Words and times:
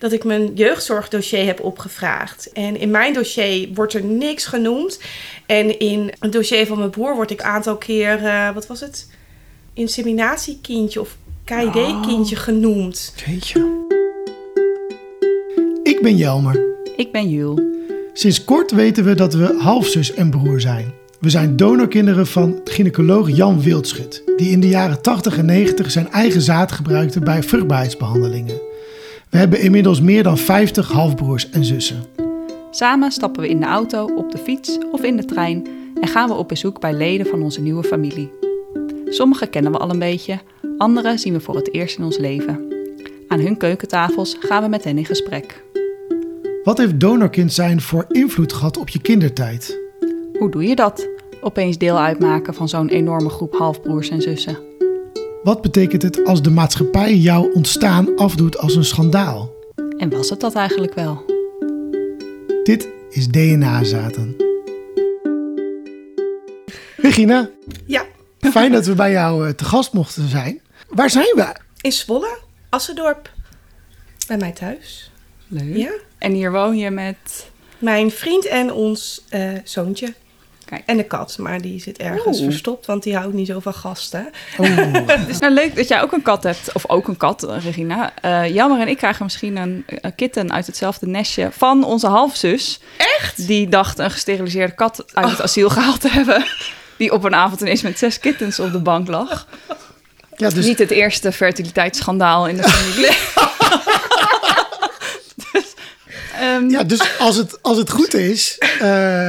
dat 0.00 0.12
ik 0.12 0.24
mijn 0.24 0.54
jeugdzorgdossier 0.54 1.44
heb 1.44 1.60
opgevraagd. 1.60 2.52
En 2.52 2.80
in 2.80 2.90
mijn 2.90 3.12
dossier 3.12 3.68
wordt 3.74 3.94
er 3.94 4.04
niks 4.04 4.46
genoemd. 4.46 5.00
En 5.46 5.78
in 5.78 6.12
het 6.18 6.32
dossier 6.32 6.66
van 6.66 6.78
mijn 6.78 6.90
broer 6.90 7.14
word 7.14 7.30
ik 7.30 7.40
een 7.40 7.46
aantal 7.46 7.76
keer, 7.76 8.22
uh, 8.22 8.50
wat 8.54 8.66
was 8.66 8.80
het? 8.80 9.10
Inseminatiekindje 9.74 11.00
of 11.00 11.16
KID-kindje 11.44 12.36
genoemd. 12.36 13.14
Jeetje. 13.26 13.84
Ik 15.82 16.02
ben 16.02 16.16
Jelmer. 16.16 16.64
Ik 16.96 17.12
ben 17.12 17.28
Jul. 17.28 17.60
Sinds 18.12 18.44
kort 18.44 18.70
weten 18.70 19.04
we 19.04 19.14
dat 19.14 19.34
we 19.34 19.56
halfzus 19.58 20.14
en 20.14 20.30
broer 20.30 20.60
zijn. 20.60 20.92
We 21.20 21.30
zijn 21.30 21.56
donorkinderen 21.56 22.26
van 22.26 22.60
gynaecoloog 22.64 23.36
Jan 23.36 23.62
Wildschut, 23.62 24.22
die 24.36 24.50
in 24.50 24.60
de 24.60 24.68
jaren 24.68 25.02
80 25.02 25.38
en 25.38 25.46
90 25.46 25.90
zijn 25.90 26.10
eigen 26.10 26.42
zaad 26.42 26.72
gebruikte 26.72 27.20
bij 27.20 27.42
vruchtbaarheidsbehandelingen. 27.42 28.74
We 29.30 29.38
hebben 29.38 29.60
inmiddels 29.60 30.00
meer 30.00 30.22
dan 30.22 30.38
50 30.38 30.92
halfbroers 30.92 31.50
en 31.50 31.64
zussen. 31.64 32.04
Samen 32.70 33.12
stappen 33.12 33.42
we 33.42 33.48
in 33.48 33.60
de 33.60 33.66
auto, 33.66 34.04
op 34.16 34.32
de 34.32 34.38
fiets 34.38 34.78
of 34.92 35.02
in 35.02 35.16
de 35.16 35.24
trein 35.24 35.66
en 36.00 36.08
gaan 36.08 36.28
we 36.28 36.34
op 36.34 36.48
bezoek 36.48 36.80
bij 36.80 36.92
leden 36.92 37.26
van 37.26 37.42
onze 37.42 37.60
nieuwe 37.60 37.84
familie. 37.84 38.32
Sommige 39.08 39.46
kennen 39.46 39.72
we 39.72 39.78
al 39.78 39.90
een 39.90 39.98
beetje, 39.98 40.38
andere 40.78 41.18
zien 41.18 41.32
we 41.32 41.40
voor 41.40 41.56
het 41.56 41.74
eerst 41.74 41.98
in 41.98 42.04
ons 42.04 42.18
leven. 42.18 42.74
Aan 43.28 43.40
hun 43.40 43.56
keukentafels 43.56 44.36
gaan 44.40 44.62
we 44.62 44.68
met 44.68 44.84
hen 44.84 44.98
in 44.98 45.04
gesprek. 45.04 45.64
Wat 46.64 46.78
heeft 46.78 47.00
donorkind 47.00 47.52
zijn 47.52 47.80
voor 47.80 48.04
invloed 48.08 48.52
gehad 48.52 48.76
op 48.76 48.88
je 48.88 49.00
kindertijd? 49.00 49.78
Hoe 50.38 50.50
doe 50.50 50.66
je 50.66 50.74
dat? 50.74 51.08
Opeens 51.40 51.78
deel 51.78 51.98
uitmaken 51.98 52.54
van 52.54 52.68
zo'n 52.68 52.88
enorme 52.88 53.28
groep 53.28 53.54
halfbroers 53.54 54.08
en 54.08 54.22
zussen. 54.22 54.75
Wat 55.46 55.62
betekent 55.62 56.02
het 56.02 56.24
als 56.24 56.42
de 56.42 56.50
maatschappij 56.50 57.14
jouw 57.14 57.50
ontstaan 57.52 58.16
afdoet 58.16 58.58
als 58.58 58.74
een 58.74 58.84
schandaal? 58.84 59.54
En 59.96 60.10
was 60.10 60.30
het 60.30 60.40
dat 60.40 60.54
eigenlijk 60.54 60.94
wel? 60.94 61.24
Dit 62.62 62.88
is 63.10 63.28
DNA-zaten. 63.28 64.36
Regina. 66.96 67.50
Ja. 67.84 68.04
Fijn 68.40 68.72
dat 68.72 68.86
we 68.86 68.94
bij 68.94 69.10
jou 69.10 69.48
eh, 69.48 69.54
te 69.54 69.64
gast 69.64 69.92
mochten 69.92 70.28
zijn. 70.28 70.60
Waar 70.88 71.10
zijn 71.10 71.32
we? 71.34 71.54
In 71.80 71.92
Zwolle, 71.92 72.38
Assendorp. 72.68 73.30
Bij 74.26 74.36
mij 74.36 74.52
thuis. 74.52 75.10
Leuk. 75.48 75.76
Ja. 75.76 75.92
En 76.18 76.32
hier 76.32 76.52
woon 76.52 76.76
je 76.76 76.90
met... 76.90 77.50
Mijn 77.78 78.10
vriend 78.10 78.46
en 78.46 78.72
ons 78.72 79.24
uh, 79.34 79.58
zoontje. 79.64 80.14
Kijk. 80.66 80.82
En 80.86 80.96
de 80.96 81.04
kat, 81.04 81.38
maar 81.38 81.60
die 81.60 81.80
zit 81.80 81.98
ergens 81.98 82.38
Oeh. 82.38 82.46
verstopt, 82.46 82.86
want 82.86 83.02
die 83.02 83.16
houdt 83.16 83.34
niet 83.34 83.46
zo 83.46 83.60
van 83.60 83.74
gasten. 83.74 84.28
Dus 85.26 85.38
nou, 85.38 85.52
leuk 85.52 85.76
dat 85.76 85.88
jij 85.88 86.02
ook 86.02 86.12
een 86.12 86.22
kat 86.22 86.42
hebt. 86.42 86.72
Of 86.72 86.88
ook 86.88 87.08
een 87.08 87.16
kat, 87.16 87.42
eh, 87.42 87.64
Regina. 87.64 88.12
Uh, 88.24 88.54
Jammer 88.54 88.80
en 88.80 88.88
ik 88.88 88.96
krijgen 88.96 89.24
misschien 89.24 89.56
een, 89.56 89.84
een, 89.86 90.14
kitten 90.14 90.52
uit 90.52 90.66
hetzelfde 90.66 91.06
nestje 91.06 91.48
van 91.52 91.84
onze 91.84 92.06
halfzus. 92.06 92.80
Echt? 92.96 93.46
Die 93.46 93.68
dacht 93.68 93.98
een 93.98 94.10
gesteriliseerde 94.10 94.74
kat 94.74 95.04
uit 95.12 95.30
het 95.30 95.42
asiel 95.42 95.68
gehaald 95.68 96.00
te 96.00 96.08
hebben. 96.08 96.44
Die 96.96 97.12
op 97.12 97.24
een 97.24 97.34
avond 97.34 97.60
ineens 97.60 97.82
met 97.82 97.98
zes 97.98 98.20
kittens 98.20 98.60
op 98.60 98.72
de 98.72 98.80
bank 98.80 99.08
lag. 99.08 99.46
Ja, 100.36 100.50
dus... 100.50 100.66
Niet 100.66 100.78
het 100.78 100.90
eerste 100.90 101.32
fertiliteitsschandaal 101.32 102.48
in 102.48 102.56
de 102.56 102.68
familie. 102.68 103.16
Um, 106.42 106.70
ja, 106.70 106.84
dus 106.84 107.18
als 107.18 107.36
het, 107.36 107.62
als 107.62 107.78
het 107.78 107.90
goed 107.90 108.14
is, 108.14 108.56
uh, 108.60 108.68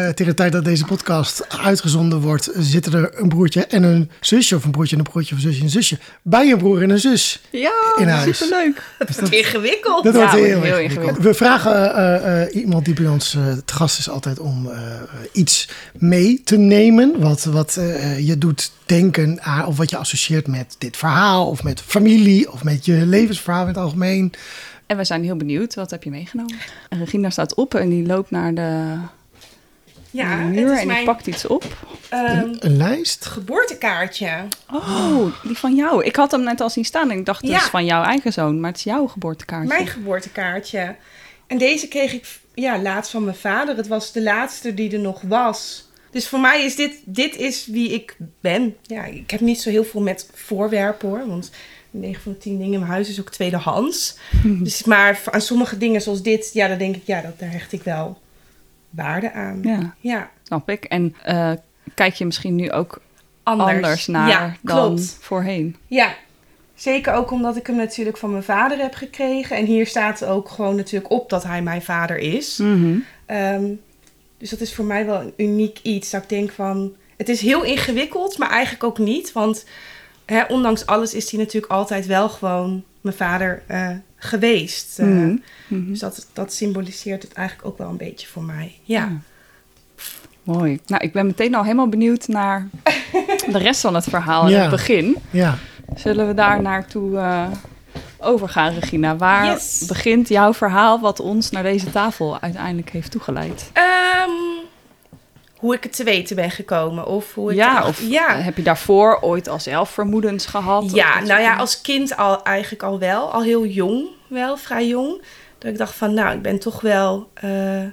tegen 0.10 0.26
de 0.26 0.34
tijd 0.34 0.52
dat 0.52 0.66
deze 0.66 0.86
podcast 0.86 1.58
uitgezonden 1.58 2.20
wordt, 2.20 2.50
zitten 2.58 2.94
er 2.94 3.10
een 3.20 3.30
broertje 3.30 3.66
en 3.66 3.84
een 3.84 4.10
zusje, 4.20 4.56
of 4.56 4.64
een 4.64 4.72
broertje 4.72 4.96
en 4.96 5.02
een 5.06 5.12
broertje, 5.12 5.36
of 5.36 5.44
een 5.44 5.48
zusje 5.48 5.60
en 5.60 5.66
een 5.66 5.72
zusje, 5.72 5.98
bij 6.22 6.52
een 6.52 6.58
broer 6.58 6.82
en 6.82 6.90
een 6.90 7.00
zus. 7.00 7.42
Ja, 7.50 7.72
in 8.00 8.08
huis. 8.08 8.38
superleuk. 8.38 8.82
Dat 8.98 9.20
wordt 9.20 9.34
ingewikkeld. 9.34 10.04
Dat 10.04 10.14
ja, 10.14 10.20
wordt 10.20 10.34
heel, 10.34 10.44
heel 10.44 10.56
ingewikkeld. 10.56 10.92
ingewikkeld. 10.92 11.26
We 11.26 11.34
vragen 11.34 11.72
uh, 11.74 12.42
uh, 12.42 12.62
iemand 12.62 12.86
die 12.86 12.94
bij 12.94 13.08
ons 13.08 13.30
te 13.66 13.74
gast 13.74 14.00
is 14.00 14.10
altijd 14.10 14.40
om 14.40 14.70
iets 15.32 15.70
mee 15.94 16.42
te 16.44 16.58
nemen, 16.58 17.20
wat, 17.20 17.44
wat 17.44 17.80
je 18.20 18.36
doet 18.38 18.72
denken 18.86 19.42
aan, 19.42 19.66
of 19.66 19.78
wat 19.78 19.90
je 19.90 19.98
associeert 19.98 20.48
met 20.48 20.76
dit 20.78 20.98
verhaal, 20.98 21.48
of 21.48 21.64
met 21.64 21.82
familie, 21.86 22.52
of 22.52 22.64
met 22.64 22.86
je 22.86 23.06
levensverhaal 23.06 23.62
in 23.62 23.68
het 23.68 23.78
algemeen. 23.78 24.34
En 24.88 24.98
we 24.98 25.04
zijn 25.04 25.24
heel 25.24 25.36
benieuwd. 25.36 25.76
Wat 25.76 25.92
heb 25.92 26.04
je 26.04 26.10
meegenomen? 26.10 26.56
En 26.90 27.00
Regina 27.00 27.30
staat 27.30 27.56
op 27.56 27.74
en 27.76 27.90
die 27.90 28.06
loopt 28.06 28.32
naar 28.32 28.54
de, 28.54 28.98
ja, 30.12 30.38
de 30.38 30.44
muur 30.44 30.66
het 30.68 30.74
is 30.74 30.80
en 30.80 30.88
mijn, 30.88 30.98
die 30.98 31.06
pakt 31.08 31.28
iets 31.28 31.48
op. 31.48 31.64
Een, 32.10 32.58
een 32.60 32.78
lijst? 32.78 33.26
Geboortekaartje. 33.26 34.44
Oh, 34.74 35.44
die 35.44 35.58
van 35.58 35.76
jou. 35.76 36.04
Ik 36.04 36.16
had 36.16 36.32
hem 36.32 36.44
net 36.44 36.62
al 36.62 36.70
zien 36.70 36.86
staan 36.86 37.12
en 37.12 37.18
ik 37.18 37.26
dacht, 37.26 37.42
het 37.42 37.50
Ja. 37.50 37.58
is 37.58 37.64
van 37.64 37.86
jouw 37.86 38.04
eigen 38.04 38.34
zoon. 38.34 38.60
Maar 38.60 38.70
het 38.70 38.80
is 38.80 38.86
jouw 38.86 39.08
geboortekaartje. 39.08 39.68
Mijn 39.68 39.88
geboortekaartje. 39.88 40.96
En 41.48 41.58
deze 41.58 41.88
kreeg 41.88 42.14
ik 42.14 42.40
ja, 42.54 42.80
laatst 42.82 43.12
van 43.12 43.24
mijn 43.24 43.36
vader. 43.36 43.78
Het 43.78 43.88
was 43.88 44.12
de 44.12 44.22
laatste 44.24 44.74
die 44.74 44.92
er 44.92 45.00
nog 45.00 45.22
was. 45.22 45.86
Dus 46.12 46.28
voor 46.28 46.40
mij 46.40 46.66
is 46.66 46.76
dit, 46.76 46.94
dit 47.06 47.36
is 47.36 47.66
wie 47.66 47.90
ik 47.90 48.18
ben. 48.42 48.76
Ja, 48.82 49.04
ik 49.06 49.32
heb 49.32 49.40
niet 49.40 49.62
zo 49.62 49.70
heel 49.70 49.84
veel 49.84 50.02
met 50.02 50.30
voorwerpen 50.34 51.10
hoor. 51.10 51.28
Want 51.28 51.52
9 51.92 52.22
van 52.22 52.32
de 52.32 52.38
10 52.38 52.58
dingen 52.58 52.74
in 52.74 52.80
mijn 52.80 52.92
huis 52.92 53.10
is 53.10 53.20
ook 53.20 53.30
tweedehands. 53.30 54.18
dus, 54.64 54.84
maar 54.84 55.22
aan 55.32 55.42
sommige 55.42 55.78
dingen 55.78 56.02
zoals 56.02 56.22
dit, 56.22 56.50
ja, 56.54 56.68
dan 56.68 56.78
denk 56.78 56.96
ik, 56.96 57.04
ja, 57.06 57.22
dat, 57.22 57.40
daar 57.40 57.52
hecht 57.52 57.74
ik 57.74 57.84
wel 57.84 58.18
waarde 58.90 59.32
aan. 59.34 59.60
Ja, 59.64 59.96
Ja, 60.00 60.32
snap 60.44 60.70
ik. 60.70 60.84
En 60.84 61.16
eh, 61.24 61.52
kijk 61.94 62.14
je 62.14 62.26
misschien 62.26 62.56
nu 62.56 62.72
ook 62.72 63.02
anders, 63.44 63.76
anders, 63.76 64.08
naar 64.08 64.30
ja, 64.30 64.56
dan 64.62 64.86
klopt. 64.86 65.18
voorheen? 65.20 65.76
Ja, 65.88 66.16
zeker 66.76 67.14
ook 67.14 67.32
omdat 67.32 67.56
ik 67.56 67.68
hem 67.68 67.76
natuurlijk 67.76 68.18
van 68.18 68.32
mijn 68.32 68.44
vader 68.44 68.78
heb 68.78 68.94
gekregen. 68.94 69.58
En 69.58 69.66
hier 69.66 69.88
staat 69.88 70.26
ook 70.26 70.50
gewoon 70.50 70.76
natuurlijk 70.76 71.12
op 71.12 71.30
dat 71.30 71.44
hij 71.44 71.62
mijn 71.62 71.82
vader 71.82 72.18
is. 72.18 72.58
Mhm. 72.58 72.98
Ehm, 73.26 73.66
dus 74.38 74.50
dat 74.50 74.62
is 74.62 74.74
voor 74.74 74.86
mij 74.86 75.06
wel 75.06 75.22
een 75.22 75.34
uniek 75.38 75.80
iets. 75.82 76.10
Dat 76.10 76.24
ik 76.24 76.30
denk 76.30 76.52
van, 76.52 76.96
het 77.18 77.30
is 77.30 77.42
heel 77.42 77.64
ingewikkeld, 77.64 78.38
maar 78.38 78.50
eigenlijk 78.50 78.84
ook 78.84 78.98
niet. 78.98 79.32
Want 79.32 79.66
hè, 80.28 80.44
ondanks 80.44 80.86
alles 80.86 81.14
is 81.14 81.32
hij 81.32 81.40
natuurlijk 81.40 81.72
altijd 81.72 82.06
wel 82.06 82.30
gewoon 82.30 82.84
mijn 83.02 83.16
vader 83.16 83.64
eh, 83.68 83.90
geweest. 84.16 85.00
Eh, 85.00 85.06
Mhm. 85.08 85.36
Mhm. 85.68 85.90
Dus 85.90 86.00
dat, 86.00 86.28
dat 86.34 86.54
symboliseert 86.54 87.24
het 87.24 87.34
eigenlijk 87.34 87.68
ook 87.68 87.78
wel 87.78 87.90
een 87.90 87.98
beetje 87.98 88.28
voor 88.28 88.44
mij. 88.44 88.76
Ja. 88.84 89.00
Ja. 89.00 89.12
Mooi. 90.44 90.80
Nou, 90.86 91.04
ik 91.04 91.14
ben 91.14 91.26
meteen 91.26 91.56
al 91.56 91.64
helemaal 91.64 91.90
benieuwd 91.90 92.28
naar 92.28 92.68
de 93.52 93.58
rest 93.58 93.82
van 93.82 93.96
het 93.96 94.04
verhaal 94.04 94.44
in 94.46 94.52
Ja. 94.52 94.62
het 94.62 94.70
begin. 94.70 95.16
Ja. 95.30 95.58
Zullen 95.96 96.28
we 96.28 96.34
daar 96.34 96.62
naartoe 96.62 97.18
eh 97.18 97.48
overgaan, 98.20 98.74
Regina? 98.74 99.16
Waar 99.16 99.46
Yes. 99.46 99.84
begint 99.88 100.28
jouw 100.30 100.54
verhaal 100.54 101.00
wat 101.00 101.20
ons 101.20 101.50
naar 101.50 101.64
deze 101.64 101.92
tafel 101.92 102.40
uiteindelijk 102.40 102.90
heeft 102.90 103.12
toegeleid? 103.12 103.70
Ehm, 103.74 104.32
hoe 105.58 105.76
ik 105.76 105.84
het 105.84 105.96
te 105.96 106.04
weten 106.04 106.36
ben 106.36 106.52
gekomen. 106.52 107.06
Of 107.06 107.34
hoe 107.34 107.52
ik 107.52 107.58
Ja, 107.58 107.88
of 107.88 108.02
ja. 108.02 108.36
heb 108.36 108.58
je 108.58 108.64
daarvoor 108.64 109.18
ooit 109.22 109.48
al 109.48 109.60
zelf 109.60 109.90
vermoedens 109.90 110.46
gehad? 110.46 110.92
Ja, 110.94 111.22
nou 111.22 111.42
ja, 111.42 111.56
als 111.56 111.82
kind 111.82 112.18
al 112.18 112.44
eigenlijk 112.44 112.84
al 112.84 113.00
wel. 113.00 113.32
Al 113.32 113.42
heel 113.42 113.66
jong 113.66 114.08
wel, 114.28 114.58
vrij 114.58 114.88
jong. 114.88 115.22
Dat 115.58 115.72
ik 115.72 115.78
dacht 115.78 115.96
van, 115.96 116.14
nou, 116.14 116.36
ik 116.36 116.42
ben 116.42 116.60
toch 116.60 116.82
wel 116.82 117.30
eh, 117.34 117.84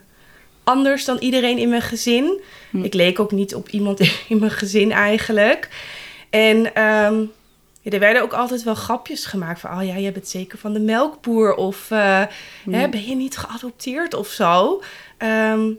anders 0.64 1.04
dan 1.04 1.18
iedereen 1.18 1.58
in 1.58 1.68
mijn 1.68 1.82
gezin. 1.82 2.40
Hm. 2.70 2.84
Ik 2.84 2.94
leek 2.94 3.20
ook 3.20 3.32
niet 3.32 3.54
op 3.54 3.68
iemand 3.68 4.00
in 4.28 4.38
mijn 4.38 4.50
gezin 4.50 4.92
eigenlijk. 4.92 5.68
En 6.30 6.74
ehm, 6.74 7.20
ja, 7.80 7.90
er 7.90 7.98
werden 7.98 8.22
ook 8.22 8.32
altijd 8.32 8.62
wel 8.62 8.74
grapjes 8.74 9.24
gemaakt 9.24 9.60
van... 9.60 9.78
oh 9.78 9.86
ja, 9.86 9.96
je 9.96 10.12
bent 10.12 10.28
zeker 10.28 10.58
van 10.58 10.72
de 10.72 10.80
melkboer 10.80 11.54
of 11.54 11.90
eh, 11.90 12.22
hè, 12.70 12.88
ben 12.88 13.06
je 13.06 13.14
niet 13.14 13.36
geadopteerd 13.36 14.14
of 14.14 14.28
zo. 14.28 14.82
Ehm, 15.18 15.70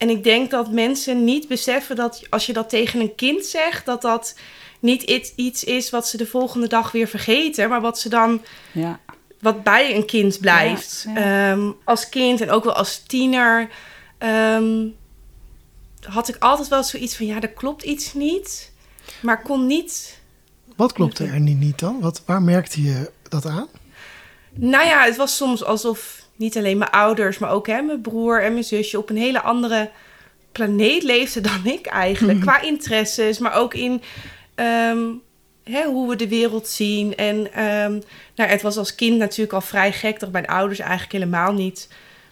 en 0.00 0.08
ik 0.10 0.24
denk 0.24 0.50
dat 0.50 0.70
mensen 0.70 1.24
niet 1.24 1.48
beseffen 1.48 1.96
dat 1.96 2.22
als 2.30 2.46
je 2.46 2.52
dat 2.52 2.68
tegen 2.68 3.00
een 3.00 3.14
kind 3.14 3.44
zegt... 3.46 3.86
dat 3.86 4.02
dat 4.02 4.34
niet 4.80 5.02
iets- 5.02 5.32
iets 5.34 5.64
is 5.64 5.90
wat 5.90 6.08
ze 6.08 6.16
de 6.16 6.26
volgende 6.26 6.66
dag 6.68 6.92
weer 6.92 7.08
vergeten... 7.08 7.68
maar 7.68 7.80
wat 7.80 7.98
ze 7.98 8.08
dan 8.08 8.42
Ja. 8.72 9.00
wat 9.40 9.62
bij 9.62 9.94
een 9.96 10.06
kind 10.06 10.40
blijft. 10.40 11.06
Ja, 11.14 11.50
Ehm, 11.52 11.70
als 11.84 12.08
kind 12.08 12.40
en 12.40 12.50
ook 12.50 12.64
wel 12.64 12.72
als 12.74 13.02
tiener 13.06 13.68
ehm, 14.18 14.86
had 16.08 16.28
ik 16.28 16.36
altijd 16.38 16.68
wel 16.68 16.84
zoiets 16.84 17.16
van 17.16 17.26
ja, 17.26 17.40
er 17.40 17.48
klopt 17.52 17.82
iets 17.82 18.14
niet, 18.14 18.72
maar 19.22 19.42
kon 19.42 19.66
niet. 19.66 20.18
Wat 20.76 20.92
klopte 20.92 21.24
er 21.24 21.40
niet, 21.40 21.58
niet 21.58 21.78
dan? 21.78 22.00
Wat, 22.00 22.22
waar 22.26 22.42
merkte 22.42 22.82
je 22.82 23.10
dat 23.28 23.46
aan? 23.46 23.68
Nou 24.54 24.86
ja, 24.86 25.04
het 25.04 25.16
was 25.16 25.36
soms 25.36 25.64
alsof 25.64 26.19
niet 26.40 26.56
alleen 26.56 26.78
mijn 26.78 26.90
ouders, 26.90 27.38
maar 27.38 27.50
ook 27.50 27.66
hè, 27.66 27.82
mijn 27.82 28.00
broer 28.00 28.42
en 28.42 28.52
mijn 28.52 28.64
zusje 28.64 28.98
op 28.98 29.10
een 29.10 29.16
hele 29.16 29.40
andere 29.40 29.90
planeet 30.52 31.02
leefden 31.02 31.42
dan 31.42 31.66
ik 31.66 31.86
eigenlijk. 31.86 32.40
Qua 32.40 32.60
interesses, 32.60 33.38
maar 33.38 33.54
ook 33.54 33.74
in 33.74 34.02
ehm, 34.54 35.06
hè, 35.64 35.84
hoe 35.84 36.08
we 36.08 36.16
de 36.16 36.28
wereld 36.28 36.68
zien. 36.68 37.16
En 37.16 37.52
ehm, 37.52 37.98
nou, 38.34 38.50
het 38.50 38.62
was 38.62 38.76
als 38.76 38.94
kind 38.94 39.18
natuurlijk 39.18 39.52
al 39.52 39.60
vrij 39.60 39.92
gek 39.92 40.20
dat 40.20 40.32
mijn 40.32 40.46
ouders 40.46 40.78
eigenlijk 40.78 41.12
helemaal 41.12 41.52
niet 41.52 41.88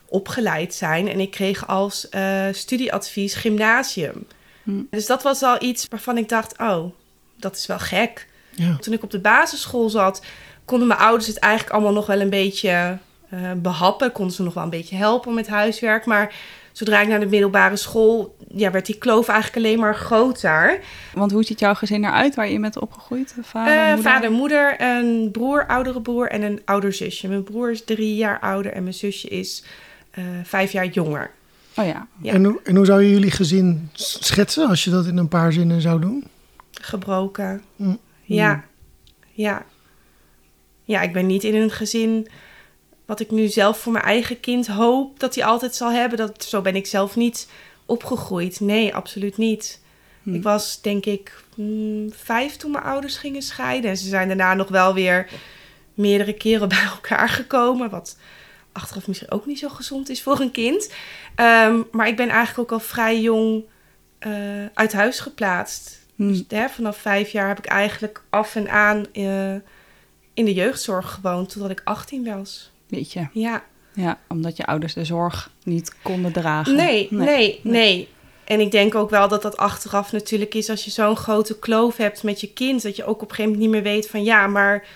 opgeleid 0.09 0.75
zijn. 0.75 1.09
En 1.09 1.21
ik 1.21 1.31
kreeg 1.31 1.67
als 1.67 2.09
eh, 2.09 2.47
studieadvies 2.53 3.35
gymnasium. 3.35 4.27
Hm. 4.63 4.83
Dus 4.91 5.07
dat 5.07 5.23
was 5.23 5.43
al 5.43 5.63
iets 5.63 5.87
waarvan 5.89 6.19
ik 6.19 6.29
dacht, 6.29 6.59
oh, 6.59 6.93
dat 7.37 7.57
is 7.57 7.67
wel 7.67 7.79
gek. 7.79 8.27
Ja. 8.51 8.77
Toen 8.77 8.93
ik 8.93 9.03
op 9.03 9.11
de 9.11 9.21
basisschool 9.21 9.91
zat, 9.91 10.25
konden 10.65 10.89
mijn 10.89 11.01
ouders 11.01 11.27
het 11.27 11.39
eigenlijk 11.39 11.73
allemaal 11.73 11.93
nog 11.93 12.07
wel 12.07 12.21
een 12.21 12.31
beetje 12.31 12.99
eh, 13.29 13.53
behappen. 13.57 14.13
Konden 14.13 14.35
ze 14.35 14.43
nog 14.43 14.55
wel 14.55 14.63
een 14.65 14.71
beetje 14.71 14.97
helpen 14.97 15.35
met 15.35 15.49
huiswerk. 15.49 16.05
Maar 16.07 16.35
zodra 16.73 17.01
ik 17.01 17.09
naar 17.09 17.21
de 17.21 17.27
middelbare 17.27 17.77
school, 17.77 18.37
ja, 18.49 18.71
werd 18.71 18.87
die 18.87 18.99
kloof 18.99 19.29
eigenlijk 19.29 19.67
alleen 19.67 19.79
maar 19.81 19.95
groter. 19.95 20.81
Want 21.15 21.33
hoe 21.33 21.43
ziet 21.45 21.61
jouw 21.61 21.75
gezin 21.75 22.05
eruit 22.05 22.35
waar 22.35 22.49
je 22.49 22.61
bent 22.61 22.79
opgegroeid? 22.79 23.35
Vader, 23.43 23.73
Eh, 23.75 23.87
moeder? 23.87 24.05
vader, 24.13 24.31
moeder, 24.31 24.81
een 24.81 25.29
broer, 25.33 25.67
oudere 25.67 26.01
broer 26.01 26.29
en 26.29 26.43
een 26.43 26.61
ouder 26.65 26.93
zusje. 26.93 27.29
Mijn 27.29 27.43
broer 27.45 27.71
is 27.71 27.85
drie 27.85 28.17
jaar 28.17 28.41
ouder 28.41 28.73
en 28.73 28.83
mijn 28.83 28.95
zusje 28.95 29.29
is 29.29 29.65
eh, 30.11 30.25
vijf 30.45 30.73
jaar 30.73 30.87
jonger. 30.87 31.31
Oh 31.77 31.87
ja. 31.87 32.07
Ja. 32.23 32.33
En, 32.33 32.45
hoe, 32.45 32.61
en 32.65 32.77
hoe 32.77 32.85
zou 32.87 33.03
je 33.03 33.11
jullie 33.11 33.31
gezin 33.31 33.89
schetsen 33.93 34.69
als 34.69 34.85
je 34.85 34.91
dat 34.91 35.07
in 35.07 35.17
een 35.17 35.29
paar 35.29 35.53
zinnen 35.53 35.81
zou 35.81 36.01
doen? 36.01 36.25
Gebroken. 36.73 37.63
Mm. 37.77 37.99
Ja. 38.23 38.65
Ja. 39.33 39.65
Ja, 40.85 41.01
ik 41.03 41.13
ben 41.13 41.27
niet 41.27 41.45
in 41.45 41.55
een 41.55 41.71
gezin 41.71 42.29
wat 43.09 43.21
ik 43.21 43.31
nu 43.31 43.47
zelf 43.47 43.79
voor 43.79 43.93
mijn 43.93 44.05
eigen 44.05 44.41
kind 44.41 44.67
hoop 44.67 45.21
dat 45.21 45.35
hij 45.35 45.45
altijd 45.45 45.75
zal 45.75 45.91
hebben. 45.91 46.19
Dat, 46.19 46.45
zo 46.45 46.61
ben 46.61 46.77
ik 46.77 46.87
zelf 46.87 47.17
niet 47.17 47.49
opgegroeid. 47.87 48.61
Nee, 48.61 48.95
absoluut 48.95 49.37
niet. 49.37 49.81
Hm. 50.23 50.35
Ik 50.35 50.43
was 50.43 50.81
denk 50.81 51.07
ik 51.07 51.45
mm, 51.55 52.13
vijf 52.13 52.57
toen 52.57 52.71
mijn 52.71 52.85
ouders 52.85 53.17
gingen 53.17 53.43
scheiden. 53.43 53.91
En 53.91 53.97
ze 53.97 54.09
zijn 54.09 54.29
daarna 54.29 54.55
nog 54.55 54.69
wel 54.69 54.95
weer 54.95 55.31
meerdere 55.95 56.33
keren 56.33 56.69
bij 56.79 56.85
elkaar 56.85 57.29
gekomen. 57.29 57.91
Wat 57.91 58.19
achteraf 58.73 59.07
misschien 59.07 59.31
ook 59.31 59.47
niet 59.47 59.59
zo 59.59 59.69
gezond 59.69 60.09
is 60.09 60.23
voor 60.23 60.41
een 60.41 60.51
kind. 60.51 60.93
Ehm, 61.35 61.83
maar 61.91 62.09
ik 62.09 62.17
ben 62.17 62.29
eigenlijk 62.29 62.59
ook 62.59 62.81
al 62.81 62.87
vrij 62.87 63.21
jong 63.21 63.65
eh, 64.19 64.33
uit 64.75 64.93
huis 64.93 65.21
geplaatst. 65.21 66.07
Hm. 66.17 66.29
Dus 66.29 66.45
hè, 66.49 66.69
vanaf 66.69 66.97
vijf 66.97 67.31
jaar 67.31 67.49
heb 67.49 67.59
ik 67.59 67.67
eigenlijk 67.67 68.23
af 68.31 68.57
en 68.57 68.71
aan 68.71 69.07
eh, 69.13 69.55
in 70.35 70.45
de 70.45 70.55
jeugdzorg 70.55 71.13
gewoond 71.13 71.49
totdat 71.49 71.71
ik 71.71 71.81
18 71.85 72.25
was. 72.25 72.71
Weet 72.89 73.13
je. 73.13 73.27
Ja. 73.33 73.65
Ja, 73.93 74.19
omdat 74.29 74.57
je 74.57 74.67
ouders 74.67 74.95
de 74.95 75.05
zorg 75.05 75.51
niet 75.63 75.95
konden 76.03 76.33
dragen. 76.33 76.75
Nee, 76.77 77.09
nee, 77.11 77.61
nee, 77.63 78.09
En 78.45 78.61
ik 78.61 78.71
denk 78.71 78.95
ook 78.95 79.11
wel 79.11 79.29
dat 79.29 79.43
dat 79.43 79.57
achteraf 79.57 80.13
natuurlijk 80.13 80.55
is 80.55 80.71
als 80.71 80.85
je 80.85 80.91
zo'n 80.91 81.17
grote 81.17 81.59
kloof 81.59 81.97
hebt 81.97 82.23
met 82.23 82.41
je 82.41 82.53
kind. 82.53 82.83
Dat 82.83 82.97
je 82.97 83.05
ook 83.05 83.23
op 83.23 83.29
een 83.29 83.35
gegeven 83.35 83.53
moment 83.53 83.61
niet 83.73 83.83
meer 83.83 83.93
weet 83.93 84.09
van 84.09 84.25
ja, 84.25 84.47
maar 84.47 84.87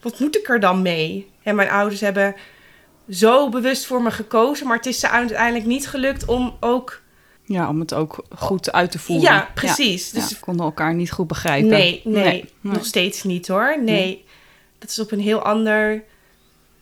wat 0.00 0.20
moet 0.20 0.38
ik 0.38 0.48
er 0.48 0.60
dan 0.60 0.82
mee? 0.82 1.30
En 1.42 1.54
mijn 1.54 1.70
ouders 1.70 2.00
hebben 2.00 2.34
zo 3.10 3.48
bewust 3.48 3.86
voor 3.86 4.02
me 4.02 4.10
gekozen, 4.10 4.66
maar 4.66 4.76
het 4.76 4.86
is 4.86 5.00
ze 5.00 5.08
uiteindelijk 5.10 5.66
niet 5.66 5.88
gelukt 5.88 6.24
om 6.24 6.56
ook. 6.60 7.00
Ja, 7.44 7.68
om 7.68 7.80
het 7.80 7.94
ook 7.94 8.24
goed 8.36 8.72
uit 8.72 8.90
te 8.90 8.98
voeren. 8.98 9.32
Ja, 9.32 9.48
precies. 9.54 10.10
Ja, 10.10 10.20
Dus 10.20 10.30
ja, 10.30 10.36
konden 10.40 10.64
elkaar 10.64 10.94
niet 10.94 11.10
goed 11.12 11.26
begrijpen. 11.26 11.68
Nee, 11.68 12.00
nee, 12.04 12.24
Nee, 12.24 12.24
nee. 12.60 12.72
nog 12.72 12.84
steeds 12.84 13.22
niet 13.22 13.48
hoor. 13.48 13.82
Nee, 13.82 14.24
dat 14.78 14.90
is 14.90 14.98
op 14.98 15.12
een 15.12 15.20
heel 15.20 15.42
ander 15.42 16.04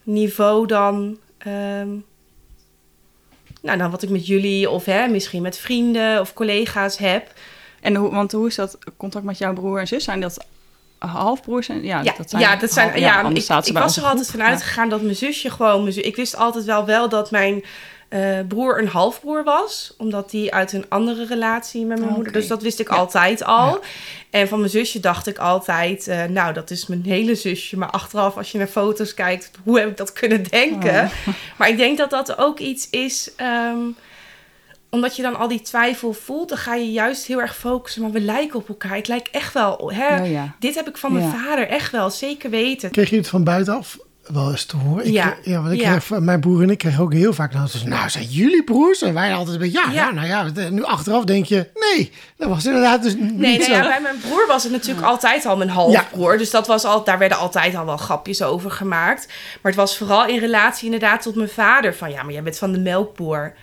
niveau 0.06 0.67
dan, 0.67 1.19
ehm, 1.38 1.88
nou, 3.62 3.79
dan 3.79 3.91
wat 3.91 4.03
ik 4.03 4.08
met 4.11 4.26
jullie 4.26 4.70
of 4.70 4.85
hè, 4.85 5.06
misschien 5.08 5.43
met 5.43 5.58
vrienden 5.58 6.20
of 6.20 6.32
collega's 6.32 6.99
heb. 6.99 7.32
En 7.81 7.94
hoe, 7.94 8.11
want 8.11 8.32
hoe 8.32 8.47
is 8.47 8.55
dat 8.55 8.79
contact 8.97 9.25
met 9.25 9.38
jouw 9.38 9.53
broer 9.53 9.81
en 9.81 9.87
zus? 9.87 10.05
Zijn 10.05 10.20
dat 10.20 10.47
halfbroers? 10.99 11.69
En, 11.69 11.82
ja, 11.82 12.03
Ja, 12.03 12.14
dat 12.17 12.31
zijn, 12.31 12.43
ja, 12.43 12.56
dat 12.56 12.73
zijn, 12.73 12.88
half- 12.88 13.00
ja, 13.00 13.29
ik, 13.58 13.67
ik 13.67 13.79
was 13.79 13.97
er 13.97 14.05
altijd 14.05 14.31
van 14.31 14.43
uitgegaan 14.43 14.88
dat 14.88 15.03
mijn 15.03 15.17
zusje 15.17 15.50
gewoon... 15.50 15.82
Mijn 15.82 16.05
ik 16.06 16.17
wist 16.17 16.37
altijd 16.37 16.64
wel 16.64 16.85
wel 16.85 17.09
dat 17.09 17.31
mijn 17.31 17.64
eh, 18.08 18.38
broer 18.49 18.79
een 18.79 18.88
halfbroer 18.88 19.44
was. 19.44 19.94
Omdat 19.99 20.31
die 20.31 20.55
uit 20.55 20.73
een 20.73 20.85
andere 20.88 21.26
relatie 21.26 21.85
met 21.85 21.99
mijn 21.99 22.08
Ah, 22.11 22.14
moeder... 22.17 22.32
Dus 22.32 22.47
dat 22.47 22.62
wist 22.62 22.81
ik 22.81 22.88
Ja. 22.91 22.97
altijd 22.97 23.44
al. 23.44 23.81
En 24.31 24.49
van 24.49 24.58
mijn 24.58 24.70
zusje 24.70 25.00
dacht 25.00 25.26
ik 25.26 25.38
altijd... 25.38 26.08
eh, 26.08 26.25
nou, 26.25 26.53
dat 26.53 26.70
is 26.70 26.87
mijn 26.87 27.03
hele 27.05 27.35
zusje. 27.35 27.79
Maar 27.79 27.91
achteraf, 27.91 28.37
als 28.37 28.53
je 28.53 28.58
naar 28.58 28.67
foto's 28.67 29.14
kijkt... 29.14 29.50
Hoe 29.64 29.79
heb 29.79 29.88
ik 29.88 29.97
dat 29.97 30.12
kunnen 30.12 30.43
denken? 30.50 31.05
Oh. 31.05 31.35
Maar 31.58 31.69
ik 31.69 31.76
denk 31.76 31.99
dat 31.99 32.11
dat 32.11 32.38
ook 32.38 32.58
iets 32.58 32.91
is... 32.91 33.31
ehm, 33.37 33.79
omdat 34.91 35.17
je 35.17 35.23
dan 35.23 35.37
al 35.37 35.49
die 35.49 35.61
twijfel 35.62 36.12
voelt... 36.12 36.49
dan 36.49 36.59
ga 36.59 36.75
je 36.75 36.93
juist 36.93 37.26
heel 37.26 37.41
erg 37.41 37.56
focussen. 37.56 38.02
Maar 38.02 38.11
we 38.11 38.20
lijken 38.20 38.59
op 38.59 38.69
elkaar. 38.69 38.97
Ik 38.97 39.06
lijk 39.06 39.29
echt 39.31 39.52
wel... 39.52 39.91
Hè? 39.93 40.17
Ja, 40.17 40.23
ja. 40.25 40.55
Dit 40.59 40.75
heb 40.75 40.88
ik 40.88 40.97
van 40.97 41.12
mijn 41.12 41.25
Ja. 41.25 41.31
vader 41.44 41.69
echt 41.69 41.91
wel, 41.93 42.11
zeker 42.11 42.50
weten. 42.50 42.91
Kreeg 42.91 43.11
je 43.11 43.17
het 43.17 43.29
van 43.29 43.44
buitenaf 43.44 43.99
wel 44.32 44.50
eens 44.50 44.64
te 44.64 44.76
horen? 44.76 45.06
Ik, 45.06 45.12
Ja. 45.12 45.28
kreeg- 45.31 45.44
ja, 45.55 45.61
want 45.62 45.73
ik 45.75 45.81
Ja. 45.81 45.96
kreeg 45.99 46.19
mijn 46.20 46.40
broer 46.40 46.62
en 46.62 46.70
ik 46.70 46.78
kregen 46.78 47.02
ook 47.02 47.12
heel 47.12 47.32
vaak... 47.32 47.52
Nou, 47.52 47.69
nou 47.84 48.11
zijn 48.11 48.25
jullie 48.25 48.64
broers? 48.64 49.02
En 49.02 49.14
wij 49.14 49.34
altijd 49.34 49.55
een 49.55 49.62
beetje... 49.62 49.78
Ja, 49.78 49.87
Ja. 49.93 49.93
ja. 50.06 50.11
nou 50.12 50.26
ja, 50.26 50.69
nu 50.70 50.84
achteraf 50.84 51.25
denk 51.25 51.44
je... 51.44 51.69
Nee, 51.75 52.12
dat 52.37 52.49
was 52.49 52.67
inderdaad 52.67 53.02
dus 53.02 53.14
niet 53.14 53.38
Nee, 53.38 53.62
zo. 53.62 53.70
ja, 53.73 53.81
bij 53.82 54.00
mijn 54.00 54.19
broer 54.20 54.44
was 54.49 54.62
het 54.62 54.73
natuurlijk 54.73 55.06
altijd 55.06 55.46
al 55.46 55.56
mijn 55.56 55.70
halfbroer. 55.70 56.38
Dus 56.38 56.50
dat 56.50 56.67
was 56.67 56.84
al, 56.84 57.05
daar 57.05 57.19
werden 57.19 57.38
altijd 57.38 57.75
al 57.75 57.84
wel 57.87 57.96
grapjes 57.96 58.43
over 58.43 58.70
gemaakt. 58.70 59.26
Maar 59.62 59.73
het 59.73 59.81
was 59.81 59.96
vooral 59.96 60.26
in 60.26 60.38
relatie 60.38 60.84
inderdaad 60.84 61.23
tot 61.23 61.34
mijn 61.34 61.49
vader. 61.49 61.94
Van 61.94 62.11
ja, 62.11 62.23
maar 62.23 62.32
jij 62.32 62.43
bent 62.43 62.58
van 62.58 62.73
de 62.73 62.78
melkboer. 62.78 63.55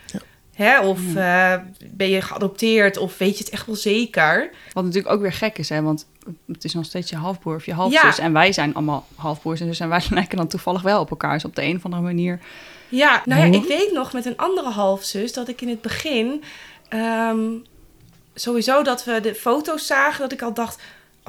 Hè? 0.54 0.80
Of 0.80 1.16
eh, 1.16 1.56
ben 1.92 2.10
je 2.10 2.22
geadopteerd? 2.22 2.98
Of 2.98 3.18
weet 3.18 3.38
je 3.38 3.44
het 3.44 3.54
echt 3.54 3.66
wel 3.66 3.76
zeker? 3.76 4.50
Wat 4.74 4.84
natuurlijk 4.84 5.14
ook 5.14 5.22
weer 5.22 5.34
gek 5.34 5.58
is, 5.58 5.70
hè? 5.70 5.82
want 5.82 6.06
het 6.48 6.64
is 6.64 6.74
nog 6.74 6.86
steeds 6.86 7.10
je 7.10 7.16
halfbroer 7.16 7.56
of 7.56 7.66
je 7.66 7.74
halfzus. 7.74 8.18
Ja. 8.18 8.24
En 8.24 8.34
wij 8.34 8.52
zijn 8.52 8.74
allemaal 8.74 9.08
halfbroers 9.16 9.60
en 9.60 9.68
dus 9.68 9.80
en 9.80 9.90
wij 9.90 10.02
lijken 10.10 10.38
dan 10.38 10.48
toevallig 10.48 10.82
wel 10.82 11.00
op 11.00 11.10
elkaar. 11.10 11.34
Dus 11.34 11.46
op 11.46 11.56
de 11.56 11.64
een 11.64 11.76
of 11.76 11.86
andere 11.86 12.04
manier. 12.04 12.40
Ja, 12.90 13.22
nou 13.26 13.42
ja, 13.42 13.58
ik 13.60 13.68
weet 13.68 13.92
nog 13.92 14.14
met 14.14 14.26
een 14.26 14.38
andere 14.38 14.70
halfzus 14.70 15.34
dat 15.34 15.48
ik 15.48 15.62
in 15.62 15.70
het 15.70 15.82
begin... 15.82 16.44
ehm, 16.90 17.40
sowieso 18.34 18.84
dat 18.84 19.04
we 19.04 19.20
de 19.20 19.36
foto's 19.36 19.86
zagen, 19.86 20.22
dat 20.22 20.32
ik 20.32 20.42
al 20.42 20.54
dacht... 20.54 20.82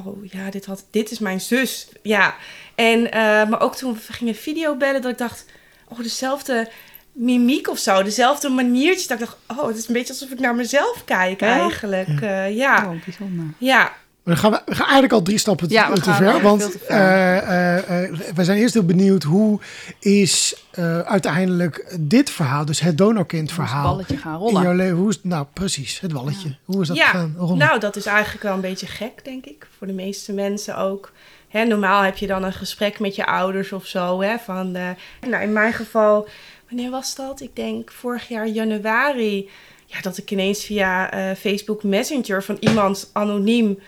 Oh 0.04 0.24
ja, 0.24 0.50
dit, 0.50 0.66
had, 0.66 0.86
dit 0.90 1.10
is 1.10 1.18
mijn 1.18 1.40
zus. 1.40 1.88
Ja. 2.02 2.34
En, 2.74 3.12
eh, 3.12 3.20
maar 3.48 3.60
ook 3.60 3.76
toen 3.76 3.94
we 3.94 4.12
gingen 4.12 4.34
videobellen, 4.34 5.02
dat 5.02 5.10
ik 5.10 5.18
dacht... 5.18 5.46
Oh, 5.88 5.98
dezelfde 5.98 6.68
mimiek 7.14 7.68
of 7.68 7.78
zo. 7.78 8.02
Dezelfde 8.02 8.48
maniertjes. 8.48 9.06
Dat 9.06 9.20
ik 9.20 9.26
dacht, 9.26 9.60
oh, 9.60 9.66
het 9.66 9.76
is 9.76 9.88
een 9.88 9.94
beetje 9.94 10.12
alsof 10.12 10.30
ik 10.30 10.40
naar 10.40 10.54
mezelf 10.54 11.02
kijk 11.04 11.40
Ja? 11.40 11.58
eigenlijk. 11.60 12.20
Eh, 12.20 12.56
ja. 12.56 12.86
Oh, 12.88 13.04
bijzonder. 13.04 13.46
ja. 13.58 13.92
Maar 14.22 14.34
dan 14.34 14.42
gaan 14.42 14.52
we, 14.52 14.62
we 14.64 14.74
gaan 14.74 14.84
eigenlijk 14.84 15.12
al 15.12 15.22
drie 15.22 15.38
stappen 15.38 15.68
te, 15.68 15.74
Ja, 15.74 15.92
te 15.92 16.12
ver. 16.12 16.42
Want 16.42 16.62
veel 16.62 16.70
te 16.70 16.78
ver. 16.78 16.96
eh, 16.96 18.04
eh, 18.04 18.14
we 18.34 18.44
zijn 18.44 18.58
eerst 18.58 18.74
heel 18.74 18.84
benieuwd... 18.84 19.22
hoe 19.22 19.60
is 20.00 20.64
eh, 20.70 20.98
uiteindelijk 21.00 21.96
dit 22.00 22.30
verhaal... 22.30 22.64
dus 22.64 22.80
het 22.80 22.98
donorkind 22.98 23.52
verhaal... 23.52 23.88
balletje 23.90 24.16
gaan 24.16 24.32
in 24.32 24.38
rollen. 24.38 24.62
jouw 24.62 24.72
leven... 24.72 24.96
Hoe 24.96 25.08
is, 25.10 25.18
nou, 25.22 25.46
precies, 25.52 26.00
het 26.00 26.12
balletje. 26.12 26.56
Hoe 26.64 26.82
is 26.82 26.88
dat 26.88 26.96
ja. 26.96 27.06
gaan 27.06 27.34
rollen? 27.38 27.58
Nou, 27.58 27.80
dat 27.80 27.96
is 27.96 28.06
eigenlijk 28.06 28.42
wel 28.42 28.54
een 28.54 28.60
beetje 28.60 28.86
gek, 28.86 29.24
denk 29.24 29.44
ik. 29.44 29.66
Voor 29.78 29.86
de 29.86 29.92
meeste 29.92 30.32
mensen 30.32 30.76
ook. 30.76 31.12
Hè, 31.48 31.64
normaal 31.64 32.02
heb 32.02 32.16
je 32.16 32.26
dan 32.26 32.44
een 32.44 32.52
gesprek 32.52 32.98
met 33.00 33.14
je 33.14 33.26
ouders 33.26 33.72
of 33.72 33.86
zo. 33.86 34.20
Hè, 34.20 34.36
van, 34.38 34.76
eh, 34.76 34.88
nou, 35.28 35.42
in 35.42 35.52
mijn 35.52 35.72
geval, 35.72 36.28
wanneer 36.74 36.92
was 36.92 37.14
dat? 37.14 37.40
Ik 37.40 37.56
denk 37.56 37.92
vorig 37.92 38.28
jaar 38.28 38.48
januari. 38.48 39.48
Ja, 39.86 40.00
dat 40.00 40.16
ik 40.16 40.30
ineens 40.30 40.64
via 40.64 41.10
eh, 41.10 41.36
Facebook 41.36 41.82
Messenger 41.82 42.42
van 42.42 42.56
iemand 42.60 43.10
anoniem 43.12 43.78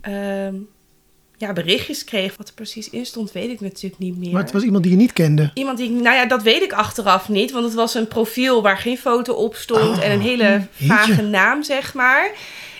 ehm, 0.00 0.54
ja, 1.36 1.52
berichtjes 1.52 2.04
kreeg. 2.04 2.36
Wat 2.36 2.48
er 2.48 2.54
precies 2.54 2.90
in 2.90 3.06
stond, 3.06 3.32
weet 3.32 3.50
ik 3.50 3.60
natuurlijk 3.60 3.98
niet 3.98 4.16
meer. 4.18 4.32
maar 4.32 4.42
het 4.42 4.52
was 4.52 4.62
iemand 4.62 4.82
die 4.82 4.92
je 4.92 4.98
niet 4.98 5.12
kende. 5.12 5.50
Iemand 5.54 5.78
die, 5.78 5.90
nou 5.90 6.16
ja, 6.16 6.26
dat 6.26 6.42
weet 6.42 6.62
ik 6.62 6.72
achteraf 6.72 7.28
niet. 7.28 7.50
Want 7.50 7.64
het 7.64 7.74
was 7.74 7.94
een 7.94 8.08
profiel 8.08 8.62
waar 8.62 8.78
geen 8.78 8.98
foto 8.98 9.34
op 9.34 9.54
stond. 9.54 9.98
Oh, 9.98 10.04
en 10.04 10.12
een 10.12 10.20
hele 10.20 10.66
vage 10.70 11.22
naam, 11.22 11.62
zeg 11.62 11.94
maar. 11.94 12.30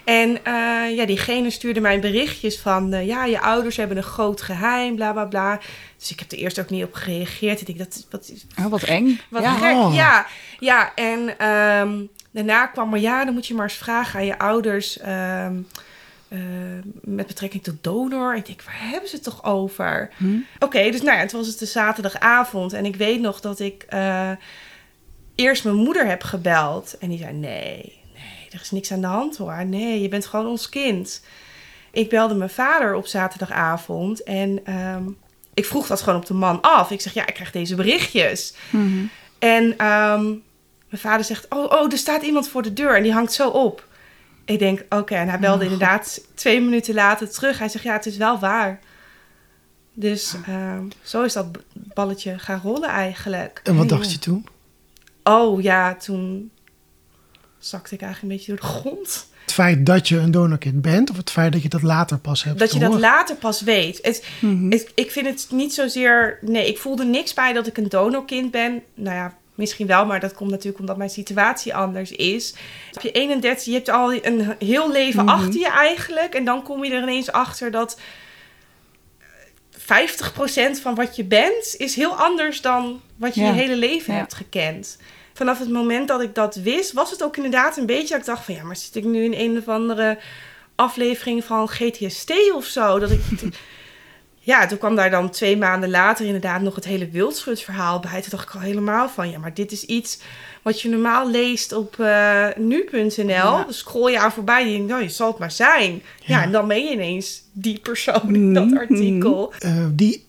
En 0.07 0.45
eh, 0.45 0.97
ja, 0.97 1.07
diegene 1.07 1.51
stuurde 1.51 1.81
mij 1.81 2.01
berichtjes 2.01 2.59
van... 2.59 2.93
eh, 2.93 3.07
ja, 3.07 3.25
je 3.25 3.41
ouders 3.41 3.77
hebben 3.77 3.97
een 3.97 4.03
groot 4.03 4.41
geheim, 4.43 4.95
bla, 4.95 5.13
bla, 5.13 5.25
bla. 5.25 5.61
Dus 5.99 6.11
ik 6.11 6.19
heb 6.19 6.33
er 6.33 6.39
eerst 6.39 6.59
ook 6.61 6.71
niet 6.71 6.85
op 6.85 6.95
gereageerd. 6.95 7.61
Ik 7.61 7.67
denk, 7.67 7.79
dat, 7.79 8.07
wat, 8.11 8.29
is- 8.35 8.47
Oh, 8.59 8.67
wat 8.67 8.83
eng. 8.83 9.21
wat 9.31 9.43
ja. 9.43 9.55
gek. 9.55 9.75
Oh. 9.77 9.95
Ja, 9.95 10.27
ja. 10.59 10.93
En 10.95 11.39
ehm, 11.39 11.95
daarna 12.31 12.67
kwam 12.67 12.95
er... 12.95 13.01
Ja, 13.01 13.25
dan 13.25 13.35
moet 13.35 13.47
je 13.47 13.55
maar 13.55 13.65
eens 13.69 13.75
vragen 13.79 14.19
aan 14.21 14.27
je 14.27 14.39
ouders... 14.39 14.99
ehm, 14.99 15.55
eh, 16.29 16.39
met 17.01 17.27
betrekking 17.27 17.63
tot 17.63 17.77
donor. 17.81 18.37
Ik 18.37 18.47
denk, 18.47 18.63
waar 18.63 18.91
hebben 18.91 19.09
ze 19.09 19.15
het 19.15 19.25
toch 19.25 19.45
over? 19.45 20.11
Hm? 20.17 20.37
Oké, 20.59 20.91
dus 20.91 21.03
nou 21.03 21.17
ja, 21.17 21.23
het 21.23 21.33
was 21.33 21.47
het 21.47 21.59
de 21.59 21.67
zaterdagavond. 21.67 22.73
En 22.73 22.85
ik 22.85 22.97
weet 22.97 23.21
nog 23.21 23.41
dat 23.41 23.61
ik 23.61 23.85
eh, 23.89 24.31
eerst 25.35 25.65
mijn 25.65 25.77
moeder 25.77 26.07
heb 26.07 26.23
gebeld. 26.23 26.97
En 27.01 27.09
die 27.09 27.19
zei, 27.19 27.33
nee, 27.33 28.01
nee, 28.17 28.49
er 28.51 28.61
is 28.61 28.71
niks 28.71 28.93
aan 28.93 29.01
de 29.01 29.07
hand 29.07 29.37
hoor. 29.37 29.65
Nee, 29.65 30.01
je 30.01 30.09
bent 30.09 30.27
gewoon 30.27 30.47
ons 30.47 30.69
kind. 30.69 31.23
Ik 31.91 32.09
belde 32.09 32.35
mijn 32.35 32.51
vader 32.51 32.95
op 32.95 33.07
zaterdagavond. 33.07 34.23
En 34.23 34.61
ehm, 34.65 35.05
ik 35.55 35.65
vroeg 35.65 35.87
dat 35.87 36.03
gewoon 36.03 36.19
op 36.19 36.27
de 36.27 36.35
man 36.35 36.61
af. 36.61 36.91
Ik 36.91 37.01
zeg, 37.01 37.15
ja, 37.15 37.27
ik 37.27 37.35
krijg 37.35 37.51
deze 37.51 37.75
berichtjes. 37.75 38.55
Mhm. 38.71 39.05
En 39.39 39.79
ehm, 39.79 40.25
mijn 40.89 41.03
vader 41.03 41.25
zegt, 41.25 41.47
oh, 41.49 41.73
oh, 41.73 41.93
er 41.93 41.99
staat 41.99 42.23
iemand 42.23 42.49
voor 42.49 42.63
de 42.63 42.73
deur. 42.73 42.97
En 42.97 43.03
die 43.03 43.13
hangt 43.13 43.33
zo 43.33 43.49
op. 43.49 43.87
Ik 44.45 44.59
denk, 44.59 44.85
oké. 44.89 45.15
En 45.15 45.29
hij 45.29 45.39
belde 45.39 45.65
inderdaad 45.65 46.21
twee 46.35 46.61
minuten 46.61 46.95
later 46.95 47.31
terug. 47.31 47.59
Hij 47.59 47.69
zegt, 47.69 47.85
ja, 47.85 47.93
het 47.93 48.07
is 48.07 48.17
wel 48.17 48.39
waar. 48.39 48.81
Dus 49.93 50.35
ehm, 50.47 50.85
zo 51.03 51.23
is 51.23 51.33
dat 51.33 51.47
balletje 51.75 52.39
gaan 52.39 52.61
rollen 52.63 52.89
eigenlijk. 52.89 53.61
En 53.65 53.77
wat 53.77 53.89
dacht 53.89 54.13
je 54.13 54.19
toen? 54.19 54.47
Oh 55.23 55.63
ja, 55.63 55.95
toen 55.95 56.51
zakte 57.59 57.95
ik 57.95 58.03
eigenlijk 58.03 58.33
een 58.33 58.39
beetje 58.39 58.57
door 58.57 58.61
de 58.71 58.81
grond. 58.81 59.29
Het 59.43 59.55
feit 59.55 59.87
dat 59.87 60.09
je 60.09 60.19
een 60.19 60.31
donorkind 60.31 60.83
bent 60.83 61.11
of 61.11 61.17
het 61.17 61.31
feit 61.31 61.53
dat 61.53 61.63
je 61.63 61.69
dat 61.69 61.83
later 61.83 62.19
pas 62.19 62.45
hebt 62.45 62.59
Dat 62.59 62.73
je 62.73 62.79
dat 62.79 62.99
later 62.99 63.37
pas 63.37 63.61
weet. 63.61 63.99
Het, 64.03 64.25
Mhm. 64.41 64.71
het- 64.71 64.91
ik 64.95 65.11
vind 65.11 65.27
het 65.27 65.47
niet 65.51 65.75
zozeer... 65.75 66.39
Nee, 66.41 66.67
ik 66.69 66.79
voelde 66.79 67.05
niks 67.05 67.35
bij 67.35 67.53
dat 67.53 67.67
ik 67.67 67.77
een 67.77 67.89
donorkind 67.89 68.51
ben. 68.51 68.83
Nou 68.95 69.17
ja, 69.17 69.35
misschien 69.55 69.87
wel, 69.87 70.07
maar 70.07 70.21
dat 70.21 70.35
komt 70.35 70.51
natuurlijk 70.51 70.79
omdat 70.79 70.97
mijn 70.97 71.11
situatie 71.11 71.75
anders 71.75 72.11
is. 72.13 72.55
Op 72.93 73.01
je 73.03 73.11
31, 73.13 73.65
je 73.65 73.73
hebt 73.73 73.89
al 73.89 74.13
een 74.13 74.55
heel 74.59 74.93
leven 74.93 75.25
Mhm. 75.25 75.35
achter 75.35 75.61
je 75.61 75.71
eigenlijk. 75.71 76.35
En 76.35 76.45
dan 76.45 76.63
kom 76.63 76.85
je 76.85 76.91
er 76.93 77.03
ineens 77.03 77.33
achter 77.33 77.71
dat 77.71 77.99
50% 79.71 80.81
van 80.81 80.95
wat 80.95 81.17
je 81.17 81.25
bent... 81.25 81.75
is 81.79 81.95
heel 81.95 82.15
anders 82.17 82.61
dan 82.61 83.01
wat 83.17 83.35
je 83.35 83.41
Ja. 83.41 83.47
je 83.47 83.53
hele 83.53 83.77
leven 83.77 84.13
Ja. 84.13 84.19
hebt 84.19 84.35
gekend. 84.35 84.99
Vanaf 85.37 85.59
het 85.59 85.71
moment 85.71 86.09
dat 86.09 86.21
ik 86.23 86.35
dat 86.35 86.55
wist, 86.55 86.93
was 86.93 87.11
het 87.11 87.23
ook 87.23 87.37
inderdaad 87.37 87.77
een 87.77 87.87
beetje... 87.87 88.09
dat 88.09 88.19
ik 88.19 88.25
dacht 88.25 88.45
van 88.45 88.55
ja, 88.55 88.63
maar 88.63 88.77
zit 88.77 88.97
ik 88.97 89.05
nu 89.05 89.25
in 89.25 89.35
een 89.35 89.59
of 89.59 89.69
andere 89.69 90.19
aflevering 90.75 91.45
van 91.45 91.69
GTST 91.69 92.33
of 92.55 92.65
zo? 92.65 92.99
Dat 92.99 93.11
ik... 93.11 93.21
Ja, 94.47 94.67
toen 94.67 94.79
kwam 94.79 94.97
daar 94.97 95.11
dan 95.11 95.31
twee 95.31 95.57
maanden 95.57 95.91
later 95.91 96.27
inderdaad 96.27 96.61
nog 96.61 96.75
het 96.75 96.85
hele 96.85 97.09
wildschutverhaal 97.11 98.01
bij. 98.01 98.21
Toen 98.21 98.31
dacht 98.31 98.49
ik 98.49 98.55
al 98.55 98.61
helemaal 98.61 99.09
van, 99.09 99.31
ja, 99.31 99.39
maar 99.39 99.55
dit 99.55 99.73
is 99.73 99.85
iets 99.85 100.19
wat 100.63 100.81
je 100.81 100.89
normaal 100.89 101.31
leest 101.31 101.73
op 101.73 102.01
eh, 102.01 102.47
nu.nl. 102.57 103.27
Ja. 103.27 103.63
Dan 103.65 103.73
scroll 103.73 104.11
je 104.11 104.19
aan 104.19 104.33
voorbij 104.33 104.75
en 104.75 104.87
nou, 104.87 105.03
je 105.03 105.09
zal 105.09 105.29
het 105.29 105.39
maar 105.39 105.51
zijn. 105.51 106.03
Ja, 106.21 106.37
Ja. 106.39 106.43
en 106.43 106.53
dan 106.53 106.69
ben 106.69 106.85
je 106.85 106.93
ineens 106.93 107.43
die 107.53 107.79
persoon 107.79 108.35
in 108.35 108.55
dat 108.55 108.77
artikel. 108.79 109.53
Eh, 109.59 109.85
die 109.93 110.13
Dus 110.13 110.26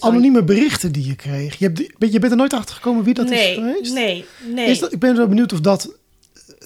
anonieme 0.00 0.42
berichten 0.42 0.92
die 0.92 1.06
je 1.06 1.14
kreeg. 1.16 1.58
Je, 1.58 1.64
hebt, 1.64 1.76
die- 1.76 2.12
je 2.12 2.18
bent 2.18 2.32
er 2.32 2.38
nooit 2.38 2.52
achter 2.52 2.74
gekomen 2.74 3.04
wie 3.04 3.14
dat 3.14 3.28
nee, 3.28 3.50
is 3.50 3.54
geweest? 3.56 3.92
nee, 3.94 4.24
nee. 4.54 4.66
Is 4.66 4.78
dat, 4.78 4.92
ik 4.92 4.98
ben 4.98 5.16
zo 5.16 5.26
benieuwd 5.26 5.52
of 5.52 5.60
dat 5.60 5.96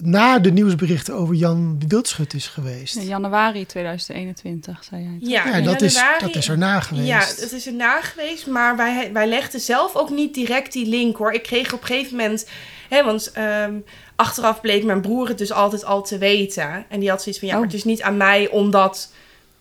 na 0.01 0.39
de 0.39 0.51
nieuwsberichten 0.51 1.13
over 1.13 1.35
Jan 1.35 1.81
Wildschut 1.87 2.33
is 2.33 2.47
geweest. 2.47 2.95
Ja, 2.95 3.01
januari 3.01 3.65
2021, 3.65 4.83
zei 4.89 5.01
jij. 5.03 5.17
ja, 5.19 5.45
Ja, 5.47 5.53
in 5.55 5.63
dat, 5.63 5.81
is, 5.81 6.01
dat 6.19 6.35
is 6.35 6.49
erna 6.49 6.79
geweest. 6.79 7.07
Ja, 7.07 7.19
het 7.19 7.51
is 7.51 7.67
erna 7.67 8.01
geweest, 8.01 8.47
maar 8.47 8.77
wij, 8.77 9.09
wij 9.13 9.27
legden 9.27 9.59
zelf 9.59 9.95
ook 9.95 10.09
niet 10.09 10.33
direct 10.33 10.73
die 10.73 10.85
link 10.87 11.17
hoor. 11.17 11.31
Ik 11.33 11.43
kreeg 11.43 11.73
op 11.73 11.81
een 11.81 11.87
gegeven 11.87 12.15
moment, 12.17 12.47
hè, 12.89 13.03
want 13.03 13.31
ehm, 13.31 13.73
achteraf 14.15 14.61
bleek 14.61 14.83
mijn 14.83 15.01
broer 15.01 15.27
het 15.27 15.37
dus 15.37 15.51
altijd 15.51 15.85
al 15.85 16.03
te 16.03 16.17
weten. 16.17 16.85
En 16.89 16.99
die 16.99 17.09
had 17.09 17.21
zoiets 17.21 17.39
van, 17.39 17.47
ja, 17.49 17.53
Oh. 17.53 17.59
maar 17.59 17.69
het 17.69 17.77
is 17.79 17.83
niet 17.85 18.01
aan 18.01 18.17
mij 18.17 18.49
om 18.49 18.71
dat 18.71 19.11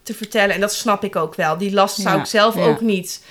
te 0.02 0.14
vertellen. 0.14 0.54
En 0.54 0.61
dat 0.61 0.75
snap 0.75 1.04
ik 1.04 1.16
ook 1.16 1.35
wel. 1.35 1.59
Die 1.59 1.73
last 1.73 1.97
zou 2.00 2.14
Ja, 2.14 2.21
ik 2.21 2.26
zelf 2.28 2.54
ja. 2.54 2.64
ook 2.64 2.81
niet 2.81 3.23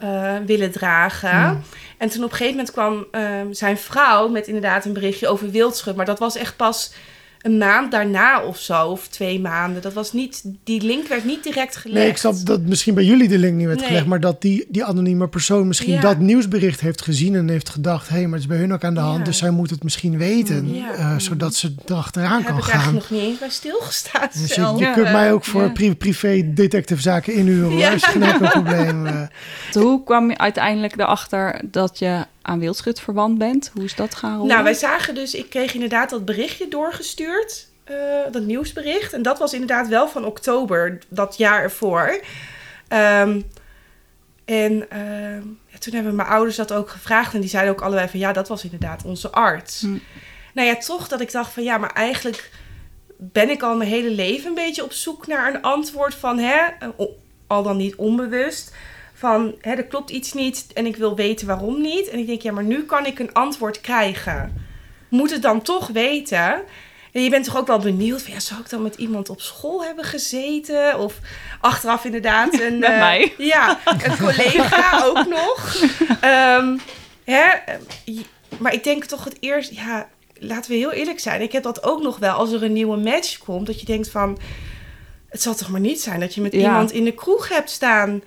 eh, 0.00 0.36
willen 0.46 0.70
dragen. 0.70 1.40
Hmm. 1.40 1.62
En 1.98 2.08
toen 2.08 2.24
op 2.24 2.30
een 2.30 2.36
gegeven 2.36 2.56
moment 2.56 2.72
kwam 2.72 3.06
ehm, 3.10 3.52
zijn 3.52 3.78
vrouw 3.78 4.28
met 4.28 4.46
inderdaad 4.46 4.84
een 4.84 4.92
berichtje 4.92 5.28
over 5.28 5.50
wildschut. 5.50 5.96
Maar 5.96 6.06
dat 6.06 6.18
was 6.18 6.36
echt 6.36 6.56
pas 6.56 6.92
een 7.40 7.58
maand 7.58 7.90
daarna 7.90 8.42
of 8.42 8.58
zo, 8.58 8.86
of 8.86 9.08
twee 9.08 9.40
maanden. 9.40 9.82
Dat 9.82 9.92
was 9.92 10.12
niet, 10.12 10.42
die 10.64 10.82
link 10.82 11.06
werd 11.08 11.24
niet 11.24 11.42
direct 11.44 11.76
gelegd. 11.76 11.98
Nee, 12.00 12.08
ik 12.08 12.16
snap 12.16 12.34
dat 12.44 12.60
misschien 12.60 12.94
bij 12.94 13.04
jullie 13.04 13.28
de 13.28 13.38
link 13.38 13.56
niet 13.56 13.66
werd 13.66 13.78
Nee. 13.78 13.88
gelegd, 13.88 14.06
maar 14.06 14.20
dat 14.20 14.42
die, 14.42 14.66
die 14.68 14.84
anonieme 14.84 15.28
persoon 15.28 15.66
misschien 15.66 15.92
Ja. 15.92 16.00
dat 16.00 16.18
nieuwsbericht 16.18 16.80
heeft 16.80 17.02
gezien 17.02 17.34
en 17.34 17.48
heeft 17.48 17.68
gedacht: 17.68 18.08
hé, 18.08 18.22
maar 18.22 18.32
het 18.32 18.40
is 18.40 18.46
bij 18.46 18.56
hun 18.58 18.72
ook 18.72 18.84
aan 18.84 18.94
de 18.94 19.00
hand, 19.00 19.18
Ja. 19.18 19.24
dus 19.24 19.38
zij 19.38 19.50
moet 19.50 19.70
het 19.70 19.82
misschien 19.82 20.18
weten, 20.18 20.74
Ja. 20.74 20.92
eh, 20.94 21.14
zodat 21.18 21.54
ze 21.54 21.74
erachteraan 21.86 22.42
kan 22.44 22.54
heb 22.54 22.56
ik 22.56 22.70
gaan. 22.70 22.72
eigenlijk 22.80 23.10
nog 23.10 23.18
niet 23.20 23.28
eens 23.28 23.38
bij 23.38 23.48
stilgestaan 23.50 24.28
Dus 24.32 24.40
je, 24.48 24.54
zelf. 24.54 24.78
je 24.78 24.84
Ja, 24.84 24.92
kunt 24.92 25.12
mij 25.12 25.32
ook 25.32 25.44
voor 25.44 25.62
ja. 25.62 25.68
pri- 25.68 25.94
privé 25.94 26.50
detective 26.54 27.00
zaken 27.00 27.34
inhuren. 27.34 27.76
Ja. 27.76 27.90
is 27.90 28.04
geen 28.04 28.22
enkel 28.22 28.48
probleem. 28.48 29.06
eh. 29.06 29.22
Hoe 29.82 30.04
kwam 30.04 30.28
je 30.30 30.38
uiteindelijk 30.38 30.96
erachter 30.98 31.60
dat 31.70 31.98
je 31.98 32.24
aan 32.42 32.58
wildschut 32.58 33.00
verwant 33.00 33.38
bent? 33.38 33.70
Hoe 33.74 33.84
is 33.84 33.94
dat 33.94 34.14
gaan 34.14 34.32
rollen? 34.32 34.48
Nou, 34.48 34.62
wij 34.62 34.74
zagen 34.74 35.14
dus, 35.14 35.34
ik 35.34 35.50
kreeg 35.50 35.74
inderdaad 35.74 36.10
dat 36.10 36.24
berichtje 36.24 36.68
doorgestuurd, 36.68 37.68
eh, 37.84 37.94
dat 38.30 38.42
nieuwsbericht. 38.42 39.12
En 39.12 39.22
dat 39.22 39.38
was 39.38 39.52
inderdaad 39.52 39.88
wel 39.88 40.08
van 40.08 40.24
oktober, 40.24 40.98
dat 41.08 41.36
jaar 41.36 41.62
ervoor. 41.62 42.20
Ehm, 42.88 43.40
en 44.44 44.90
ehm, 44.90 45.42
ja, 45.66 45.78
toen 45.78 45.94
hebben 45.94 46.14
mijn 46.14 46.28
ouders 46.28 46.56
dat 46.56 46.72
ook 46.72 46.90
gevraagd. 46.90 47.34
En 47.34 47.40
die 47.40 47.50
zeiden 47.50 47.72
ook 47.72 47.80
allebei 47.80 48.08
van 48.08 48.20
ja, 48.20 48.32
dat 48.32 48.48
was 48.48 48.64
inderdaad 48.64 49.04
onze 49.04 49.30
arts. 49.30 49.80
Hm. 49.80 49.96
Nou 50.54 50.68
ja, 50.68 50.76
toch 50.76 51.08
dat 51.08 51.20
ik 51.20 51.32
dacht 51.32 51.52
van 51.52 51.62
ja, 51.62 51.78
maar 51.78 51.92
eigenlijk 51.92 52.50
ben 53.16 53.50
ik 53.50 53.62
al 53.62 53.76
mijn 53.76 53.90
hele 53.90 54.10
leven 54.10 54.48
een 54.48 54.54
beetje 54.54 54.84
op 54.84 54.92
zoek 54.92 55.26
naar 55.26 55.54
een 55.54 55.62
antwoord 55.62 56.14
van 56.14 56.38
hè, 56.38 56.58
eh, 56.78 56.88
al 57.46 57.62
dan 57.62 57.76
niet 57.76 57.94
onbewust. 57.94 58.74
Van 59.20 59.54
hè, 59.60 59.72
er 59.72 59.84
klopt 59.84 60.10
iets 60.10 60.32
niet 60.32 60.66
en 60.74 60.86
ik 60.86 60.96
wil 60.96 61.16
weten 61.16 61.46
waarom 61.46 61.80
niet. 61.80 62.08
En 62.08 62.18
ik 62.18 62.26
denk 62.26 62.42
ja, 62.42 62.52
maar 62.52 62.64
nu 62.64 62.84
kan 62.84 63.06
ik 63.06 63.18
een 63.18 63.32
antwoord 63.32 63.80
krijgen. 63.80 64.66
Moet 65.08 65.30
het 65.30 65.42
dan 65.42 65.62
toch 65.62 65.86
weten? 65.86 66.62
En 67.12 67.22
je 67.22 67.30
bent 67.30 67.44
toch 67.44 67.56
ook 67.56 67.66
wel 67.66 67.78
benieuwd 67.78 68.22
van 68.22 68.32
ja, 68.32 68.40
zou 68.40 68.60
ik 68.60 68.70
dan 68.70 68.82
met 68.82 68.94
iemand 68.96 69.28
op 69.28 69.40
school 69.40 69.84
hebben 69.84 70.04
gezeten? 70.04 70.98
Of 70.98 71.18
achteraf 71.60 72.04
inderdaad 72.04 72.60
een... 72.60 72.78
Met 72.78 72.90
eh, 72.90 72.98
mij. 72.98 73.34
Ja, 73.54 73.78
een 73.84 74.16
collega 74.16 75.00
ook 75.08 75.26
nog. 75.28 75.76
Ehm, 76.20 76.76
hè, 77.24 77.42
eh, 77.44 78.18
maar 78.58 78.72
ik 78.72 78.84
denk 78.84 79.04
toch 79.04 79.24
het 79.24 79.36
eerst, 79.40 79.70
ja, 79.72 80.08
laten 80.38 80.70
we 80.70 80.76
heel 80.76 80.92
eerlijk 80.92 81.20
zijn. 81.20 81.40
Ik 81.40 81.52
heb 81.52 81.62
dat 81.62 81.82
ook 81.82 82.02
nog 82.02 82.18
wel 82.18 82.32
als 82.32 82.52
er 82.52 82.62
een 82.62 82.72
nieuwe 82.72 82.96
match 82.96 83.38
komt. 83.38 83.66
Dat 83.66 83.80
je 83.80 83.86
denkt 83.86 84.10
van, 84.10 84.38
het 85.28 85.42
zal 85.42 85.54
toch 85.54 85.68
maar 85.68 85.80
niet 85.80 86.00
zijn 86.00 86.20
dat 86.20 86.34
je 86.34 86.40
met 86.40 86.52
Ja. 86.52 86.58
iemand 86.58 86.92
in 86.92 87.04
de 87.04 87.14
kroeg 87.14 87.48
hebt 87.48 87.70
staan 87.70 88.22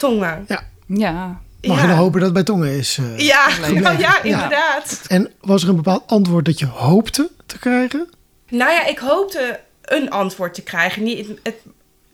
tongen. 0.00 0.44
Ja, 0.48 1.40
Mag 1.62 1.76
ja. 1.76 1.82
je 1.82 1.88
dan 1.88 1.96
hopen 1.96 2.12
dat 2.20 2.22
het 2.22 2.32
bij 2.32 2.42
tongen 2.42 2.70
is? 2.78 2.98
eh. 2.98 3.18
Ja, 3.18 3.48
Gebleven. 3.50 3.82
ja, 3.82 3.90
ja, 3.98 4.18
Ja. 4.22 4.22
inderdaad. 4.22 5.04
En 5.08 5.30
was 5.40 5.62
er 5.62 5.68
een 5.68 5.76
bepaald 5.76 6.02
antwoord 6.06 6.44
dat 6.44 6.58
je 6.58 6.66
hoopte 6.66 7.30
te 7.46 7.58
krijgen? 7.58 8.08
Nou 8.48 8.72
ja, 8.72 8.86
ik 8.86 8.98
hoopte 8.98 9.60
een 9.82 10.10
antwoord 10.10 10.54
te 10.54 10.62
krijgen. 10.62 11.02
Niet, 11.02 11.26
het, 11.28 11.38
het- 11.42 11.62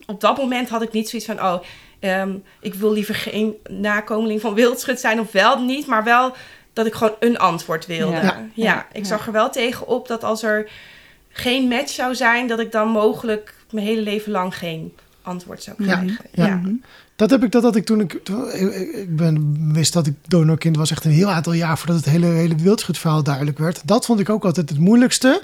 op 0.05 0.21
dat 0.21 0.37
moment 0.37 0.69
had 0.69 0.81
ik 0.81 0.91
niet 0.91 1.09
zoiets 1.09 1.27
van, 1.27 1.41
oh, 1.43 1.63
ehm, 1.99 2.31
ik 2.61 2.73
wil 2.73 2.91
liever 2.91 3.15
geen 3.15 3.53
nakomeling 3.69 4.41
van 4.41 4.53
wildschut 4.53 4.99
zijn 4.99 5.19
of 5.19 5.31
wel 5.31 5.59
niet, 5.63 5.87
maar 5.87 6.03
wel 6.03 6.35
dat 6.73 6.85
ik 6.85 6.93
gewoon 6.93 7.15
een 7.19 7.37
antwoord 7.37 7.85
wilde. 7.85 8.15
Ja. 8.15 8.21
Ja, 8.21 8.41
Ja. 8.53 8.87
ik 8.91 9.05
zag 9.05 9.25
er 9.25 9.31
wel 9.31 9.49
tegen 9.49 9.87
op 9.87 10.07
dat 10.07 10.23
als 10.23 10.43
er 10.43 10.69
geen 11.29 11.67
match 11.67 11.91
zou 11.91 12.15
zijn, 12.15 12.47
dat 12.47 12.59
ik 12.59 12.71
dan 12.71 12.87
mogelijk 12.87 13.53
mijn 13.71 13.85
hele 13.85 14.01
leven 14.01 14.31
lang 14.31 14.57
geen 14.57 14.93
antwoord 15.21 15.63
zou 15.63 15.75
Ja. 15.83 15.85
krijgen. 15.95 16.17
Ja. 16.31 16.45
Ja. 16.45 16.61
Mhm. 17.17 17.29
Dat 17.29 17.29
heb 17.29 17.43
ik 17.43 17.51
dat 17.51 17.63
had 17.63 17.75
ik 17.75 17.85
toen 17.85 17.99
ik, 17.99 18.19
toen, 18.23 18.51
ik, 18.53 19.15
ben, 19.15 19.57
wist 19.73 19.93
dat 19.93 20.07
ik 20.07 20.13
donorkind 20.27 20.75
was 20.77 20.91
echt 20.91 21.05
een 21.05 21.11
heel 21.11 21.29
aantal 21.29 21.53
jaar 21.53 21.77
voordat 21.77 21.95
het 21.95 22.05
hele, 22.05 22.25
hele 22.25 22.55
wildschutverhaal 22.55 23.23
duidelijk 23.23 23.57
werd. 23.57 23.81
Dat 23.85 24.05
vond 24.05 24.19
ik 24.19 24.29
ook 24.29 24.45
altijd 24.45 24.69
het 24.69 24.79
moeilijkste. 24.79 25.41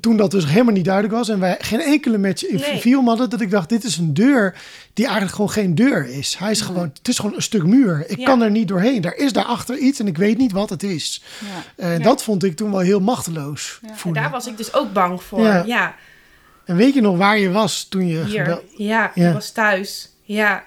Toen 0.00 0.16
dat 0.16 0.30
dus 0.30 0.46
helemaal 0.46 0.72
niet 0.74 0.84
duidelijk 0.84 1.14
was 1.14 1.28
en 1.28 1.38
wij 1.40 1.56
geen 1.60 1.80
enkele 1.80 2.18
match 2.18 2.44
in 2.46 2.56
Nee. 2.56 2.80
film 2.80 3.08
hadden, 3.08 3.30
dat 3.30 3.40
ik 3.40 3.50
dacht, 3.50 3.68
dit 3.68 3.84
is 3.84 3.96
een 3.96 4.14
deur 4.14 4.54
die 4.94 5.04
eigenlijk 5.04 5.34
gewoon 5.34 5.50
geen 5.50 5.74
deur 5.74 6.08
is. 6.08 6.36
Hij 6.38 6.50
is 6.50 6.60
gewoon, 6.60 6.90
het 6.98 7.08
is 7.08 7.18
gewoon 7.18 7.34
een 7.34 7.42
stuk 7.42 7.64
muur. 7.64 8.04
Ik 8.08 8.18
Ja. 8.18 8.24
kan 8.24 8.42
er 8.42 8.50
niet 8.50 8.68
doorheen. 8.68 9.00
Daar 9.00 9.16
is 9.16 9.32
daarachter 9.32 9.76
iets 9.78 10.00
en 10.00 10.06
ik 10.06 10.16
weet 10.16 10.38
niet 10.38 10.52
wat 10.52 10.70
het 10.70 10.82
is. 10.82 11.22
Ja. 11.40 11.84
En 11.84 11.98
Ja. 11.98 12.04
dat 12.04 12.22
vond 12.22 12.44
ik 12.44 12.56
toen 12.56 12.70
wel 12.70 12.80
heel 12.80 13.00
machteloos 13.00 13.78
Ja. 13.82 13.88
En 14.04 14.12
daar 14.12 14.30
was 14.30 14.46
ik 14.46 14.56
dus 14.56 14.74
ook 14.74 14.92
bang 14.92 15.22
voor. 15.22 15.40
Ja. 15.66 15.94
En 16.64 16.76
weet 16.76 16.94
je 16.94 17.00
nog 17.00 17.16
waar 17.16 17.38
je 17.38 17.50
was 17.50 17.84
toen 17.84 18.06
je 18.06 18.24
hier. 18.24 18.60
Ja. 18.76 19.14
ik 19.14 19.32
was 19.32 19.50
thuis. 19.50 20.10
Ja. 20.22 20.64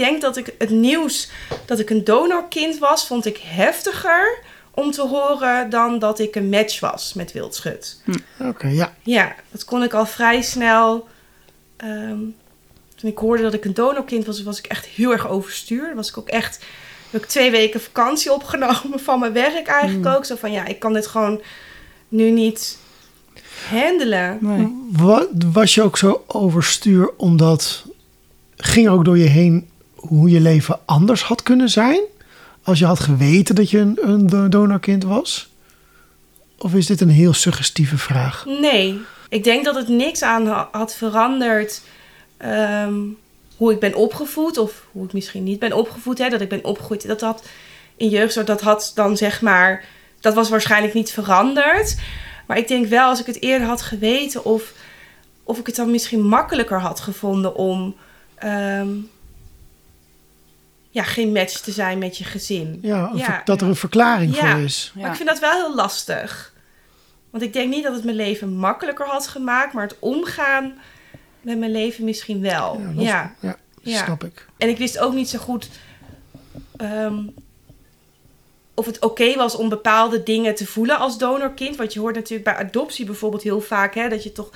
Ik 0.00 0.06
denk 0.06 0.20
dat 0.20 0.36
ik 0.36 0.54
het 0.58 0.70
nieuws 0.70 1.30
dat 1.66 1.78
ik 1.78 1.90
een 1.90 2.04
donorkind 2.04 2.78
was, 2.78 3.06
vond 3.06 3.26
ik 3.26 3.36
heftiger 3.44 4.38
om 4.70 4.90
te 4.90 5.02
horen 5.02 5.70
dan 5.70 5.98
dat 5.98 6.18
ik 6.18 6.34
een 6.36 6.48
match 6.48 6.80
was 6.80 7.14
met 7.14 7.32
wildschut. 7.32 8.02
Oké, 8.38 8.68
ja. 8.68 8.94
Ja, 9.02 9.34
dat 9.50 9.64
kon 9.64 9.82
ik 9.82 9.94
al 9.94 10.06
vrij 10.06 10.42
snel. 10.42 11.08
ehm, 11.76 12.18
toen 12.96 13.10
ik 13.10 13.18
hoorde 13.18 13.42
dat 13.42 13.54
ik 13.54 13.64
een 13.64 13.74
donorkind 13.74 14.26
was, 14.26 14.42
was 14.42 14.58
ik 14.58 14.66
echt 14.66 14.86
heel 14.86 15.12
erg 15.12 15.28
overstuur. 15.28 15.86
Dan 15.86 15.96
was 15.96 16.08
ik 16.08 16.18
ook 16.18 16.28
echt. 16.28 16.64
Heb 17.10 17.22
ik 17.22 17.28
twee 17.28 17.50
weken 17.50 17.80
vakantie 17.80 18.32
opgenomen 18.38 19.00
van 19.00 19.20
mijn 19.20 19.32
werk 19.32 19.66
eigenlijk 19.66 20.04
Hmm. 20.06 20.14
ook. 20.16 20.24
Zo 20.24 20.36
van 20.36 20.52
ja, 20.52 20.66
ik 20.66 20.78
kan 20.78 20.92
dit 20.92 21.06
gewoon 21.06 21.40
nu 22.08 22.30
niet 22.30 22.78
handelen. 23.68 24.38
Nee. 24.40 24.78
Was 25.52 25.74
je 25.74 25.82
ook 25.82 25.98
zo 25.98 26.24
overstuur 26.26 27.10
omdat 27.16 27.84
ging 28.56 28.86
er 28.86 28.92
ook 28.92 29.04
door 29.04 29.18
je 29.18 29.28
heen 29.28 29.69
hoe 30.00 30.30
je 30.30 30.40
leven 30.40 30.78
anders 30.84 31.22
had 31.22 31.42
kunnen 31.42 31.68
zijn 31.68 32.00
als 32.62 32.78
je 32.78 32.84
had 32.84 33.00
geweten 33.00 33.54
dat 33.54 33.70
je 33.70 33.78
een, 33.78 33.98
een 34.00 34.26
do- 34.26 34.48
donorkind 34.48 35.04
was? 35.04 35.48
Of 36.58 36.74
is 36.74 36.86
dit 36.86 37.00
een 37.00 37.08
heel 37.10 37.32
suggestieve 37.32 37.98
vraag? 37.98 38.44
Nee, 38.60 39.00
ik 39.28 39.44
denk 39.44 39.64
dat 39.64 39.74
het 39.74 39.88
niks 39.88 40.22
aan 40.22 40.46
ha- 40.46 40.68
had 40.72 40.94
veranderd. 40.94 41.82
ehm, 42.36 42.94
hoe 43.56 43.72
ik 43.72 43.80
ben 43.80 43.94
opgevoed, 43.94 44.58
of 44.58 44.86
hoe 44.92 45.04
ik 45.04 45.12
misschien 45.12 45.42
niet 45.44 45.58
ben 45.58 45.72
opgevoed. 45.72 46.18
Hè, 46.18 46.28
dat 46.28 46.40
ik 46.40 46.48
ben 46.48 46.64
opgegroeid. 46.64 47.06
Dat 47.06 47.20
had 47.20 47.44
in 47.96 48.08
jeugdzorg, 48.08 48.46
dat 48.46 48.60
had 48.60 48.92
dan 48.94 49.16
zeg 49.16 49.40
maar. 49.40 49.84
Dat 50.20 50.34
was 50.34 50.48
waarschijnlijk 50.48 50.94
niet 50.94 51.10
veranderd. 51.12 51.96
Maar 52.46 52.58
ik 52.58 52.68
denk 52.68 52.86
wel, 52.86 53.08
als 53.08 53.20
ik 53.20 53.26
het 53.26 53.42
eerder 53.42 53.66
had 53.68 53.82
geweten, 53.82 54.44
of, 54.44 54.72
of 55.42 55.58
ik 55.58 55.66
het 55.66 55.76
dan 55.76 55.90
misschien 55.90 56.20
makkelijker 56.26 56.80
had 56.80 57.00
gevonden 57.00 57.54
om. 57.54 57.94
ehm, 58.34 58.88
ja, 60.90 61.02
geen 61.02 61.32
match 61.32 61.60
te 61.60 61.70
zijn 61.72 61.98
met 61.98 62.18
je 62.18 62.24
gezin. 62.24 62.78
Ja, 62.82 63.42
dat 63.44 63.60
er 63.60 63.68
een 63.68 63.76
verklaring 63.76 64.34
Ja. 64.36 64.50
voor 64.52 64.60
is. 64.60 64.92
Maar 64.94 65.10
ik 65.10 65.16
vind 65.16 65.28
dat 65.28 65.38
wel 65.38 65.52
heel 65.52 65.74
lastig. 65.74 66.52
Want 67.30 67.42
ik 67.42 67.52
denk 67.52 67.70
niet 67.70 67.82
dat 67.84 67.94
het 67.94 68.04
mijn 68.04 68.16
leven 68.16 68.52
makkelijker 68.56 69.06
had 69.06 69.26
gemaakt, 69.26 69.72
maar 69.72 69.82
het 69.82 69.96
omgaan 69.98 70.78
met 71.40 71.58
mijn 71.58 71.70
leven 71.72 72.04
misschien 72.04 72.40
wel. 72.40 72.80
ja, 72.96 73.34
Ja. 73.40 73.56
snap 73.82 74.24
ik. 74.24 74.46
En 74.56 74.68
ik 74.68 74.78
wist 74.78 74.98
ook 74.98 75.12
niet 75.14 75.28
zo 75.28 75.38
goed 75.38 75.68
ehm, 76.76 77.18
of 78.74 78.86
het 78.86 79.00
oké 79.00 79.36
was 79.36 79.54
om 79.56 79.68
bepaalde 79.68 80.22
dingen 80.22 80.54
te 80.54 80.66
voelen 80.66 80.98
als 80.98 81.18
donorkind. 81.18 81.76
Want 81.76 81.92
je 81.92 82.00
hoort 82.00 82.14
natuurlijk 82.14 82.44
bij 82.44 82.66
adoptie 82.66 83.04
bijvoorbeeld 83.04 83.42
heel 83.42 83.60
vaak 83.60 83.94
hè, 83.94 84.08
dat 84.08 84.22
je 84.22 84.32
toch 84.32 84.50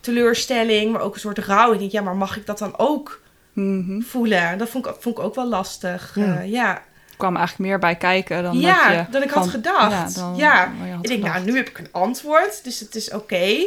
teleurstelling, 0.00 0.92
maar 0.92 1.00
ook 1.00 1.14
een 1.14 1.20
soort 1.20 1.38
rouw. 1.38 1.72
Ik 1.72 1.78
denk, 1.78 1.90
ja, 1.90 2.00
maar 2.02 2.16
mag 2.16 2.36
ik 2.36 2.46
dat 2.46 2.58
dan 2.58 2.78
ook 2.78 3.20
Mhm. 3.58 4.00
voelen? 4.00 4.58
Dat 4.58 4.68
vond 4.68 4.86
ik, 4.86 4.94
vond 5.00 5.18
ik 5.18 5.24
ook 5.24 5.34
wel 5.34 5.48
lastig. 5.48 6.12
Ja. 6.14 6.24
Ja, 6.24 6.40
ja. 6.40 6.82
Kwam 7.16 7.36
eigenlijk 7.36 7.68
meer 7.70 7.78
bij 7.78 7.96
kijken 7.96 8.42
dan 8.42 8.58
ja 8.58 8.88
dat 8.96 9.06
je... 9.06 9.12
dan 9.12 9.22
ik 9.22 9.30
had 9.30 9.42
van- 9.42 9.52
gedacht. 9.52 10.14
Ja, 10.14 10.20
dan 10.20 10.36
Ja, 10.36 10.72
wat 10.78 10.86
je 10.86 10.92
had 10.92 11.02
ik 11.02 11.08
denk, 11.08 11.20
gedacht. 11.20 11.38
nou, 11.38 11.50
nu 11.50 11.56
heb 11.56 11.68
ik 11.68 11.78
een 11.78 11.88
antwoord, 11.92 12.64
dus 12.64 12.80
het 12.80 12.94
is 12.94 13.10
oké. 13.10 13.66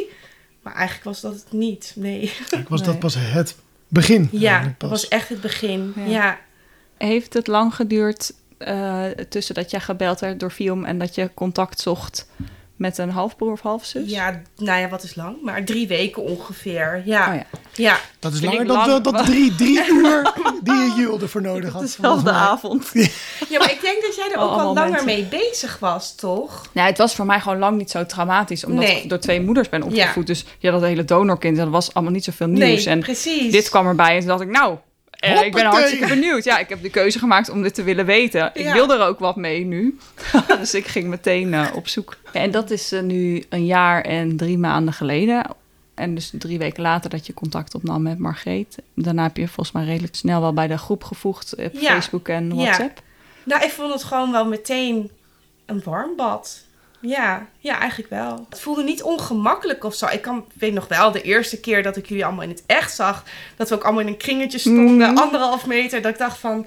Maar 0.62 0.74
eigenlijk 0.74 1.04
was 1.04 1.20
dat 1.20 1.32
het 1.34 1.52
niet, 1.52 1.92
nee. 1.96 2.20
Ik 2.50 2.68
was 2.68 2.80
Nee. 2.80 2.88
dat 2.90 2.98
pas 2.98 3.14
het 3.18 3.56
begin. 3.88 4.28
Ja, 4.30 4.74
dat 4.78 4.90
was 4.90 5.08
echt 5.08 5.28
het 5.28 5.40
begin. 5.40 5.92
Ja. 5.96 6.04
Ja. 6.06 6.38
Heeft 6.96 7.34
het 7.34 7.46
lang 7.46 7.74
geduurd 7.74 8.32
eh, 8.58 9.04
tussen 9.28 9.54
dat 9.54 9.70
jij 9.70 9.80
gebeld 9.80 10.20
werd 10.20 10.40
door 10.40 10.50
Fium 10.50 10.84
en 10.84 10.98
dat 10.98 11.14
je 11.14 11.30
contact 11.34 11.80
zocht 11.80 12.26
met 12.82 12.98
een 12.98 13.10
halfbroer 13.10 13.52
of 13.52 13.60
halfzus? 13.60 14.10
Ja, 14.10 14.42
nou 14.56 14.80
ja, 14.80 14.88
wat 14.88 15.02
is 15.02 15.14
lang? 15.14 15.36
Maar 15.42 15.64
drie 15.64 15.86
weken 15.88 16.22
ongeveer. 16.22 17.02
Ja, 17.04 17.28
Oh 17.28 17.34
ja. 17.34 17.44
ja. 17.74 17.96
Dat 18.18 18.32
is 18.32 18.38
Vind 18.38 18.52
langer 18.52 18.66
dan 18.66 18.76
lang. 18.76 18.88
dat, 19.02 19.04
dat 19.14 19.24
drie, 19.26 19.54
drie 19.54 19.86
uur 19.94 20.32
die 20.62 20.74
je 20.74 20.92
Jul 20.96 21.20
ervoor 21.20 21.42
nodig 21.42 21.72
had. 21.72 21.82
Dezelfde 21.82 22.30
avond. 22.30 22.90
Ja, 23.48 23.58
maar 23.58 23.70
ik 23.72 23.80
denk 23.80 24.02
dat 24.02 24.16
jij 24.16 24.30
er 24.32 24.38
Oh, 24.38 24.52
ook 24.52 24.60
al 24.60 24.74
langer 24.74 25.04
mee 25.04 25.24
bezig 25.24 25.78
was, 25.78 26.14
toch? 26.14 26.66
Nee, 26.72 26.84
het 26.84 26.98
was 26.98 27.14
voor 27.14 27.26
mij 27.26 27.40
gewoon 27.40 27.58
lang 27.58 27.76
niet 27.78 27.90
zo 27.90 28.06
traumatisch, 28.06 28.64
omdat 28.64 28.84
Nee. 28.84 29.02
ik 29.02 29.08
door 29.08 29.18
twee 29.18 29.40
moeders 29.40 29.68
ben 29.68 29.82
opgevoed. 29.82 30.26
Ja. 30.28 30.34
Dus 30.34 30.44
ja, 30.58 30.70
dat 30.70 30.82
hele 30.82 31.04
donorkind, 31.04 31.56
dat 31.56 31.68
was 31.68 31.94
allemaal 31.94 32.12
niet 32.12 32.24
zoveel 32.24 32.46
nieuws. 32.46 32.84
nee, 32.84 32.94
en 32.94 33.00
precies. 33.00 33.52
dit 33.52 33.68
kwam 33.68 33.86
erbij 33.86 34.12
en 34.14 34.18
toen 34.18 34.28
dacht 34.28 34.40
ik, 34.42 34.48
nou, 34.50 34.76
eh, 35.22 35.42
ik 35.42 35.52
ben 35.52 35.64
hartstikke 35.64 36.06
benieuwd. 36.06 36.44
Ja, 36.44 36.58
ik 36.58 36.68
heb 36.68 36.82
de 36.82 36.90
keuze 36.90 37.18
gemaakt 37.18 37.48
om 37.50 37.62
dit 37.62 37.74
te 37.74 37.82
willen 37.82 38.06
weten. 38.06 38.50
Ik 38.54 38.64
Ja. 38.64 38.72
wilde 38.72 38.94
er 38.94 39.06
ook 39.06 39.18
wat 39.18 39.36
mee 39.36 39.64
nu. 39.64 39.98
dus 40.58 40.74
ik 40.74 40.86
ging 40.86 41.08
meteen 41.08 41.54
eh, 41.54 41.66
op 41.74 41.88
zoek. 41.88 42.16
En 42.32 42.50
dat 42.50 42.70
is 42.70 42.92
eh, 42.92 43.02
nu 43.02 43.44
een 43.48 43.66
jaar 43.66 44.02
en 44.02 44.36
drie 44.36 44.58
maanden 44.58 44.94
geleden. 44.94 45.44
En 45.94 46.14
dus 46.14 46.32
drie 46.38 46.58
weken 46.58 46.82
later 46.82 47.10
dat 47.10 47.26
je 47.26 47.34
contact 47.34 47.74
opnam 47.74 48.02
met 48.02 48.18
Margreet. 48.18 48.76
Daarna 48.94 49.22
heb 49.22 49.36
je 49.36 49.46
volgens 49.48 49.72
mij 49.72 49.84
redelijk 49.84 50.14
snel 50.14 50.40
wel 50.40 50.52
bij 50.52 50.66
de 50.66 50.78
groep 50.78 51.04
gevoegd 51.04 51.54
op 51.56 51.70
Ja. 51.72 51.92
Facebook 51.92 52.28
en 52.28 52.48
Ja. 52.48 52.54
WhatsApp. 52.54 53.02
Nou, 53.44 53.64
ik 53.64 53.70
vond 53.70 53.92
het 53.92 54.04
gewoon 54.04 54.32
wel 54.32 54.46
meteen 54.46 55.10
een 55.66 55.80
warm 55.84 56.16
bad. 56.16 56.64
Ja, 57.02 57.46
ja, 57.58 57.78
eigenlijk 57.78 58.10
wel. 58.10 58.46
Het 58.50 58.60
voelde 58.60 58.82
niet 58.82 59.02
ongemakkelijk 59.02 59.84
of 59.84 59.94
zo. 59.94 60.06
Ik 60.06 60.22
kan, 60.22 60.44
weet 60.58 60.72
nog 60.72 60.88
wel, 60.88 61.10
de 61.12 61.22
eerste 61.22 61.60
keer 61.60 61.82
dat 61.82 61.96
ik 61.96 62.06
jullie 62.06 62.24
allemaal 62.24 62.42
in 62.42 62.48
het 62.48 62.62
echt 62.66 62.94
zag... 62.94 63.24
dat 63.56 63.68
we 63.68 63.74
ook 63.74 63.82
allemaal 63.84 64.00
in 64.00 64.06
een 64.08 64.16
kringetje 64.16 64.58
stonden, 64.58 65.10
Mhm. 65.10 65.18
anderhalf 65.18 65.66
meter... 65.66 66.02
dat 66.02 66.12
ik 66.12 66.18
dacht 66.18 66.38
van, 66.38 66.66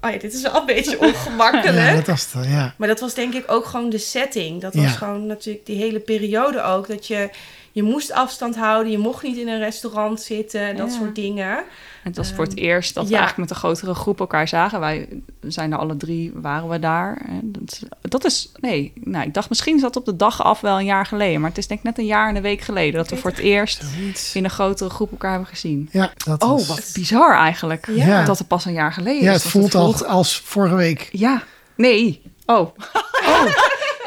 oh 0.00 0.10
ja, 0.10 0.18
dit 0.18 0.32
is 0.34 0.42
wel 0.42 0.56
een 0.56 0.66
beetje 0.66 1.00
ongemakkelijk. 1.08 1.76
Ja, 1.76 1.94
dat 1.94 2.06
was 2.06 2.32
het, 2.32 2.44
ja. 2.46 2.74
Maar 2.76 2.88
dat 2.88 3.00
was 3.00 3.14
denk 3.14 3.34
ik 3.34 3.50
ook 3.50 3.64
gewoon 3.66 3.90
de 3.90 3.98
setting. 3.98 4.60
Dat 4.60 4.74
Ja. 4.74 4.82
was 4.82 4.92
gewoon 4.96 5.26
natuurlijk 5.26 5.66
die 5.66 5.76
hele 5.76 6.00
periode 6.00 6.62
ook. 6.62 6.88
Dat 6.88 7.06
je, 7.06 7.30
je 7.72 7.82
moest 7.82 8.12
afstand 8.12 8.56
houden. 8.56 8.92
Je 8.92 8.98
mocht 8.98 9.22
niet 9.22 9.36
in 9.36 9.48
een 9.48 9.58
restaurant 9.58 10.20
zitten. 10.20 10.76
Dat 10.76 10.90
Ja. 10.92 10.98
soort 10.98 11.14
dingen. 11.14 11.56
En 12.02 12.14
het 12.14 12.16
was 12.16 12.32
voor 12.32 12.44
het 12.44 12.56
eerst 12.56 12.94
dat 12.94 13.04
we 13.08 13.14
eigenlijk 13.16 13.38
met 13.40 13.50
een 13.50 13.56
grotere 13.64 13.94
groep 13.94 14.20
elkaar 14.20 14.48
zagen. 14.48 14.80
Wij 14.80 15.08
zijn 15.40 15.72
er 15.72 15.78
alle 15.78 15.96
drie, 15.96 16.32
waren 16.34 16.68
we 16.68 16.78
daar. 16.78 17.22
Dat, 17.42 17.62
is- 17.72 17.82
dat 18.00 18.24
is, 18.24 18.52
nee, 18.60 18.92
nou, 19.04 19.26
ik 19.26 19.34
dacht 19.34 19.48
misschien 19.48 19.74
is 19.76 19.80
dat 19.80 19.96
op 19.96 20.04
de 20.04 20.16
dag 20.16 20.42
af 20.42 20.60
wel 20.60 20.78
een 20.78 20.84
jaar 20.84 21.06
geleden. 21.06 21.40
Maar 21.40 21.48
het 21.48 21.58
is 21.58 21.66
denk 21.66 21.80
ik 21.80 21.86
net 21.86 21.98
een 21.98 22.06
jaar 22.06 22.28
en 22.28 22.36
een 22.36 22.42
week 22.42 22.60
geleden 22.60 22.94
dat 22.94 23.08
we 23.10 23.16
voor 23.16 23.30
het 23.30 23.38
eerst 23.38 23.84
Zoiets. 23.96 24.34
in 24.34 24.44
een 24.44 24.50
grotere 24.50 24.90
groep 24.90 25.10
elkaar 25.10 25.30
hebben 25.30 25.48
gezien. 25.48 25.88
Ja, 25.92 26.12
dat 26.24 26.42
Oh, 26.42 26.48
was- 26.50 26.66
wat 26.66 26.90
bizar 26.94 27.36
eigenlijk. 27.36 27.86
Ja. 27.90 28.24
Dat 28.24 28.38
het 28.38 28.48
pas 28.48 28.64
een 28.64 28.72
jaar 28.72 28.92
geleden 28.92 29.22
Ja, 29.22 29.32
is. 29.32 29.42
het 29.42 29.52
voelt 29.52 29.74
al 29.74 30.04
als 30.06 30.40
vorige 30.44 30.74
week. 30.74 31.08
Ja, 31.12 31.42
nee. 31.76 32.22
Oh. 32.46 32.68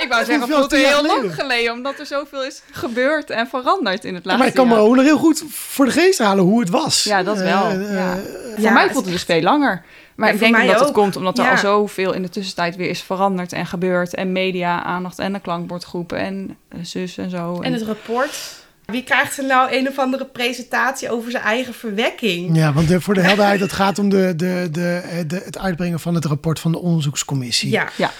ik 0.01 0.09
wou 0.09 0.25
zeggen, 0.25 0.39
het 0.41 0.49
veel 0.49 0.57
voelt 0.59 0.71
jaar 0.81 0.93
heel 0.93 1.05
lang 1.05 1.33
geleden. 1.35 1.73
Omdat 1.73 1.99
er 1.99 2.05
zoveel 2.05 2.43
is 2.43 2.61
gebeurd 2.71 3.29
en 3.29 3.47
veranderd 3.47 4.05
in 4.05 4.13
het 4.15 4.25
laatste 4.25 4.37
maar 4.43 4.47
ik 4.47 4.53
kan 4.53 4.67
me 4.67 4.73
jaar. 4.73 4.83
ook 4.83 4.95
nog 4.95 5.03
heel 5.05 5.17
goed 5.17 5.43
voor 5.49 5.85
de 5.85 5.91
geest 5.91 6.19
halen 6.19 6.43
hoe 6.43 6.59
het 6.59 6.69
was. 6.69 7.03
Ja, 7.03 7.23
dat 7.23 7.37
wel. 7.37 7.65
Eh, 7.69 7.93
ja. 7.93 8.13
eh, 8.13 8.19
Voor 8.53 8.63
Ja, 8.63 8.71
mij 8.73 8.89
voelt 8.91 9.03
het 9.05 9.13
dus 9.13 9.23
veel 9.23 9.41
langer. 9.41 9.83
Maar 10.15 10.27
Ja, 10.27 10.33
ik 10.33 10.39
denk 10.39 10.57
omdat 10.57 10.79
het 10.79 10.91
komt 10.91 11.15
omdat 11.15 11.37
er 11.37 11.43
Ja. 11.43 11.51
al 11.51 11.57
zoveel 11.57 12.13
in 12.13 12.21
de 12.21 12.29
tussentijd 12.29 12.75
weer 12.75 12.89
is 12.89 13.01
veranderd 13.01 13.53
en 13.53 13.65
gebeurd. 13.65 14.13
En 14.15 14.31
media, 14.31 14.83
aandacht 14.83 15.19
en 15.19 15.33
de 15.33 15.39
klankbordgroepen 15.39 16.17
en 16.17 16.57
eh, 16.69 16.79
zus 16.81 17.17
en 17.17 17.29
zo. 17.29 17.59
En 17.61 17.73
het 17.73 17.81
rapport. 17.81 18.59
Wie 18.85 19.03
krijgt 19.03 19.37
er 19.37 19.45
nou 19.45 19.71
een 19.75 19.87
of 19.87 19.99
andere 19.99 20.25
presentatie 20.25 21.09
over 21.11 21.31
zijn 21.31 21.43
eigen 21.43 21.73
verwekking? 21.73 22.55
Ja, 22.57 22.73
want 22.73 22.87
de- 22.87 23.01
voor 23.01 23.13
de 23.13 23.21
helderheid, 23.21 23.59
het 23.59 23.71
gaat 23.73 23.99
om 23.99 24.09
de, 24.09 24.33
de, 24.35 24.67
de, 24.71 25.01
de, 25.27 25.41
het 25.45 25.57
uitbrengen 25.57 25.99
van 25.99 26.15
het 26.15 26.25
rapport 26.25 26.59
van 26.59 26.71
de 26.71 26.79
onderzoekscommissie. 26.79 27.69
Ja. 27.69 27.89
Ja, 27.95 28.11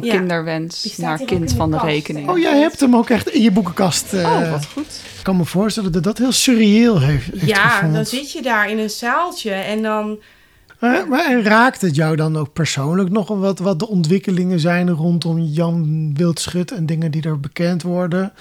van 0.00 0.08
Ja. 0.08 0.16
kinderwens 0.16 0.96
naar 0.96 1.18
kind 1.24 1.48
de 1.50 1.56
van 1.56 1.70
de 1.70 1.78
rekening. 1.78 2.28
Oh, 2.30 2.38
jij 2.38 2.58
hebt 2.60 2.80
hem 2.80 2.96
ook 2.96 3.08
echt 3.10 3.28
in 3.28 3.42
je 3.42 3.50
boekenkast. 3.50 4.12
eh, 4.12 4.24
Oh, 4.24 4.50
wat 4.50 4.64
goed. 4.66 5.00
Ik 5.18 5.22
kan 5.22 5.36
me 5.36 5.44
voorstellen 5.44 5.92
dat 5.92 6.02
dat 6.02 6.18
heel 6.18 6.32
surreëel 6.32 7.00
heeft, 7.00 7.30
heeft 7.32 7.46
Ja, 7.46 7.68
gevoeld. 7.68 7.94
dan 7.94 8.06
zit 8.06 8.32
je 8.32 8.42
daar 8.42 8.70
in 8.70 8.78
een 8.78 8.90
zaaltje 8.90 9.50
en 9.50 9.82
dan... 9.82 10.18
Maar, 10.80 11.08
maar 11.08 11.24
en 11.26 11.42
raakt 11.42 11.80
het 11.80 11.96
jou 11.96 12.16
dan 12.16 12.36
ook 12.36 12.52
persoonlijk 12.52 13.10
nog 13.10 13.28
wat, 13.28 13.58
wat 13.58 13.78
de 13.78 13.88
ontwikkelingen 13.88 14.60
zijn 14.60 14.90
rondom 14.90 15.38
Jan 15.38 16.10
Wildschut 16.14 16.70
en 16.70 16.86
dingen 16.86 17.10
die 17.10 17.22
er 17.22 17.40
bekend 17.40 17.82
worden? 17.82 18.32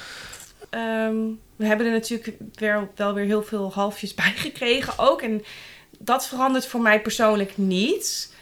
ehm, 0.69 1.15
we 1.55 1.65
hebben 1.65 1.85
er 1.85 1.91
natuurlijk 1.91 2.33
weer, 2.55 2.89
wel 2.95 3.13
weer 3.13 3.25
heel 3.25 3.43
veel 3.43 3.71
halfjes 3.73 4.13
bij 4.23 4.33
gekregen 4.35 4.93
ook. 4.97 5.21
En 5.21 5.43
dat 5.99 6.27
verandert 6.27 6.67
voor 6.67 6.81
mij 6.81 7.01
persoonlijk 7.01 7.51
niet. 7.57 8.32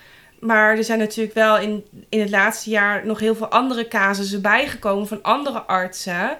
Maar 0.41 0.77
er 0.77 0.83
zijn 0.83 0.99
natuurlijk 0.99 1.35
wel 1.35 1.57
in, 1.57 1.85
in 2.09 2.19
het 2.19 2.29
laatste 2.29 2.69
jaar 2.69 3.05
nog 3.05 3.19
heel 3.19 3.35
veel 3.35 3.47
andere 3.47 3.87
casussen 3.87 4.41
bijgekomen 4.41 5.07
van 5.07 5.21
andere 5.21 5.59
artsen. 5.61 6.37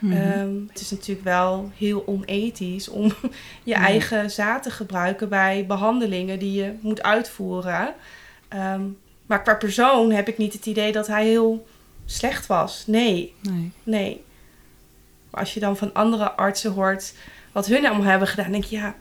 Mhm. 0.00 0.12
Ehm, 0.16 0.54
het 0.68 0.80
is 0.80 0.90
natuurlijk 0.90 1.26
wel 1.26 1.70
heel 1.76 2.06
onethisch 2.06 2.88
om 2.88 3.12
je 3.62 3.74
eigen 3.74 4.30
zaad 4.30 4.62
te 4.62 4.70
gebruiken 4.70 5.28
bij 5.28 5.64
behandelingen 5.66 6.38
die 6.38 6.62
je 6.62 6.72
moet 6.80 7.02
uitvoeren. 7.02 7.94
Ehm, 8.48 8.82
maar 9.26 9.42
qua 9.42 9.54
persoon 9.54 10.10
heb 10.10 10.28
ik 10.28 10.38
niet 10.38 10.52
het 10.52 10.66
idee 10.66 10.92
dat 10.92 11.06
hij 11.06 11.26
heel 11.26 11.66
slecht 12.04 12.46
was. 12.46 12.84
Nee, 12.86 13.34
Nee. 13.40 13.72
nee. 13.82 14.24
Maar 15.30 15.40
als 15.40 15.54
je 15.54 15.60
dan 15.60 15.76
van 15.76 15.92
andere 15.92 16.30
artsen 16.32 16.72
hoort 16.72 17.14
wat 17.52 17.66
hun 17.66 17.86
allemaal 17.86 18.06
hebben 18.06 18.28
gedaan, 18.28 18.52
denk 18.52 18.64
je 18.64 18.76
ja. 18.76 18.94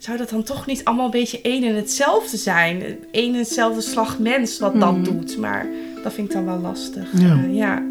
Zou 0.00 0.18
dat 0.18 0.28
dan 0.28 0.42
toch 0.42 0.66
niet 0.66 0.84
allemaal 0.84 1.04
een 1.04 1.10
beetje 1.10 1.40
één 1.40 1.62
en 1.64 1.74
hetzelfde 1.74 2.36
zijn? 2.36 2.82
Eén 3.12 3.32
en 3.32 3.38
hetzelfde 3.38 3.80
slag 3.80 4.18
mens 4.18 4.58
wat 4.58 4.80
dat 4.80 4.92
Mhm. 4.96 5.02
doet. 5.02 5.38
Maar 5.38 5.66
dat 6.02 6.12
vind 6.12 6.28
ik 6.28 6.34
dan 6.34 6.44
wel 6.44 6.58
lastig. 6.58 7.08
Ja. 7.20 7.42
Eh, 7.42 7.54
ja. 7.54 7.82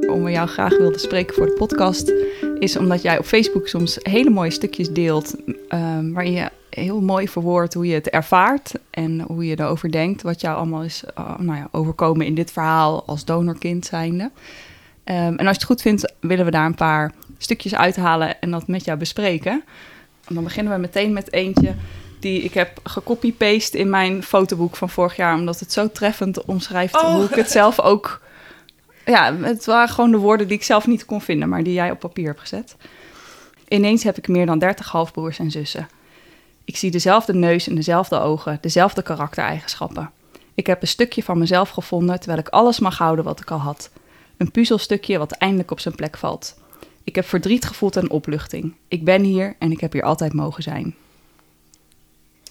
Waarom 0.00 0.24
we 0.24 0.30
jou 0.30 0.48
graag 0.48 0.78
wilden 0.78 1.00
spreken 1.00 1.34
voor 1.34 1.46
de 1.46 1.52
podcast, 1.52 2.12
is 2.58 2.76
omdat 2.76 3.02
jij 3.02 3.18
op 3.18 3.24
Facebook 3.24 3.68
soms 3.68 3.98
hele 4.02 4.30
mooie 4.30 4.50
stukjes 4.50 4.90
deelt. 4.90 5.34
ehm, 5.68 6.12
waarin 6.12 6.32
je 6.32 6.48
heel 6.70 7.00
mooi 7.00 7.28
verwoordt 7.28 7.74
hoe 7.74 7.86
je 7.86 7.94
het 7.94 8.08
ervaart 8.10 8.72
en 8.90 9.20
hoe 9.20 9.46
je 9.46 9.58
erover 9.60 9.90
denkt. 9.90 10.22
Wat 10.22 10.40
jou 10.40 10.56
allemaal 10.56 10.82
is 10.82 11.02
eh, 11.14 11.38
nou 11.38 11.58
ja, 11.58 11.68
overkomen 11.72 12.26
in 12.26 12.34
dit 12.34 12.50
verhaal 12.50 13.02
als 13.06 13.24
donorkind 13.24 13.86
zijnde. 13.86 14.30
Ehm, 15.06 15.18
en 15.18 15.38
als 15.38 15.46
je 15.46 15.52
het 15.52 15.64
goed 15.64 15.82
vindt, 15.82 16.12
willen 16.20 16.44
we 16.44 16.50
daar 16.50 16.66
een 16.66 16.74
paar 16.74 17.12
stukjes 17.38 17.74
uithalen 17.74 18.40
en 18.40 18.50
dat 18.50 18.66
met 18.66 18.84
jou 18.84 18.98
bespreken. 18.98 19.52
En 20.28 20.34
dan 20.34 20.44
beginnen 20.44 20.72
we 20.72 20.78
meteen 20.78 21.12
met 21.12 21.32
eentje 21.32 21.74
die 22.20 22.42
ik 22.42 22.54
heb 22.54 22.80
gecopy-paste 22.84 23.78
in 23.78 23.90
mijn 23.90 24.22
fotoboek 24.22 24.76
van 24.76 24.90
vorig 24.90 25.16
jaar, 25.16 25.34
omdat 25.34 25.60
het 25.60 25.72
zo 25.72 25.90
treffend 25.90 26.44
omschrijft 26.44 26.94
Oh. 26.94 27.14
hoe 27.14 27.24
ik 27.24 27.34
het 27.34 27.50
zelf 27.50 27.80
ook. 27.80 28.20
Ja, 29.04 29.36
het 29.36 29.64
waren 29.64 29.88
gewoon 29.88 30.10
de 30.10 30.16
woorden 30.16 30.48
die 30.48 30.56
ik 30.56 30.62
zelf 30.62 30.86
niet 30.86 31.04
kon 31.04 31.20
vinden, 31.20 31.48
maar 31.48 31.62
die 31.62 31.74
jij 31.74 31.90
op 31.90 31.98
papier 31.98 32.26
hebt 32.26 32.40
gezet. 32.40 32.76
Ineens 33.68 34.02
heb 34.02 34.18
ik 34.18 34.28
meer 34.28 34.46
dan 34.46 34.58
30 34.58 34.90
halfbroers 34.90 35.38
en 35.38 35.50
zussen. 35.50 35.88
Ik 36.64 36.76
zie 36.76 36.90
dezelfde 36.90 37.34
neus 37.34 37.68
en 37.68 37.74
dezelfde 37.74 38.18
ogen, 38.20 38.58
dezelfde 38.60 39.02
karaktereigenschappen. 39.02 40.10
Ik 40.54 40.66
heb 40.66 40.82
een 40.82 40.88
stukje 40.88 41.22
van 41.22 41.38
mezelf 41.38 41.70
gevonden 41.70 42.18
terwijl 42.18 42.40
ik 42.40 42.48
alles 42.48 42.78
mag 42.78 42.98
houden 42.98 43.24
wat 43.24 43.40
ik 43.40 43.50
al 43.50 43.58
had. 43.58 43.90
Een 44.36 44.50
puzzelstukje 44.50 45.18
wat 45.18 45.32
eindelijk 45.32 45.70
op 45.70 45.80
zijn 45.80 45.94
plek 45.94 46.16
valt. 46.16 46.56
Ik 47.04 47.14
heb 47.14 47.26
verdriet 47.26 47.64
gevoeld 47.64 47.96
en 47.96 48.10
opluchting. 48.10 48.74
Ik 48.88 49.04
ben 49.04 49.22
hier 49.22 49.56
en 49.58 49.70
ik 49.72 49.80
heb 49.80 49.92
hier 49.92 50.02
altijd 50.02 50.32
mogen 50.32 50.62
zijn. 50.62 50.94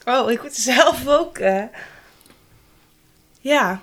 Oh, 0.06 0.32
ik 0.32 0.40
word 0.42 0.56
zelf 0.72 1.08
ook. 1.08 1.38
eh, 1.38 1.64
Ja. 3.42 3.80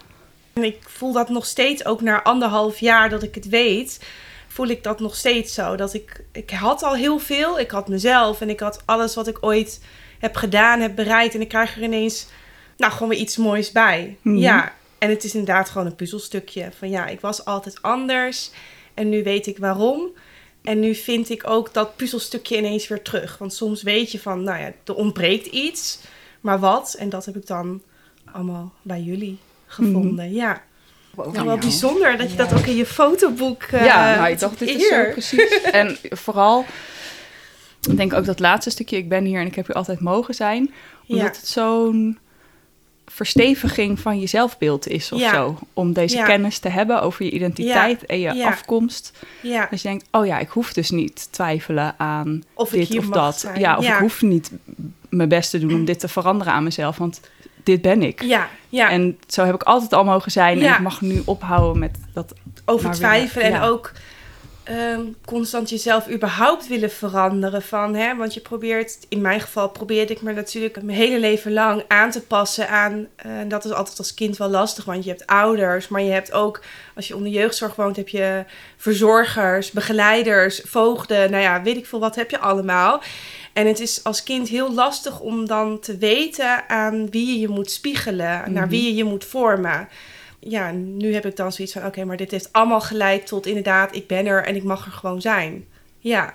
En 0.53 0.65
ik 0.65 0.77
voel 0.87 1.12
dat 1.12 1.29
nog 1.29 1.47
steeds, 1.47 1.85
ook 1.85 2.01
na 2.01 2.23
anderhalf 2.23 2.79
jaar 2.79 3.09
dat 3.09 3.23
ik 3.23 3.35
het 3.35 3.49
weet, 3.49 4.01
voel 4.49 4.67
ik 4.67 4.83
dat 4.83 5.01
nog 5.01 5.17
steeds 5.17 5.55
zo. 5.55 5.77
Dat 5.77 5.95
ik, 5.95 6.25
ik 6.33 6.51
had 6.51 6.83
al 6.83 6.95
heel 6.95 7.19
veel. 7.19 7.59
Ik 7.59 7.71
had 7.71 7.88
mezelf 7.88 8.41
en 8.41 8.51
ik 8.51 8.61
had 8.61 8.83
alles 8.85 9.15
wat 9.15 9.27
ik 9.29 9.38
ooit 9.41 9.81
heb 10.19 10.37
gedaan, 10.37 10.81
heb 10.81 10.95
bereikt. 10.95 11.35
En 11.35 11.41
ik 11.41 11.49
krijg 11.49 11.77
er 11.77 11.83
ineens, 11.83 12.27
nou, 12.77 12.93
gewoon 12.93 13.09
weer 13.09 13.19
iets 13.19 13.37
moois 13.37 13.73
bij. 13.73 14.17
Mhm. 14.23 14.37
Ja. 14.37 14.73
En 15.03 15.11
het 15.11 15.25
is 15.25 15.35
inderdaad 15.35 15.69
gewoon 15.69 15.87
een 15.87 15.95
puzzelstukje 15.95 16.69
van 16.79 16.91
ja, 16.91 17.07
ik 17.07 17.21
was 17.21 17.45
altijd 17.45 17.83
anders 17.83 18.51
en 18.95 19.09
nu 19.09 19.23
weet 19.23 19.47
ik 19.47 19.59
waarom. 19.59 20.09
En 20.62 20.81
nu 20.81 20.95
vind 20.95 21.31
ik 21.31 21.49
ook 21.49 21.75
dat 21.75 21.97
puzzelstukje 21.97 22.57
ineens 22.57 22.88
weer 22.88 23.03
terug. 23.03 23.38
Want 23.38 23.53
soms 23.53 23.83
weet 23.83 24.12
je 24.12 24.21
van, 24.21 24.43
nou 24.43 24.61
ja, 24.61 24.73
er 24.85 24.95
ontbreekt 24.95 25.47
iets, 25.47 25.99
maar 26.41 26.59
wat? 26.59 26.95
En 26.95 27.09
dat 27.09 27.25
heb 27.25 27.37
ik 27.37 27.47
dan 27.47 27.83
allemaal 28.33 28.73
bij 28.83 29.01
jullie 29.01 29.38
gevonden. 29.67 30.33
Ja. 30.33 30.62
Wow, 31.15 31.35
wel 31.35 31.59
bijzonder 31.59 32.17
dat 32.17 32.31
je 32.31 32.37
dat 32.37 32.55
ook 32.55 32.67
in 32.67 32.77
je 32.77 32.87
fotoboek. 32.87 33.62
Uh, 33.62 33.85
ja, 33.85 34.15
nou, 34.15 34.31
ik 34.31 34.38
dacht, 34.38 34.59
dit 34.59 34.69
is 34.69 34.88
zo 34.88 35.11
precies. 35.11 35.61
en 35.81 35.99
vooral, 36.03 36.65
ik 37.88 37.97
denk 37.97 38.12
ook 38.12 38.25
dat 38.25 38.41
laatste 38.41 38.71
stukje, 38.71 38.97
ik 38.97 39.09
ben 39.09 39.25
hier 39.25 39.41
en 39.41 39.47
ik 39.47 39.55
heb 39.55 39.67
hier 39.67 39.77
altijd 39.77 40.01
mogen 40.01 40.35
zijn. 40.35 40.75
Omdat 41.07 41.35
ja. 41.35 41.41
het 41.41 41.49
zo'n 41.49 42.19
versteviging 43.07 44.01
van 44.01 44.21
je 44.21 44.27
zelfbeeld 44.27 44.88
is 44.88 45.12
of 45.12 45.21
ja. 45.21 45.35
zo. 45.35 45.59
Om 45.73 45.93
deze 45.93 46.17
ja. 46.17 46.25
kennis 46.25 46.59
te 46.59 46.69
hebben 46.69 47.03
over 47.03 47.25
je 47.25 47.31
identiteit 47.31 48.07
en 48.07 48.21
je 48.21 48.47
afkomst. 48.47 49.19
Ja. 49.41 49.67
Dus 49.71 49.83
je 49.83 49.88
denkt, 49.88 50.07
oh 50.11 50.27
ja, 50.27 50.38
ik 50.38 50.49
hoef 50.49 50.73
dus 50.73 50.91
niet 50.91 51.29
twijfelen 51.33 51.95
aan 51.99 52.43
of 52.55 52.71
dit 52.71 52.99
of 52.99 53.09
dat. 53.09 53.38
Zijn. 53.38 53.61
Ja, 53.61 53.77
of 53.77 53.85
ik 53.85 53.93
hoef 53.93 54.23
niet 54.23 54.51
mijn 55.09 55.29
best 55.29 55.51
te 55.51 55.59
doen 55.59 55.75
om 55.75 55.85
dit 55.85 56.01
te 56.01 56.09
veranderen 56.09 56.53
aan 56.53 56.65
mezelf. 56.65 56.97
Want 56.97 57.21
dit 57.62 57.83
ben 57.83 58.03
ik. 58.03 58.23
Ja, 58.23 58.49
ja. 58.69 58.91
En 58.91 59.19
zo 59.27 59.45
heb 59.45 59.55
ik 59.55 59.62
altijd 59.62 59.93
al 59.93 60.05
mogen 60.05 60.31
zijn. 60.31 60.62
En 60.62 60.73
ik 60.73 60.81
mag 60.81 61.01
nu 61.01 61.23
ophouden 61.25 61.79
met 61.79 61.99
dat... 62.12 62.35
Over 62.65 62.91
twijfelen 62.91 63.53
en 63.53 63.61
ook 63.61 63.93
um, 64.73 65.17
constant 65.25 65.71
jezelf 65.71 66.11
überhaupt 66.11 66.67
willen 66.67 66.91
veranderen. 66.91 67.63
Van, 67.63 67.95
hè, 67.95 68.17
want 68.17 68.35
je 68.35 68.41
probeert, 68.41 68.99
in 69.09 69.21
mijn 69.21 69.41
geval 69.41 69.69
probeerde 69.69 70.13
ik 70.13 70.23
me 70.23 70.33
natuurlijk 70.33 70.83
mijn 70.83 70.99
hele 70.99 71.21
leven 71.21 71.53
lang 71.53 71.85
aan 71.89 72.11
te 72.11 72.23
passen 72.23 72.69
aan. 72.69 73.07
En 73.17 73.45
uh, 73.45 73.49
dat 73.49 73.65
is 73.65 73.73
altijd 73.73 73.99
als 73.99 74.15
kind 74.15 74.37
wel 74.37 74.49
lastig, 74.49 74.85
want 74.85 75.05
je 75.05 75.11
hebt 75.11 75.27
ouders, 75.27 75.89
maar 75.89 76.03
je 76.03 76.11
hebt 76.11 76.33
ook, 76.33 76.63
als 76.95 77.09
je 77.09 77.17
onder 77.17 77.33
jeugdzorg 77.33 77.75
woont, 77.75 77.97
heb 77.97 78.09
je 78.09 78.45
verzorgers, 78.77 79.71
begeleiders, 79.71 80.61
voogden. 80.65 81.31
Nou 81.31 81.43
ja, 81.43 81.63
weet 81.63 81.77
ik 81.77 81.87
veel 81.87 82.01
wat 82.01 82.15
heb 82.15 82.31
je 82.31 82.39
allemaal. 82.39 83.03
En 83.53 83.67
het 83.67 83.81
is 83.81 84.05
als 84.05 84.23
kind 84.23 84.49
heel 84.49 84.73
lastig 84.73 85.21
om 85.21 85.47
dan 85.47 85.81
te 85.81 85.97
weten 85.97 86.69
aan 86.69 87.11
wie 87.11 87.27
je 87.27 87.41
je 87.41 87.49
moet 87.49 87.71
spiegelen, 87.71 88.39
mm 88.39 88.45
-hmm. 88.45 88.53
naar 88.53 88.69
wie 88.69 88.85
je 88.85 88.95
je 88.95 89.05
moet 89.05 89.25
vormen 89.25 89.89
ja, 90.49 90.71
nu 90.71 91.15
heb 91.15 91.27
ik 91.27 91.37
dan 91.37 91.53
zoiets 91.53 91.75
van: 91.75 91.87
oké, 91.87 92.05
maar 92.05 92.17
dit 92.17 92.31
heeft 92.31 92.53
allemaal 92.53 92.81
geleid 92.81 93.27
tot 93.27 93.47
inderdaad, 93.47 93.95
ik 93.95 94.07
ben 94.07 94.27
er 94.27 94.45
en 94.45 94.57
ik 94.57 94.63
mag 94.63 94.87
er 94.87 94.93
gewoon 94.93 95.21
zijn. 95.21 95.65
Ja. 95.99 96.35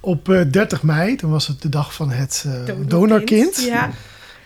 Op 0.00 0.28
uh, 0.28 0.42
30 0.50 0.82
mei, 0.82 1.16
toen 1.16 1.30
was 1.30 1.46
het 1.46 1.62
de 1.62 1.68
dag 1.68 1.94
van 1.94 2.10
het 2.10 2.44
uh, 2.46 2.52
donorkind. 2.52 2.90
donorkind. 2.90 3.64
Ja. 3.64 3.90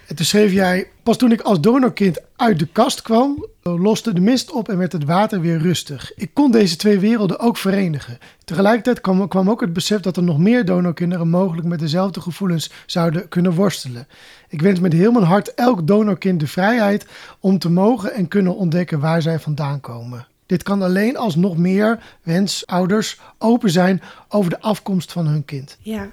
En 0.06 0.16
toen 0.16 0.26
schreef 0.26 0.52
jij: 0.52 0.88
Pas 1.02 1.16
toen 1.16 1.32
ik 1.32 1.40
als 1.40 1.60
donorkind 1.60 2.20
uit 2.36 2.58
de 2.58 2.66
kast 2.66 3.02
kwam, 3.02 3.46
loste 3.76 4.12
de 4.12 4.20
mist 4.20 4.50
op 4.50 4.68
en 4.68 4.78
werd 4.78 4.92
het 4.92 5.04
water 5.04 5.40
weer 5.40 5.58
rustig. 5.58 6.12
Ik 6.14 6.30
kon 6.32 6.50
deze 6.50 6.76
twee 6.76 6.98
werelden 6.98 7.38
ook 7.38 7.56
verenigen. 7.56 8.18
Tegelijkertijd 8.44 9.00
kwam, 9.00 9.28
kwam 9.28 9.50
ook 9.50 9.60
het 9.60 9.72
besef 9.72 10.00
dat 10.00 10.16
er 10.16 10.22
nog 10.22 10.38
meer 10.38 10.64
donorkinderen 10.64 11.28
mogelijk 11.28 11.66
met 11.66 11.78
dezelfde 11.78 12.20
gevoelens 12.20 12.70
zouden 12.86 13.28
kunnen 13.28 13.52
worstelen. 13.52 14.08
Ik 14.48 14.62
wens 14.62 14.80
met 14.80 14.92
heel 14.92 15.12
mijn 15.12 15.24
hart 15.24 15.54
elk 15.54 15.86
donorkind 15.86 16.40
de 16.40 16.46
vrijheid 16.46 17.06
om 17.40 17.58
te 17.58 17.70
mogen 17.70 18.12
en 18.12 18.28
kunnen 18.28 18.56
ontdekken 18.56 19.00
waar 19.00 19.22
zij 19.22 19.38
vandaan 19.38 19.80
komen. 19.80 20.26
Dit 20.46 20.62
kan 20.62 20.82
alleen 20.82 21.16
als 21.16 21.36
nog 21.36 21.56
meer 21.56 21.98
wensouders 22.22 23.20
open 23.38 23.70
zijn 23.70 24.02
over 24.28 24.50
de 24.50 24.60
afkomst 24.60 25.12
van 25.12 25.26
hun 25.26 25.44
kind. 25.44 25.76
Ja, 25.80 26.08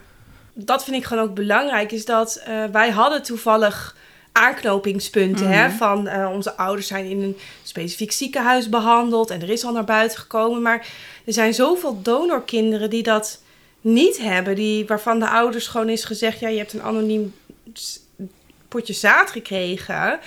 dat 0.54 0.84
vind 0.84 0.96
ik 0.96 1.06
gewoon 1.06 1.24
ook 1.24 1.36
belangrijk. 1.36 1.92
Is 1.92 2.06
dat 2.06 2.44
uh, 2.48 2.66
wij 2.66 2.90
hadden 2.92 3.24
toevallig 3.24 3.96
aanknopingspunten. 4.36 5.48
Hè, 5.48 5.68
Mhm. 5.68 5.78
van 5.78 6.08
uh, 6.08 6.30
onze 6.34 6.58
ouders 6.58 6.88
zijn 6.88 7.06
in 7.06 7.22
een 7.22 7.38
specifiek 7.64 8.12
ziekenhuis 8.12 8.70
behandeld 8.70 9.30
en 9.30 9.42
er 9.42 9.50
is 9.50 9.64
al 9.66 9.72
naar 9.72 9.84
buiten 9.86 10.20
gekomen. 10.20 10.62
Maar 10.62 10.88
er 11.26 11.34
zijn 11.34 11.54
zoveel 11.54 12.02
donorkinderen 12.02 12.90
die 12.90 13.04
dat 13.04 13.42
niet 13.82 14.18
hebben. 14.18 14.56
Die, 14.56 14.86
waarvan 14.86 15.20
de 15.20 15.30
ouders 15.30 15.68
gewoon 15.68 15.90
is 15.90 16.04
gezegd: 16.04 16.40
ja, 16.40 16.48
je 16.48 16.58
hebt 16.58 16.74
een 16.74 16.84
anoniem 16.84 17.34
potje 18.68 18.94
zaad 18.94 19.30
gekregen. 19.32 20.20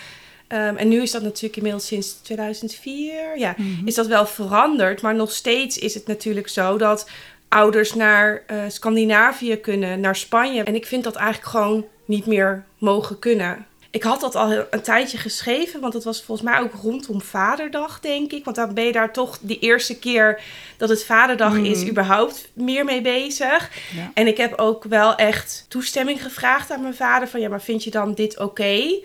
Um, 0.52 0.76
en 0.76 0.88
nu 0.88 1.02
is 1.02 1.10
dat 1.10 1.22
natuurlijk 1.22 1.56
inmiddels 1.56 1.86
sinds 1.86 2.12
2004. 2.22 3.38
Ja, 3.38 3.54
Mhm. 3.56 3.86
is 3.86 3.94
dat 3.94 4.06
wel 4.06 4.26
veranderd. 4.26 5.02
Maar 5.02 5.14
nog 5.14 5.32
steeds 5.32 5.78
is 5.78 5.94
het 5.94 6.06
natuurlijk 6.06 6.48
zo 6.48 6.76
dat 6.78 7.08
ouders 7.48 7.94
naar 7.94 8.42
uh, 8.50 8.62
Scandinavië 8.68 9.56
kunnen, 9.56 10.00
naar 10.00 10.16
Spanje. 10.16 10.62
En 10.62 10.74
ik 10.74 10.86
vind 10.86 11.04
dat 11.04 11.14
eigenlijk 11.16 11.50
gewoon 11.50 11.84
niet 12.04 12.26
meer 12.26 12.64
mogen 12.78 13.18
kunnen. 13.18 13.66
Ik 13.90 14.02
had 14.02 14.20
dat 14.20 14.34
al 14.34 14.52
een 14.70 14.82
tijdje 14.82 15.18
geschreven, 15.18 15.80
want 15.80 15.92
het 15.94 16.04
was 16.04 16.22
volgens 16.22 16.50
mij 16.50 16.60
ook 16.60 16.72
rondom 16.82 17.20
Vaderdag, 17.20 18.00
denk 18.00 18.32
ik. 18.32 18.44
Want 18.44 18.56
dan 18.56 18.74
ben 18.74 18.84
je 18.84 18.92
daar 18.92 19.12
toch 19.12 19.38
de 19.40 19.58
eerste 19.58 19.98
keer 19.98 20.40
dat 20.76 20.88
het 20.88 21.04
Vaderdag 21.04 21.52
Mhm. 21.52 21.64
is, 21.64 21.86
überhaupt 21.88 22.48
meer 22.52 22.84
mee 22.84 23.00
bezig. 23.00 23.70
Ja. 23.96 24.10
En 24.14 24.26
ik 24.26 24.36
heb 24.36 24.58
ook 24.58 24.84
wel 24.84 25.14
echt 25.14 25.64
toestemming 25.68 26.22
gevraagd 26.22 26.70
aan 26.70 26.82
mijn 26.82 26.94
vader: 26.94 27.28
van 27.28 27.40
ja, 27.40 27.48
maar 27.48 27.62
vind 27.62 27.84
je 27.84 27.90
dan 27.90 28.14
dit 28.14 28.38
oké? 28.38 29.00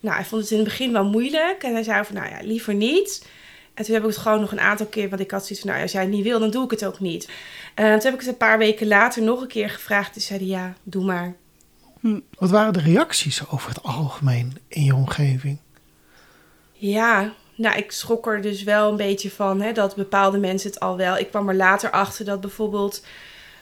Nou, 0.00 0.14
hij 0.16 0.24
vond 0.24 0.42
het 0.42 0.50
in 0.50 0.58
het 0.58 0.66
begin 0.68 0.92
wel 0.92 1.04
moeilijk. 1.04 1.62
En 1.62 1.72
hij 1.72 1.82
zei 1.82 2.04
van, 2.04 2.14
nou 2.14 2.28
ja, 2.28 2.38
liever 2.42 2.74
niet. 2.74 3.26
En 3.74 3.84
toen 3.84 3.94
heb 3.94 4.02
ik 4.02 4.08
het 4.10 4.18
gewoon 4.18 4.40
nog 4.40 4.52
een 4.52 4.60
aantal 4.60 4.86
keer, 4.86 5.08
want 5.08 5.20
ik 5.20 5.30
had 5.30 5.40
zoiets 5.40 5.60
van, 5.60 5.70
nou, 5.70 5.82
als 5.82 5.92
jij 5.92 6.00
het 6.02 6.10
niet 6.10 6.24
wil, 6.24 6.38
dan 6.40 6.50
doe 6.50 6.64
ik 6.64 6.70
het 6.70 6.84
ook 6.84 7.00
niet. 7.00 7.28
En 7.74 7.84
toen 7.92 8.04
heb 8.04 8.12
ik 8.14 8.20
het 8.20 8.28
een 8.28 8.36
paar 8.36 8.58
weken 8.58 8.86
later 8.86 9.22
nog 9.22 9.40
een 9.40 9.48
keer 9.48 9.70
gevraagd. 9.70 10.12
Toen 10.12 10.22
zei 10.22 10.38
hij, 10.38 10.48
ja, 10.48 10.74
doe 10.82 11.04
maar. 11.04 11.34
Wat 12.38 12.50
waren 12.50 12.72
de 12.72 12.80
reacties 12.80 13.48
over 13.50 13.68
het 13.68 13.82
algemeen 13.82 14.56
in 14.68 14.84
je 14.84 14.94
omgeving? 14.94 15.58
Ja, 16.72 17.32
nou, 17.54 17.76
ik 17.76 17.92
schrok 17.92 18.26
er 18.26 18.42
dus 18.42 18.62
wel 18.62 18.90
een 18.90 18.96
beetje 18.96 19.30
van, 19.30 19.60
hè, 19.60 19.72
dat 19.72 19.96
bepaalde 19.96 20.38
mensen 20.38 20.70
het 20.70 20.80
al 20.80 20.96
wel. 20.96 21.18
Ik 21.18 21.28
kwam 21.28 21.48
er 21.48 21.54
later 21.54 21.90
achter 21.90 22.24
dat 22.24 22.40
bijvoorbeeld, 22.40 23.04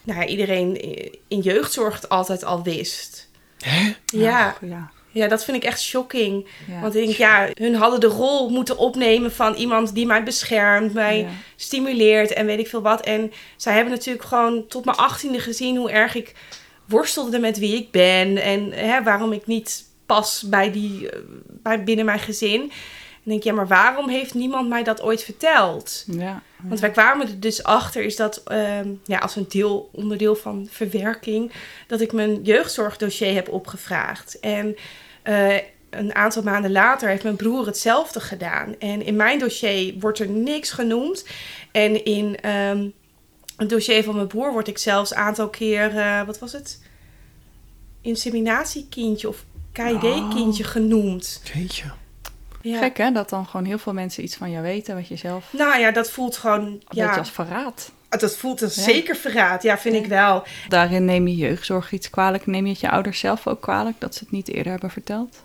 nou 0.03 0.21
ja, 0.21 0.27
iedereen 0.27 0.81
in 1.29 1.41
jeugdzorg 1.41 1.95
het 1.95 2.09
altijd 2.09 2.45
al 2.45 2.63
wist. 2.63 3.29
Hè? 3.59 3.95
Ja. 4.05 4.49
Ach, 4.49 4.59
ja. 4.61 4.91
Ja, 5.11 5.29
dat 5.29 5.45
vind 5.45 5.57
ik 5.57 5.65
echt 5.65 5.81
shocking. 5.81 6.47
Ja. 6.67 6.81
Want 6.81 6.95
ik 6.95 7.05
denk, 7.05 7.17
ja, 7.17 7.49
hun 7.55 7.75
hadden 7.75 8.01
de 8.01 8.07
rol 8.07 8.49
moeten 8.49 8.77
opnemen 8.77 9.33
van 9.33 9.55
iemand 9.55 9.95
die 9.95 10.07
mij 10.07 10.23
beschermt, 10.23 10.95
mij 10.95 11.19
Ja. 11.19 11.29
stimuleert 11.57 12.33
en 12.33 12.47
weet 12.47 12.59
ik 12.59 12.69
veel 12.69 12.83
wat. 12.83 13.01
En 13.01 13.33
zij 13.57 13.75
hebben 13.75 13.93
natuurlijk 13.93 14.25
gewoon 14.25 14.67
tot 14.67 14.85
mijn 14.85 14.97
achttiende 14.97 15.41
gezien 15.41 15.77
hoe 15.77 15.91
erg 15.91 16.15
ik 16.15 16.35
worstelde 16.89 17.39
met 17.39 17.59
wie 17.59 17.77
ik 17.77 17.91
ben 17.91 18.37
en 18.37 18.73
hè, 18.73 19.03
waarom 19.03 19.33
ik 19.33 19.47
niet 19.47 19.85
pas 20.07 20.45
bij 20.47 20.73
die, 20.73 21.11
eh, 21.11 21.19
bij, 21.47 21.85
binnen 21.85 22.05
mijn 22.05 22.19
gezin. 22.19 22.61
En 22.61 23.35
denk, 23.35 23.43
ja, 23.43 23.53
maar 23.53 23.67
waarom 23.67 24.09
heeft 24.09 24.35
niemand 24.35 24.69
mij 24.69 24.83
dat 24.83 25.03
ooit 25.03 25.23
verteld? 25.23 26.05
Ja. 26.07 26.43
Want 26.63 26.81
wij 26.81 26.91
kwamen 26.91 27.29
er 27.29 27.41
dus 27.41 27.63
achter, 27.63 28.03
is 28.03 28.17
dat 28.17 28.43
ehm, 28.45 28.89
ja, 29.05 29.19
als 29.19 29.37
een 29.37 29.47
deel, 29.49 29.91
onderdeel 29.93 30.37
van 30.37 30.69
verwerking, 30.71 31.53
dat 31.87 32.01
ik 32.01 32.13
mijn 32.13 32.43
jeugdzorgdossier 32.43 33.35
heb 33.35 33.49
opgevraagd. 33.49 34.41
En 34.41 34.77
eh, 35.23 35.57
een 35.91 36.15
aantal 36.15 36.43
maanden 36.43 36.73
later 36.73 37.09
heeft 37.09 37.23
mijn 37.23 37.37
broer 37.37 37.67
hetzelfde 37.67 38.21
gedaan. 38.21 38.75
En 38.79 39.03
in 39.05 39.17
mijn 39.17 39.39
dossier 39.39 39.95
wordt 39.99 40.19
er 40.19 40.29
niks 40.29 40.71
genoemd. 40.71 41.27
En 41.73 42.05
in 42.05 42.37
ehm, 42.41 42.89
het 43.59 43.69
dossier 43.69 44.05
van 44.05 44.15
mijn 44.15 44.27
broer 44.27 44.53
word 44.53 44.69
ik 44.69 44.79
zelfs 44.79 45.11
een 45.11 45.17
aantal 45.17 45.49
keer, 45.49 45.97
eh, 45.99 46.23
wat 46.23 46.39
was 46.39 46.53
het? 46.53 46.83
Inseminatiekindje 48.01 49.29
of 49.29 49.45
KID-kindje 49.73 50.65
genoemd. 50.65 51.41
Jeetje. 51.55 51.85
Ja. 52.63 52.79
Gek 52.79 52.97
hè, 52.97 53.13
dat 53.13 53.29
dan 53.29 53.47
gewoon 53.47 53.67
heel 53.67 53.79
veel 53.79 53.93
mensen 53.93 54.23
iets 54.25 54.37
van 54.37 54.51
jou 54.51 54.63
weten 54.63 54.95
wat 54.95 55.09
je 55.09 55.17
zelf... 55.17 55.53
Nou 55.53 55.79
ja, 55.81 55.91
dat 55.91 56.11
voelt 56.11 56.37
gewoon. 56.37 56.61
Een 56.65 56.83
Ja, 56.89 57.05
beetje 57.05 57.21
als 57.21 57.31
verraad. 57.31 57.91
dat 58.09 58.37
voelt 58.37 58.63
als 58.63 58.75
Ja. 58.75 58.83
zeker 58.83 59.17
verraad. 59.17 59.63
Ja, 59.63 59.79
vind 59.79 59.95
ik 59.95 60.07
wel. 60.07 60.43
Daarin 60.69 61.05
neem 61.05 61.29
je 61.29 61.37
jeugdzorg 61.37 61.93
iets 61.93 62.11
kwalijk. 62.11 62.47
Neem 62.47 62.65
je 62.65 62.71
het 62.71 62.81
je 62.81 62.91
ouders 62.91 63.19
zelf 63.19 63.47
ook 63.47 63.61
kwalijk 63.61 63.97
dat 64.01 64.15
ze 64.15 64.21
het 64.25 64.33
niet 64.33 64.49
eerder 64.49 64.73
hebben 64.73 64.91
verteld? 64.91 65.43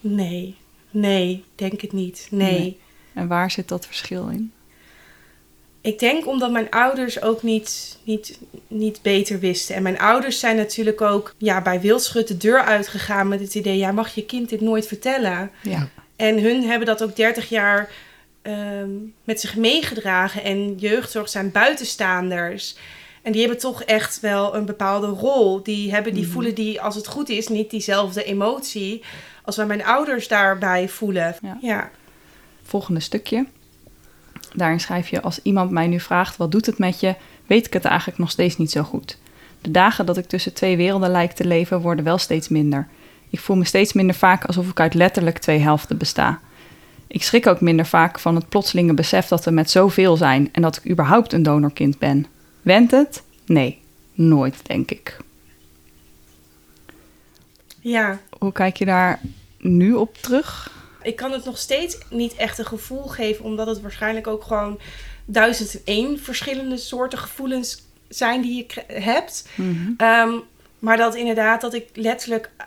Nee, 0.00 0.56
nee, 0.90 1.44
denk 1.54 1.80
het 1.80 1.92
niet. 1.92 2.26
Nee. 2.30 2.58
Nee. 2.58 2.80
En 3.12 3.28
waar 3.28 3.50
zit 3.50 3.68
dat 3.68 3.86
verschil 3.86 4.28
in? 4.28 4.52
Ik 5.82 5.98
denk 5.98 6.26
omdat 6.26 6.50
mijn 6.50 6.70
ouders 6.70 7.22
ook 7.22 7.42
niet, 7.42 7.98
niet, 8.04 8.38
niet 8.68 9.02
beter 9.02 9.38
wisten. 9.38 9.74
En 9.74 9.82
mijn 9.82 9.98
ouders 9.98 10.38
zijn 10.40 10.56
natuurlijk 10.56 11.00
ook 11.00 11.34
ja, 11.38 11.62
bij 11.62 11.80
Wildschut 11.80 12.28
de 12.28 12.36
deur 12.36 12.60
uitgegaan 12.62 13.28
met 13.28 13.40
het 13.40 13.54
idee: 13.54 13.76
ja, 13.76 13.92
mag 13.92 14.14
je 14.14 14.24
kind 14.24 14.48
dit 14.48 14.60
nooit 14.60 14.86
vertellen? 14.86 15.50
Ja. 15.62 15.88
En 16.16 16.42
hun 16.42 16.62
hebben 16.64 16.86
dat 16.86 17.02
ook 17.02 17.16
30 17.16 17.48
jaar 17.48 17.90
ehm, 18.42 18.90
met 19.24 19.40
zich 19.40 19.56
meegedragen. 19.56 20.44
En 20.44 20.74
jeugdzorg 20.74 21.28
zijn 21.28 21.50
buitenstaanders. 21.52 22.76
En 23.22 23.32
die 23.32 23.40
hebben 23.40 23.58
toch 23.60 23.82
echt 23.82 24.20
wel 24.20 24.54
een 24.54 24.64
bepaalde 24.64 25.06
rol. 25.06 25.62
Die, 25.62 25.90
hebben, 25.92 26.14
die 26.14 26.22
Mhm. 26.22 26.32
voelen 26.32 26.54
die, 26.54 26.80
als 26.80 26.94
het 26.94 27.06
goed 27.06 27.28
is, 27.28 27.48
niet 27.48 27.70
diezelfde 27.70 28.24
emotie 28.24 29.02
als 29.44 29.56
waar 29.56 29.66
mijn 29.66 29.84
ouders 29.84 30.28
daarbij 30.28 30.88
voelen. 30.88 31.36
Ja. 31.42 31.58
ja. 31.60 31.90
Volgende 32.62 33.00
stukje. 33.00 33.46
Daarin 34.54 34.80
schrijf 34.80 35.08
je: 35.08 35.22
Als 35.22 35.42
iemand 35.42 35.70
mij 35.70 35.86
nu 35.86 36.00
vraagt 36.00 36.36
wat 36.36 36.52
doet 36.52 36.66
het 36.66 36.78
met 36.78 37.00
je, 37.00 37.14
weet 37.46 37.66
ik 37.66 37.72
het 37.72 37.84
eigenlijk 37.84 38.18
nog 38.18 38.30
steeds 38.30 38.56
niet 38.56 38.70
zo 38.70 38.82
goed. 38.82 39.18
De 39.60 39.70
dagen 39.70 40.06
dat 40.06 40.16
ik 40.16 40.26
tussen 40.26 40.54
twee 40.54 40.76
werelden 40.76 41.10
lijk 41.10 41.32
te 41.32 41.44
leven 41.44 41.80
worden 41.80 42.04
wel 42.04 42.18
steeds 42.18 42.48
minder. 42.48 42.88
Ik 43.30 43.40
voel 43.40 43.56
me 43.56 43.64
steeds 43.64 43.92
minder 43.92 44.14
vaak 44.14 44.44
alsof 44.44 44.68
ik 44.68 44.80
uit 44.80 44.94
letterlijk 44.94 45.38
twee 45.38 45.58
helften 45.58 45.98
besta. 45.98 46.40
Ik 47.06 47.22
schrik 47.22 47.46
ook 47.46 47.60
minder 47.60 47.86
vaak 47.86 48.18
van 48.18 48.34
het 48.34 48.48
plotselinge 48.48 48.94
besef 48.94 49.26
dat 49.26 49.44
we 49.44 49.50
met 49.50 49.70
zoveel 49.70 50.16
zijn 50.16 50.48
en 50.52 50.62
dat 50.62 50.76
ik 50.76 50.90
überhaupt 50.90 51.32
een 51.32 51.42
donorkind 51.42 51.98
ben. 51.98 52.26
Went 52.62 52.90
het? 52.90 53.22
Nee, 53.46 53.80
nooit, 54.14 54.56
denk 54.66 54.90
ik. 54.90 55.18
Ja, 57.80 58.18
Hoe 58.38 58.52
kijk 58.52 58.76
je 58.76 58.84
daar 58.84 59.20
nu 59.58 59.94
op 59.94 60.16
terug? 60.16 60.70
Ik 61.02 61.16
kan 61.16 61.32
het 61.32 61.44
nog 61.44 61.58
steeds 61.58 61.98
niet 62.10 62.34
echt 62.34 62.58
een 62.58 62.66
gevoel 62.66 63.02
geven, 63.02 63.44
omdat 63.44 63.66
het 63.66 63.80
waarschijnlijk 63.80 64.26
ook 64.26 64.42
gewoon 64.42 64.80
duizend 65.24 65.74
en 65.74 65.80
één 65.84 66.18
verschillende 66.18 66.76
soorten 66.76 67.18
gevoelens 67.18 67.82
zijn 68.08 68.40
die 68.42 68.66
je 68.76 68.82
hebt. 69.00 69.48
Ehm, 69.96 70.32
maar 70.78 70.96
dat 70.96 71.14
inderdaad, 71.14 71.60
dat 71.60 71.74
ik 71.74 71.88
letterlijk 71.94 72.50
eh, 72.56 72.66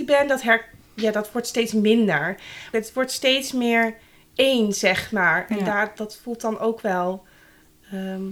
50-50 0.00 0.04
ben, 0.06 0.28
dat, 0.28 0.42
her, 0.42 0.64
ja, 0.94 1.10
dat 1.10 1.32
wordt 1.32 1.46
steeds 1.46 1.72
minder. 1.72 2.36
Het 2.72 2.92
wordt 2.92 3.10
steeds 3.10 3.52
meer 3.52 3.94
één, 4.34 4.72
zeg 4.72 5.12
maar. 5.12 5.46
En 5.48 5.58
Ja. 5.58 5.64
daar, 5.64 5.92
dat 5.94 6.18
voelt 6.22 6.40
dan 6.40 6.58
ook 6.58 6.80
wel... 6.80 7.22
ehm, 7.92 8.22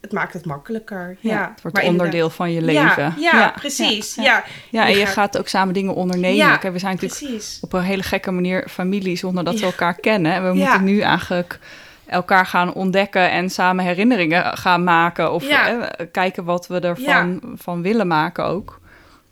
het, 0.00 0.12
maakt 0.12 0.32
het 0.32 0.44
makkelijker. 0.44 1.16
Ja, 1.20 1.32
Ja, 1.34 1.50
het 1.54 1.62
wordt 1.62 1.76
Maar 1.76 1.86
onderdeel 1.86 2.30
van 2.30 2.52
je 2.52 2.62
leven. 2.62 3.02
Ja, 3.02 3.14
ja, 3.18 3.52
precies. 3.58 4.14
Ja, 4.14 4.22
Ja, 4.22 4.44
Ja, 4.70 4.86
en 4.88 4.96
Je 4.98 5.04
gaat- 5.06 5.12
gaat 5.14 5.38
ook 5.38 5.48
samen 5.48 5.74
dingen 5.74 5.94
ondernemen. 5.94 6.36
Ja, 6.36 6.56
Kijk, 6.56 6.72
we 6.72 6.78
zijn 6.78 6.94
natuurlijk 6.94 7.20
precies. 7.20 7.58
op 7.60 7.72
een 7.72 7.82
hele 7.82 8.02
gekke 8.02 8.30
manier 8.30 8.66
familie 8.70 9.16
zonder 9.16 9.44
dat 9.44 9.60
we 9.60 9.66
elkaar 9.66 9.94
kennen. 9.94 10.32
En 10.32 10.42
we 10.52 10.58
Ja. 10.58 10.64
moeten 10.64 10.84
nu 10.84 11.00
eigenlijk 11.00 11.58
elkaar 12.06 12.46
gaan 12.46 12.74
ontdekken 12.74 13.30
en 13.30 13.50
samen 13.50 13.84
herinneringen 13.84 14.58
gaan 14.58 14.84
maken. 14.84 15.32
Of 15.32 15.48
Ja. 15.48 15.88
eh, 15.88 16.06
kijken 16.12 16.44
wat 16.44 16.66
we 16.66 16.80
ervan 16.80 17.40
van 17.54 17.82
willen 17.82 18.06
maken 18.06 18.44
ook. 18.44 18.78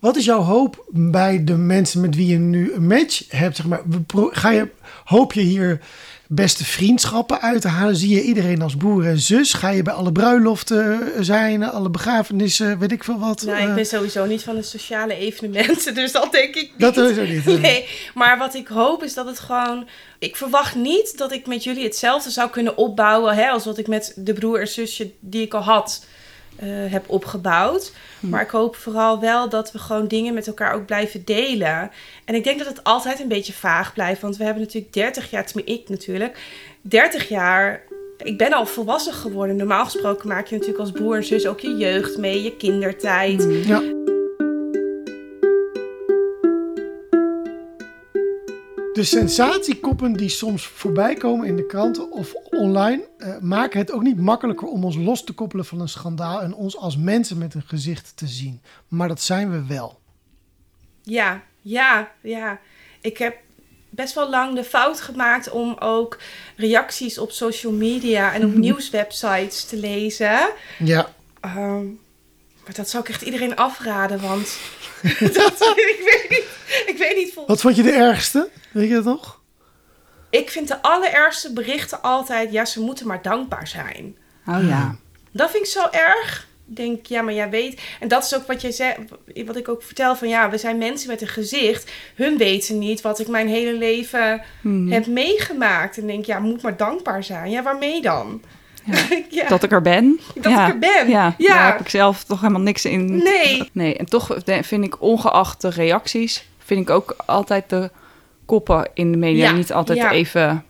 Wat 0.00 0.16
is 0.16 0.24
jouw 0.24 0.40
hoop 0.40 0.84
bij 0.90 1.44
de 1.44 1.56
mensen 1.56 2.00
met 2.00 2.16
wie 2.16 2.26
je 2.26 2.38
nu 2.38 2.72
een 2.72 2.86
match 2.86 3.30
hebt? 3.30 3.56
Zeg 3.56 3.66
maar, 3.66 3.80
ga 4.30 4.50
je, 4.50 4.68
hoop 5.04 5.32
je 5.32 5.40
hier 5.40 5.80
beste 6.30 6.64
vriendschappen 6.64 7.40
uit 7.40 7.60
te 7.60 7.68
halen? 7.68 7.96
Zie 7.96 8.14
je 8.14 8.22
iedereen 8.22 8.62
als 8.62 8.76
broer 8.76 9.06
en 9.06 9.18
zus? 9.18 9.52
Ga 9.52 9.68
je 9.68 9.82
bij 9.82 9.94
alle 9.94 10.12
bruiloften 10.12 11.12
zijn, 11.24 11.62
alle 11.62 11.90
begrafenissen, 11.90 12.78
weet 12.78 12.92
ik 12.92 13.04
veel 13.04 13.18
wat? 13.18 13.42
Nou, 13.42 13.58
Eh, 13.58 13.68
ik 13.68 13.74
ben 13.74 13.86
sowieso 13.86 14.26
niet 14.26 14.42
van 14.42 14.54
de 14.54 14.62
sociale 14.62 15.14
evenementen, 15.14 15.94
dus 16.00 16.12
dat 16.12 16.32
denk 16.32 16.54
ik 16.54 16.70
niet. 16.70 16.80
Dat 16.80 16.94
sowieso 16.94 17.22
niet? 17.22 17.60
Nee, 17.60 17.88
maar 18.14 18.38
wat 18.38 18.54
ik 18.54 18.68
hoop 18.68 19.02
is 19.02 19.14
dat 19.14 19.26
het 19.26 19.38
gewoon... 19.38 19.88
Ik 20.18 20.36
verwacht 20.36 20.74
niet 20.74 21.18
dat 21.18 21.32
ik 21.32 21.46
met 21.46 21.64
jullie 21.64 21.84
hetzelfde 21.84 22.30
zou 22.30 22.50
kunnen 22.50 22.76
opbouwen... 22.76 23.34
Hè, 23.34 23.48
als 23.48 23.64
wat 23.64 23.78
ik 23.78 23.86
met 23.86 24.12
de 24.16 24.32
broer 24.32 24.60
en 24.60 24.68
zusje 24.68 25.10
die 25.20 25.42
ik 25.42 25.54
al 25.54 25.62
had 25.62 26.06
eh, 26.58 26.68
heb 26.68 27.04
opgebouwd. 27.08 27.92
Maar 28.20 28.42
ik 28.42 28.50
hoop 28.50 28.76
vooral 28.76 29.20
wel 29.20 29.48
dat 29.48 29.72
we 29.72 29.78
gewoon 29.78 30.08
dingen 30.08 30.34
met 30.34 30.46
elkaar 30.46 30.74
ook 30.74 30.86
blijven 30.86 31.24
delen. 31.24 31.90
En 32.24 32.34
ik 32.34 32.44
denk 32.44 32.58
dat 32.58 32.68
het 32.68 32.84
altijd 32.84 33.20
een 33.20 33.28
beetje 33.28 33.52
vaag 33.52 33.92
blijft. 33.92 34.20
Want 34.20 34.36
we 34.36 34.44
hebben 34.44 34.62
natuurlijk 34.62 34.92
30 34.92 35.30
jaar, 35.30 35.46
tenminste 35.46 35.74
ik 35.74 35.88
natuurlijk... 35.88 36.38
30 36.80 37.28
jaar 37.28 37.82
ik 38.22 38.38
ben 38.38 38.52
al 38.52 38.66
volwassen 38.66 39.12
geworden. 39.12 39.56
Normaal 39.56 39.84
gesproken 39.84 40.28
maak 40.28 40.46
je 40.46 40.54
natuurlijk 40.54 40.80
als 40.80 40.90
broer 40.90 41.16
en 41.16 41.24
zus 41.24 41.46
ook 41.46 41.60
je 41.60 41.76
jeugd 41.76 42.18
mee, 42.18 42.42
je 42.42 42.56
kindertijd. 42.56 43.48
Ja. 43.66 43.82
De 48.98 49.04
sensatiekoppen 49.04 50.12
die 50.12 50.28
soms 50.28 50.66
voorbij 50.66 51.14
komen 51.14 51.46
in 51.46 51.56
de 51.56 51.66
kranten 51.66 52.12
of 52.12 52.34
online 52.34 53.08
eh, 53.18 53.38
maken 53.40 53.78
het 53.78 53.92
ook 53.92 54.02
niet 54.02 54.20
makkelijker 54.20 54.68
om 54.68 54.84
ons 54.84 54.96
los 54.96 55.24
te 55.24 55.32
koppelen 55.32 55.64
van 55.64 55.80
een 55.80 55.88
schandaal 55.88 56.40
en 56.40 56.54
ons 56.54 56.76
als 56.76 56.96
mensen 56.96 57.38
met 57.38 57.54
een 57.54 57.62
gezicht 57.66 58.12
te 58.16 58.26
zien. 58.26 58.60
Maar 58.88 59.08
dat 59.08 59.20
zijn 59.20 59.50
we 59.50 59.66
wel. 59.66 60.00
Ja, 61.02 61.42
ja, 61.60 62.10
ja. 62.22 62.60
Ik 63.00 63.18
heb 63.18 63.36
best 63.90 64.14
wel 64.14 64.30
lang 64.30 64.54
de 64.54 64.64
fout 64.64 65.00
gemaakt 65.00 65.50
om 65.50 65.76
ook 65.78 66.18
reacties 66.56 67.18
op 67.18 67.30
social 67.30 67.72
media 67.72 68.34
en 68.34 68.44
op 68.44 68.54
nieuwswebsites 68.66 69.64
te 69.64 69.76
lezen. 69.76 70.50
Ja. 70.78 71.12
Ehm, 71.40 71.86
maar 72.68 72.76
dat 72.76 72.90
zou 72.90 73.02
ik 73.02 73.08
echt 73.08 73.22
iedereen 73.22 73.56
afraden, 73.56 74.20
want 74.20 74.56
dat, 75.34 75.72
ik, 75.76 76.00
weet 76.04 76.26
niet, 76.28 76.44
ik 76.86 76.94
weet 76.98 77.16
niet. 77.16 77.34
Wat 77.46 77.60
vond 77.60 77.76
je 77.76 77.82
de 77.82 77.92
ergste? 77.92 78.48
Weet 78.70 78.88
je 78.88 78.94
dat 78.94 79.04
nog? 79.04 79.40
Ik 80.30 80.50
vind 80.50 80.68
de 80.68 80.82
allerergste 80.82 81.52
berichten 81.52 82.02
altijd, 82.02 82.52
ja, 82.52 82.64
ze 82.64 82.80
moeten 82.80 83.06
maar 83.06 83.22
dankbaar 83.22 83.66
zijn. 83.66 84.16
Oh 84.46 84.68
ja. 84.68 84.96
Dat 85.32 85.50
vind 85.50 85.64
ik 85.64 85.70
zo 85.70 85.86
erg. 85.90 86.46
Ik 86.70 86.76
denk, 86.76 87.06
ja, 87.06 87.22
maar 87.22 87.34
jij 87.34 87.50
weet. 87.50 87.80
En 88.00 88.08
dat 88.08 88.24
is 88.24 88.34
ook 88.34 88.46
wat 88.46 88.60
jij 88.60 88.70
zei, 88.70 88.94
wat 89.46 89.56
ik 89.56 89.68
ook 89.68 89.82
vertel 89.82 90.16
van 90.16 90.28
ja, 90.28 90.50
we 90.50 90.58
zijn 90.58 90.78
mensen 90.78 91.08
met 91.08 91.20
een 91.20 91.28
gezicht. 91.28 91.90
Hun 92.14 92.36
weten 92.36 92.78
niet 92.78 93.00
wat 93.00 93.18
ik 93.18 93.28
mijn 93.28 93.48
hele 93.48 93.72
leven 93.72 94.42
Mhm. 94.62 94.92
heb 94.92 95.06
meegemaakt. 95.06 95.98
En 95.98 96.06
denk, 96.06 96.24
ja, 96.24 96.38
moet 96.38 96.62
maar 96.62 96.76
dankbaar 96.76 97.24
zijn. 97.24 97.50
Ja, 97.50 97.62
waarmee 97.62 98.02
dan? 98.02 98.42
Ja. 99.30 99.48
Dat 99.48 99.62
ik 99.62 99.72
er 99.72 99.82
ben. 99.82 100.20
Dat 100.34 100.52
ja. 100.52 100.66
ik 100.66 100.72
er 100.72 100.78
ben. 100.78 101.08
Ja, 101.08 101.34
Ja. 101.38 101.54
daar 101.54 101.70
heb 101.72 101.80
ik 101.80 101.88
zelf 101.88 102.24
toch 102.24 102.40
helemaal 102.40 102.62
niks 102.62 102.84
in. 102.84 103.16
Nee. 103.16 103.70
Nee, 103.72 103.96
en 103.96 104.06
toch 104.06 104.36
vind 104.62 104.84
ik 104.84 105.02
ongeacht 105.02 105.60
de 105.60 105.68
reacties, 105.68 106.48
vind 106.58 106.80
ik 106.80 106.90
ook 106.90 107.16
altijd 107.26 107.70
de 107.70 107.90
koppen 108.46 108.90
in 108.94 109.12
de 109.12 109.18
media 109.18 109.50
niet 109.52 109.72
altijd 109.72 110.10
even 110.10 110.64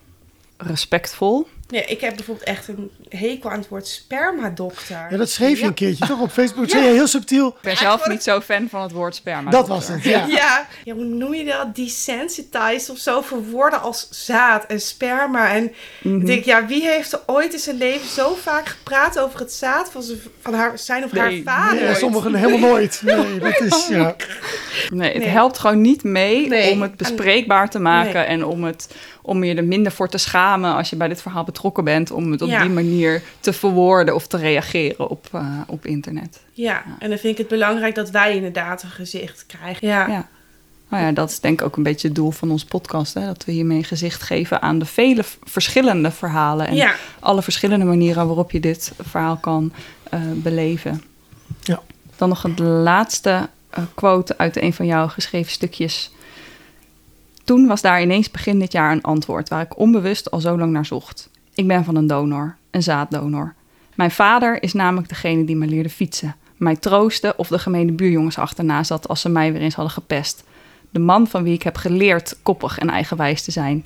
respectvol. 0.57 1.47
Nee. 1.69 1.83
Ik 1.85 2.01
heb 2.01 2.15
bijvoorbeeld 2.15 2.47
echt 2.47 2.67
een 2.67 2.91
hekel 3.09 3.49
aan 3.51 3.59
het 3.59 3.67
woord 3.67 3.87
spermadokter. 3.87 5.07
Ja, 5.09 5.17
dat 5.17 5.29
schreef 5.29 5.55
je 5.57 5.61
Ja. 5.61 5.67
een 5.67 5.73
keertje 5.73 6.07
toch 6.07 6.19
op 6.21 6.31
Facebook? 6.31 6.69
Zei 6.69 6.83
je 6.83 6.89
heel 6.91 7.07
subtiel. 7.07 7.47
Ik 7.47 7.55
ben 7.61 7.77
zelf 7.77 8.07
niet 8.07 8.23
zo 8.23 8.41
fan 8.41 8.67
van 8.69 8.81
het 8.81 8.91
woord 8.91 9.15
sperma. 9.15 9.51
Dat 9.51 9.67
was 9.67 9.87
het, 9.87 10.03
ja. 10.03 10.25
Ja. 10.39 10.67
ja, 10.83 10.93
hoe 10.93 11.03
noem 11.03 11.33
je 11.33 11.45
dat? 11.45 11.75
Desensitized 11.75 12.89
of 12.89 12.97
zo 12.97 13.21
voor 13.21 13.43
woorden 13.43 13.81
als 13.81 14.07
zaad 14.25 14.65
en 14.65 14.81
sperma. 14.81 15.49
En 15.53 15.71
Mhm. 16.01 16.19
ik 16.19 16.25
denk, 16.25 16.43
ja, 16.43 16.65
wie 16.65 16.87
heeft 16.87 17.13
er 17.13 17.19
ooit 17.25 17.53
in 17.53 17.59
zijn 17.59 17.77
leven 17.77 18.07
zo 18.09 18.35
vaak 18.41 18.67
gepraat 18.67 19.19
over 19.19 19.39
het 19.39 19.53
zaad 19.53 19.91
van, 19.91 20.03
zijn, 20.03 20.19
van 20.41 20.53
haar, 20.53 20.77
zijn 20.79 21.03
of 21.03 21.11
Nee. 21.11 21.21
haar 21.45 21.55
vader? 21.55 21.83
Ja, 21.83 21.93
sommigen 21.93 22.35
helemaal 22.35 22.69
nooit. 22.69 23.01
Nee, 23.03 23.39
dat 23.39 23.59
is, 23.61 23.87
ja. 23.97 24.15
Nee, 24.91 25.09
het 25.13 25.17
Nee. 25.23 25.27
helpt 25.27 25.59
gewoon 25.59 25.81
niet 25.81 26.03
mee 26.03 26.47
Nee. 26.47 26.71
om 26.71 26.81
het 26.81 26.95
bespreekbaar 26.97 27.69
te 27.69 27.79
maken 27.79 28.13
Nee. 28.13 28.23
en 28.23 28.45
om, 28.45 28.63
het, 28.63 28.95
om 29.21 29.43
je 29.43 29.55
er 29.55 29.63
minder 29.63 29.91
voor 29.91 30.09
te 30.09 30.17
schamen 30.17 30.75
als 30.75 30.89
je 30.89 30.95
bij 30.95 31.07
dit 31.07 31.21
verhaal 31.21 31.43
betrokken 31.43 31.83
bent, 31.83 32.11
om 32.11 32.31
het 32.31 32.41
op 32.41 32.49
Ja. 32.49 32.61
die 32.61 32.69
manier 32.69 33.21
te 33.39 33.53
verwoorden 33.53 34.15
of 34.15 34.27
te 34.27 34.37
reageren 34.37 35.09
op, 35.09 35.27
eh, 35.31 35.57
op 35.67 35.85
internet. 35.85 36.41
Ja, 36.53 36.83
en 36.99 37.09
dan 37.09 37.17
vind 37.17 37.31
ik 37.33 37.37
het 37.37 37.47
belangrijk 37.47 37.95
dat 37.95 38.09
wij 38.09 38.35
inderdaad 38.35 38.83
een 38.83 38.89
gezicht 38.89 39.45
krijgen. 39.47 39.87
Ja, 39.87 40.07
Ja. 40.07 40.27
Nou 40.89 41.03
ja, 41.03 41.11
dat 41.11 41.29
is 41.29 41.39
denk 41.39 41.59
ik 41.59 41.65
ook 41.65 41.77
een 41.77 41.83
beetje 41.83 42.07
het 42.07 42.15
doel 42.15 42.31
van 42.31 42.51
ons 42.51 42.65
podcast. 42.65 43.13
Hè? 43.13 43.25
Dat 43.25 43.45
we 43.45 43.51
hiermee 43.51 43.77
een 43.77 43.83
gezicht 43.83 44.21
geven 44.23 44.61
aan 44.61 44.79
de 44.79 44.85
vele 44.85 45.23
verschillende 45.43 46.11
verhalen. 46.11 46.67
En 46.67 46.75
Ja. 46.75 46.93
alle 47.19 47.41
verschillende 47.41 47.85
manieren 47.85 48.25
waarop 48.27 48.51
je 48.51 48.59
dit 48.59 48.91
verhaal 49.01 49.37
kan 49.37 49.73
eh, 50.09 50.19
beleven. 50.35 51.03
Ja. 51.63 51.79
Dan 52.15 52.29
nog 52.29 52.41
het 52.41 52.59
laatste 52.59 53.49
quote 53.93 54.37
uit 54.37 54.61
een 54.61 54.73
van 54.73 54.85
jouw 54.85 55.07
geschreven 55.07 55.51
stukjes. 55.51 56.11
Toen 57.43 57.67
was 57.67 57.81
daar 57.81 58.01
ineens 58.01 58.31
begin 58.31 58.59
dit 58.59 58.71
jaar 58.71 58.91
een 58.91 59.01
antwoord 59.01 59.49
waar 59.49 59.61
ik 59.61 59.77
onbewust 59.77 60.31
al 60.31 60.39
zo 60.39 60.57
lang 60.57 60.71
naar 60.71 60.85
zocht. 60.85 61.29
Ik 61.55 61.67
ben 61.67 61.83
van 61.83 61.95
een 61.95 62.07
donor, 62.07 62.55
een 62.71 62.83
zaaddonor. 62.83 63.53
Mijn 63.95 64.11
vader 64.11 64.63
is 64.63 64.73
namelijk 64.73 65.09
degene 65.09 65.45
die 65.45 65.55
me 65.55 65.67
leerde 65.67 65.89
fietsen, 65.89 66.35
mij 66.57 66.75
troostte 66.75 67.33
of 67.37 67.47
de 67.47 67.59
gemene 67.59 67.91
buurjongens 67.91 68.37
achterna 68.37 68.83
zat 68.83 69.07
als 69.07 69.21
ze 69.21 69.29
mij 69.29 69.51
weer 69.51 69.61
eens 69.61 69.75
hadden 69.75 69.93
gepest. 69.93 70.43
De 70.89 70.99
man 70.99 71.27
van 71.27 71.43
wie 71.43 71.53
ik 71.53 71.63
heb 71.63 71.75
geleerd 71.75 72.37
koppig 72.43 72.77
en 72.77 72.89
eigenwijs 72.89 73.41
te 73.41 73.51
zijn. 73.51 73.85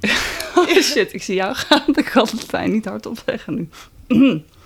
oh 0.56 0.68
shit, 0.68 1.14
ik 1.14 1.22
zie 1.22 1.34
jou 1.34 1.54
gaan. 1.54 1.82
Ik 1.94 2.04
kan 2.04 2.28
het 2.30 2.44
fijn 2.44 2.70
niet 2.70 2.84
hardop 2.84 3.22
zeggen 3.26 3.54
nu. 3.54 3.68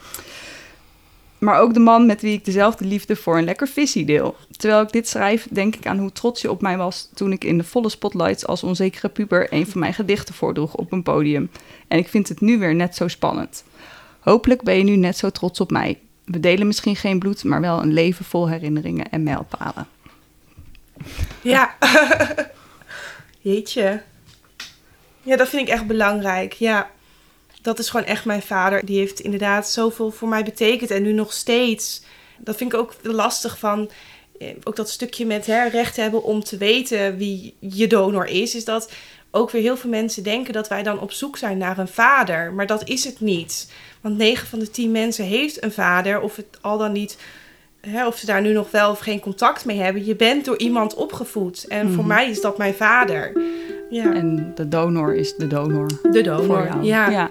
maar 1.43 1.61
ook 1.61 1.75
de 1.75 1.81
man 1.81 2.07
met 2.07 2.23
wie 2.23 2.33
ik 2.33 2.45
dezelfde 2.45 2.85
liefde 2.85 3.17
voor 3.17 3.39
een 3.39 3.45
lekker 3.45 3.69
visie 3.69 4.05
deel. 4.05 4.37
Terwijl 4.57 4.83
ik 4.83 4.93
dit 4.93 5.09
schrijf, 5.09 5.47
denk 5.51 5.77
ik 5.77 5.87
aan 5.87 5.99
hoe 5.99 6.13
trots 6.13 6.43
je 6.43 6.51
op 6.51 6.63
mij 6.63 6.77
was 6.77 7.09
toen 7.15 7.33
ik 7.33 7.45
in 7.45 7.59
de 7.59 7.65
volle 7.65 7.89
spotlights 7.89 8.47
als 8.47 8.63
onzekere 8.63 9.09
puber 9.09 9.53
een 9.53 9.67
van 9.67 9.81
mijn 9.81 9.95
gedichten 9.95 10.35
voordroeg 10.35 10.75
op 10.75 10.93
een 10.93 11.03
podium. 11.03 11.51
En 11.89 11.99
ik 11.99 12.09
vind 12.09 12.29
het 12.29 12.41
nu 12.41 12.59
weer 12.59 12.75
net 12.75 12.97
zo 12.97 13.09
spannend. 13.09 13.65
Hopelijk 14.21 14.63
ben 14.63 14.77
je 14.77 14.85
nu 14.85 14.97
net 14.97 15.17
zo 15.17 15.31
trots 15.31 15.61
op 15.61 15.71
mij. 15.71 15.99
We 16.25 16.41
delen 16.41 16.67
misschien 16.67 16.97
geen 16.97 17.19
bloed, 17.19 17.45
maar 17.45 17.61
wel 17.61 17.83
een 17.83 17.93
leven 17.93 18.25
vol 18.25 18.49
herinneringen 18.49 19.11
en 19.11 19.23
mijlpalen. 19.23 19.87
Ja. 21.41 21.75
Jeetje. 23.41 24.03
Ja, 25.23 25.37
dat 25.37 25.49
vind 25.49 25.69
ik 25.69 25.75
echt 25.75 25.87
belangrijk. 25.87 26.53
Ja. 26.53 26.91
Dat 27.63 27.79
is 27.79 27.91
gewoon 27.91 28.07
echt 28.07 28.25
mijn 28.25 28.43
vader. 28.43 28.85
Die 28.85 28.99
heeft 28.99 29.21
inderdaad 29.21 29.69
zoveel 29.71 30.11
voor 30.11 30.29
mij 30.29 30.45
betekend. 30.45 30.91
En 30.91 31.03
nu 31.03 31.13
nog 31.13 31.33
steeds. 31.33 32.03
Dat 32.39 32.57
vind 32.57 32.73
ik 32.73 32.79
ook 32.79 32.95
lastig 33.03 33.59
van... 33.59 33.91
eh, 34.39 34.49
Ook 34.65 34.77
dat 34.77 34.91
stukje 34.91 35.27
met 35.27 35.47
hè, 35.47 35.69
recht 35.69 35.97
hebben 35.97 36.23
om 36.23 36.45
te 36.45 36.57
weten 36.57 37.17
wie 37.17 37.55
je 37.59 37.87
donor 37.87 38.27
is. 38.27 38.55
Is 38.55 38.65
dat 38.65 38.91
ook 39.31 39.51
weer 39.51 39.63
heel 39.63 39.77
veel 39.77 39.91
mensen 39.91 40.23
denken 40.23 40.53
dat 40.53 40.69
wij 40.69 40.83
dan 40.83 41.01
op 41.01 41.13
zoek 41.13 41.37
zijn 41.37 41.59
naar 41.59 41.79
een 41.79 41.89
vader. 41.89 42.53
Maar 42.53 42.67
dat 42.67 42.89
is 42.89 43.05
het 43.05 43.21
niet. 43.21 43.73
Want 44.01 44.17
9 44.17 44.47
van 44.49 44.59
de 44.59 44.71
10 44.71 44.91
mensen 44.91 45.25
heeft 45.25 45.63
een 45.63 45.73
vader. 45.73 46.21
Of 46.21 46.37
het 46.37 46.47
al 46.61 46.79
dan 46.79 46.93
niet 46.93 47.17
hè, 47.89 48.07
of 48.07 48.17
ze 48.19 48.27
daar 48.27 48.41
nu 48.43 48.53
nog 48.53 48.71
wel 48.71 48.91
of 48.91 48.99
geen 48.99 49.21
contact 49.21 49.65
mee 49.65 49.79
hebben. 49.79 50.05
Je 50.05 50.17
bent 50.17 50.45
door 50.45 50.59
iemand 50.59 50.95
opgevoed. 50.95 51.65
En 51.69 51.87
voor 51.89 51.99
Mhm. 52.05 52.07
mij 52.07 52.31
is 52.31 52.41
dat 52.41 52.59
mijn 52.59 52.75
vader. 52.75 53.33
Ja, 53.91 54.15
En 54.15 54.53
de 54.55 54.69
donor 54.69 55.15
is 55.15 55.37
de 55.37 55.47
donor. 55.47 55.87
de 56.11 56.23
donor. 56.23 56.45
Voor 56.45 56.67
jou. 56.67 56.83
Ja. 56.85 57.11
ja. 57.11 57.31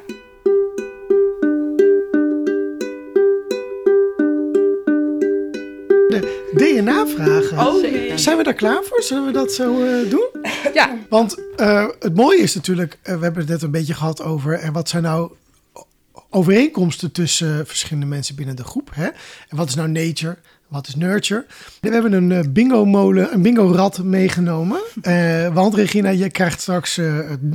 DNA-vragen. 6.55 7.57
Oh, 7.67 7.81
nee. 7.81 8.17
Zijn 8.17 8.37
we 8.37 8.43
daar 8.43 8.53
klaar 8.53 8.83
voor? 8.83 9.01
Zullen 9.03 9.25
we 9.25 9.31
dat 9.31 9.51
zo 9.51 9.83
eh, 9.83 10.09
doen? 10.09 10.27
Ja. 10.73 10.97
Want 11.09 11.37
eh, 11.55 11.87
het 11.99 12.15
mooie 12.15 12.37
is 12.41 12.55
natuurlijk, 12.55 12.97
eh, 13.01 13.15
we 13.15 13.23
hebben 13.23 13.41
het 13.41 13.49
net 13.51 13.61
een 13.61 13.71
beetje 13.71 13.93
gehad 13.93 14.23
over 14.23 14.53
en 14.53 14.73
wat 14.73 14.89
zijn 14.89 15.03
nou 15.03 15.31
overeenkomsten 16.31 17.11
tussen 17.11 17.59
eh, 17.59 17.65
verschillende 17.65 18.05
mensen 18.05 18.35
binnen 18.35 18.55
de 18.55 18.63
groep. 18.63 18.89
Hè? 18.93 19.05
En 19.49 19.57
wat 19.57 19.67
is 19.69 19.75
nou 19.75 19.89
nature? 19.89 20.37
Wat 20.67 20.87
is 20.87 20.95
nurture? 20.95 21.45
We 21.81 21.89
hebben 21.89 22.13
een 22.13 22.31
eh, 22.31 22.39
bingo-molen, 22.49 23.33
een 23.33 23.41
bingo-rad 23.41 24.03
meegenomen. 24.03 24.81
Eh, 25.01 25.53
want 25.53 25.75
Regina, 25.75 26.09
je 26.09 26.29
krijgt 26.29 26.61
straks, 26.61 26.95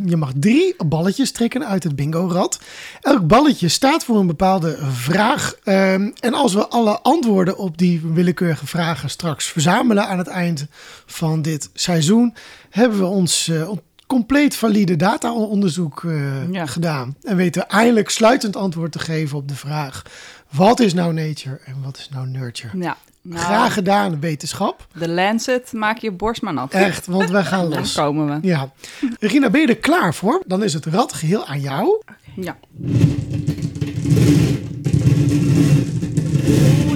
je 0.05 0.17
mag 0.17 0.33
drie 0.39 0.75
balletjes 0.87 1.31
trekken 1.31 1.67
uit 1.67 1.83
het 1.83 1.97
bingo-rad. 1.97 2.61
Elk 3.01 3.27
balletje 3.27 3.69
staat 3.69 4.05
voor 4.05 4.19
een 4.19 4.27
bepaalde 4.27 4.79
vraag. 4.91 5.55
Ehm, 5.65 6.11
en 6.21 6.35
als 6.35 6.55
we 6.55 6.69
alle 6.69 7.01
antwoorden 7.01 7.59
op 7.59 7.79
die 7.79 8.01
willekeurige 8.05 8.67
vragen 8.67 9.11
straks 9.11 9.47
verzamelen 9.47 10.07
aan 10.09 10.19
het 10.19 10.29
eind 10.29 10.67
van 11.07 11.43
dit 11.43 11.71
seizoen, 11.73 12.35
hebben 12.71 12.99
we 12.99 13.07
ons 13.07 13.51
on- 13.67 13.81
compleet 14.07 14.57
valide 14.57 14.97
data-onderzoek 14.97 16.05
eh, 16.05 16.51
Ja. 16.53 16.67
gedaan. 16.67 17.17
En 17.23 17.37
weten 17.37 17.63
we 17.63 17.69
eindelijk 17.69 18.11
sluitend 18.11 18.57
antwoord 18.57 18.93
te 18.93 18.99
geven 18.99 19.39
op 19.39 19.49
de 19.49 19.55
vraag: 19.57 20.03
wat 20.51 20.81
is 20.81 20.95
nou 20.95 21.13
nature 21.13 21.61
en 21.65 21.75
wat 21.85 21.97
is 21.99 22.09
nou 22.09 22.27
nurture? 22.29 22.79
ja. 22.79 22.97
Nou, 23.29 23.41
Graag 23.45 23.73
gedaan, 23.75 24.21
wetenschap. 24.21 24.87
De 24.95 25.09
Lancet 25.09 25.73
maak 25.73 25.99
je 25.99 26.11
borst 26.13 26.43
maar 26.43 26.53
nat. 26.53 26.73
Echt, 26.73 27.07
want 27.07 27.31
we 27.31 27.45
gaan 27.45 27.69
Daar 27.71 27.79
los. 27.79 27.95
komen 27.95 28.41
we. 28.41 28.47
Ja. 28.49 28.73
Regina, 29.21 29.51
ben 29.51 29.61
je 29.61 29.67
er 29.67 29.77
klaar 29.77 30.15
voor? 30.15 30.43
Dan 30.47 30.63
is 30.63 30.73
het 30.73 30.87
rad 30.87 31.13
geheel 31.13 31.47
aan 31.47 31.61
jou. 31.61 32.03
Ja. 32.37 32.57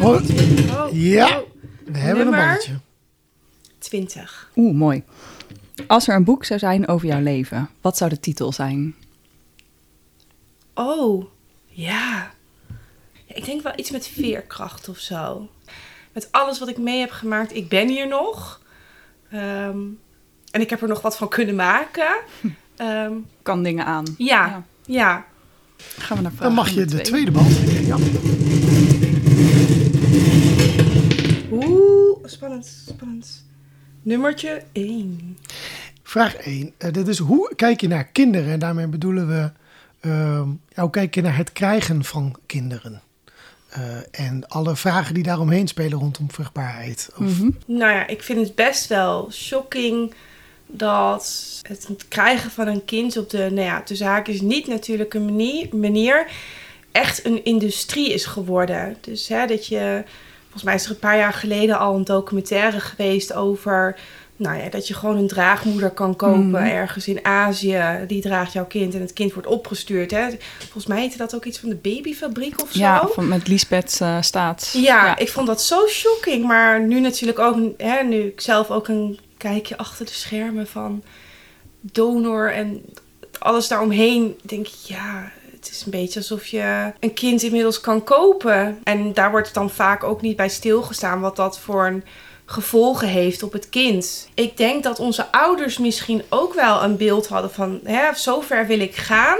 Oh, 0.03 0.09
Oh, 0.09 0.23
Ja. 0.92 1.27
oh. 1.29 1.37
we 1.85 1.99
hebben 1.99 2.25
een 2.25 2.31
Nummer? 2.31 2.46
balletje. 2.46 2.73
20. 3.79 4.51
Oeh, 4.57 4.75
mooi. 4.75 5.03
Als 5.87 6.09
er 6.09 6.14
een 6.14 6.25
boek 6.25 6.45
zou 6.45 6.59
zijn 6.59 6.88
over 6.88 7.07
jouw 7.07 7.21
leven, 7.21 7.69
wat 7.81 7.97
zou 7.97 8.11
de 8.11 8.21
titel 8.21 8.53
zijn? 8.53 8.95
Oh, 10.75 11.25
ja. 11.66 12.31
Ik 13.27 13.45
denk 13.45 13.62
wel 13.62 13.73
iets 13.77 13.90
met 13.90 14.07
veerkracht 14.07 14.88
of 14.88 14.99
zo. 14.99 15.49
Met 16.12 16.29
alles 16.33 16.59
wat 16.59 16.69
ik 16.69 16.79
mee 16.79 16.99
heb 17.01 17.11
gemaakt. 17.11 17.55
Ik 17.55 17.69
ben 17.69 17.88
hier 17.88 18.09
nog. 18.09 18.61
Ehm, 19.31 19.79
en 20.51 20.61
ik 20.61 20.71
heb 20.71 20.83
er 20.83 20.88
nog 20.88 21.01
wat 21.03 21.16
van 21.16 21.29
kunnen 21.29 21.55
maken. 21.55 22.16
Ehm, 22.77 23.12
Kan 23.43 23.62
dingen 23.62 23.85
aan. 23.85 24.05
ja, 24.19 24.47
Ja. 24.47 24.64
ja. 24.87 25.25
Gaan 25.99 26.16
we 26.16 26.23
naar 26.23 26.33
vraag 26.33 26.43
Dan 26.47 26.55
mag 26.55 26.69
je 26.71 26.85
de 26.85 26.87
twee. 26.87 27.03
tweede. 27.03 27.33
Ja. 27.87 27.97
Oeh, 31.53 32.19
spannend, 32.25 32.66
spannend. 32.88 33.45
Nummertje 34.03 34.63
1. 34.73 35.39
Vraag 36.03 36.35
1. 36.35 36.73
Eh, 36.79 36.93
dit 36.93 37.09
is 37.09 37.19
hoe 37.19 37.53
kijk 37.57 37.81
je 37.81 37.89
naar 37.89 38.05
kinderen? 38.05 38.53
En 38.53 38.59
daarmee 38.59 38.87
bedoelen 38.87 39.29
we, 39.29 39.51
ehm, 40.01 40.49
ja, 40.69 40.83
hoe 40.83 40.91
kijk 40.91 41.15
je 41.15 41.21
naar 41.23 41.37
het 41.37 41.53
krijgen 41.53 42.05
van 42.05 42.37
kinderen? 42.47 43.03
Eh, 43.69 43.83
en 44.11 44.49
alle 44.49 44.77
vragen 44.77 45.15
die 45.15 45.23
daaromheen 45.23 45.69
spelen 45.69 45.99
rondom 45.99 46.31
vruchtbaarheid. 46.31 47.11
Of, 47.13 47.19
Mhm. 47.39 47.51
Nou 47.67 47.93
ja, 47.93 48.07
ik 48.07 48.23
vind 48.23 48.47
het 48.47 48.55
best 48.55 48.87
wel 48.87 49.33
shocking 49.33 50.15
dat 50.67 51.61
het 51.69 52.09
krijgen 52.09 52.51
van 52.51 52.67
een 52.67 52.85
kind 52.85 53.17
op 53.17 53.31
de, 53.31 53.39
nou 53.39 53.61
ja, 53.67 53.83
de 53.85 53.95
zaak 53.95 54.29
is 54.29 54.41
niet 54.41 54.67
natuurlijke 54.67 55.21
manier, 55.21 55.69
manier 55.77 56.27
echt 56.93 57.25
een 57.25 57.45
industrie 57.45 58.13
is 58.13 58.25
geworden. 58.25 58.97
Dus 59.01 59.29
hè, 59.29 59.47
dat 59.47 59.67
je, 59.67 60.05
volgens 60.51 60.63
mij 60.63 60.75
is 60.75 60.85
er 60.85 60.91
een 60.91 60.99
paar 60.99 61.17
jaar 61.17 61.33
geleden 61.33 61.79
al 61.79 61.95
een 61.95 62.05
documentaire 62.05 62.81
geweest 62.81 63.33
over, 63.33 63.99
nou 64.37 64.59
ja, 64.63 64.69
dat 64.69 64.89
je 64.89 64.95
gewoon 64.95 65.17
een 65.17 65.29
draagmoeder 65.29 65.91
kan 65.91 66.17
kopen 66.17 66.49
Mhm. 66.49 66.65
ergens 66.65 67.09
in 67.09 67.25
Azië. 67.25 67.83
Die 68.07 68.23
draagt 68.23 68.53
jouw 68.53 68.67
kind 68.67 68.95
en 68.95 69.01
het 69.01 69.13
kind 69.13 69.33
wordt 69.33 69.49
opgestuurd. 69.49 70.11
Hè. 70.11 70.27
Volgens 70.59 70.87
mij 70.87 71.01
heette 71.01 71.17
dat 71.17 71.35
ook 71.35 71.45
iets 71.45 71.59
van 71.59 71.69
de 71.69 71.75
babyfabriek 71.75 72.63
of 72.63 72.71
zo. 72.73 72.79
Ja, 72.79 73.07
van, 73.13 73.29
met 73.29 73.49
Lisbeth 73.49 73.99
eh 74.01 74.17
Staats. 74.21 74.73
Ja, 74.73 75.19
ik 75.19 75.29
vond 75.29 75.47
dat 75.47 75.63
zo 75.63 75.87
shocking. 75.89 76.45
Maar 76.47 76.81
nu 76.81 77.01
natuurlijk 77.01 77.39
ook, 77.39 77.57
hè, 77.77 78.03
nu 78.03 78.21
ik 78.23 78.41
zelf 78.41 78.71
ook 78.71 78.89
een 78.89 79.19
kijkje 79.37 79.77
achter 79.77 80.07
de 80.07 80.13
schermen 80.13 80.67
van 80.67 81.03
donor 81.81 82.53
en 82.53 82.83
alles 83.39 83.69
daaromheen, 83.69 84.39
denk 84.43 84.67
ik, 84.67 84.75
ja, 84.75 85.33
het 85.61 85.70
is 85.70 85.85
een 85.85 85.90
beetje 85.90 86.18
alsof 86.18 86.46
je 86.46 86.92
een 87.01 87.14
kind 87.14 87.42
inmiddels 87.42 87.81
kan 87.81 88.05
kopen. 88.05 88.79
En 88.83 89.12
daar 89.12 89.31
wordt 89.31 89.55
dan 89.55 89.70
vaak 89.70 90.05
ook 90.05 90.20
niet 90.20 90.37
bij 90.37 90.49
stilgestaan 90.49 91.20
wat 91.20 91.37
dat 91.37 91.59
voor 91.59 91.87
een 91.87 92.05
gevolgen 92.44 93.09
heeft 93.09 93.42
op 93.42 93.53
het 93.53 93.68
kind. 93.68 94.29
Ik 94.35 94.57
denk 94.57 94.83
dat 94.83 94.99
onze 94.99 95.33
ouders 95.33 95.79
misschien 95.79 96.23
ook 96.29 96.55
wel 96.55 96.83
een 96.83 96.96
beeld 96.96 97.29
hadden 97.29 97.51
van, 97.51 97.81
hè, 97.85 98.14
zo 98.14 98.40
ver 98.40 98.66
wil 98.66 98.81
ik 98.81 98.96
gaan. 98.96 99.38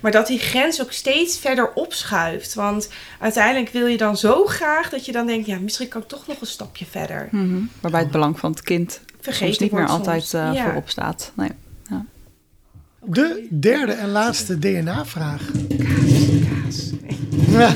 Maar 0.00 0.12
dat 0.12 0.26
die 0.26 0.38
grens 0.38 0.82
ook 0.82 0.92
steeds 0.92 1.38
verder 1.38 1.72
opschuift. 1.74 2.54
Want 2.54 2.88
uiteindelijk 3.20 3.72
wil 3.72 3.86
je 3.86 3.96
dan 3.96 4.16
zo 4.16 4.44
graag 4.44 4.90
dat 4.90 5.04
je 5.04 5.12
dan 5.12 5.26
denkt, 5.26 5.46
ja, 5.46 5.58
misschien 5.58 5.88
kan 5.88 6.02
ik 6.02 6.08
toch 6.08 6.26
nog 6.26 6.40
een 6.40 6.46
stapje 6.46 6.84
verder. 6.90 7.28
Mhm. 7.30 7.62
Waarbij 7.80 8.00
het 8.00 8.10
belang 8.10 8.38
van 8.38 8.50
het 8.50 8.62
kind 8.62 9.00
Vergeet 9.20 9.46
soms 9.46 9.58
niet 9.58 9.72
meer 9.72 9.86
wordt 9.86 10.06
altijd 10.06 10.34
eh, 10.34 10.54
Ja. 10.54 10.64
voorop 10.64 10.88
staat. 10.88 11.32
Nee. 11.34 11.50
De 13.06 13.46
derde 13.50 13.92
en 13.92 14.10
laatste 14.10 14.58
DNA-vraag. 14.58 15.42
Kaas. 15.78 16.90
Ja. 17.48 17.74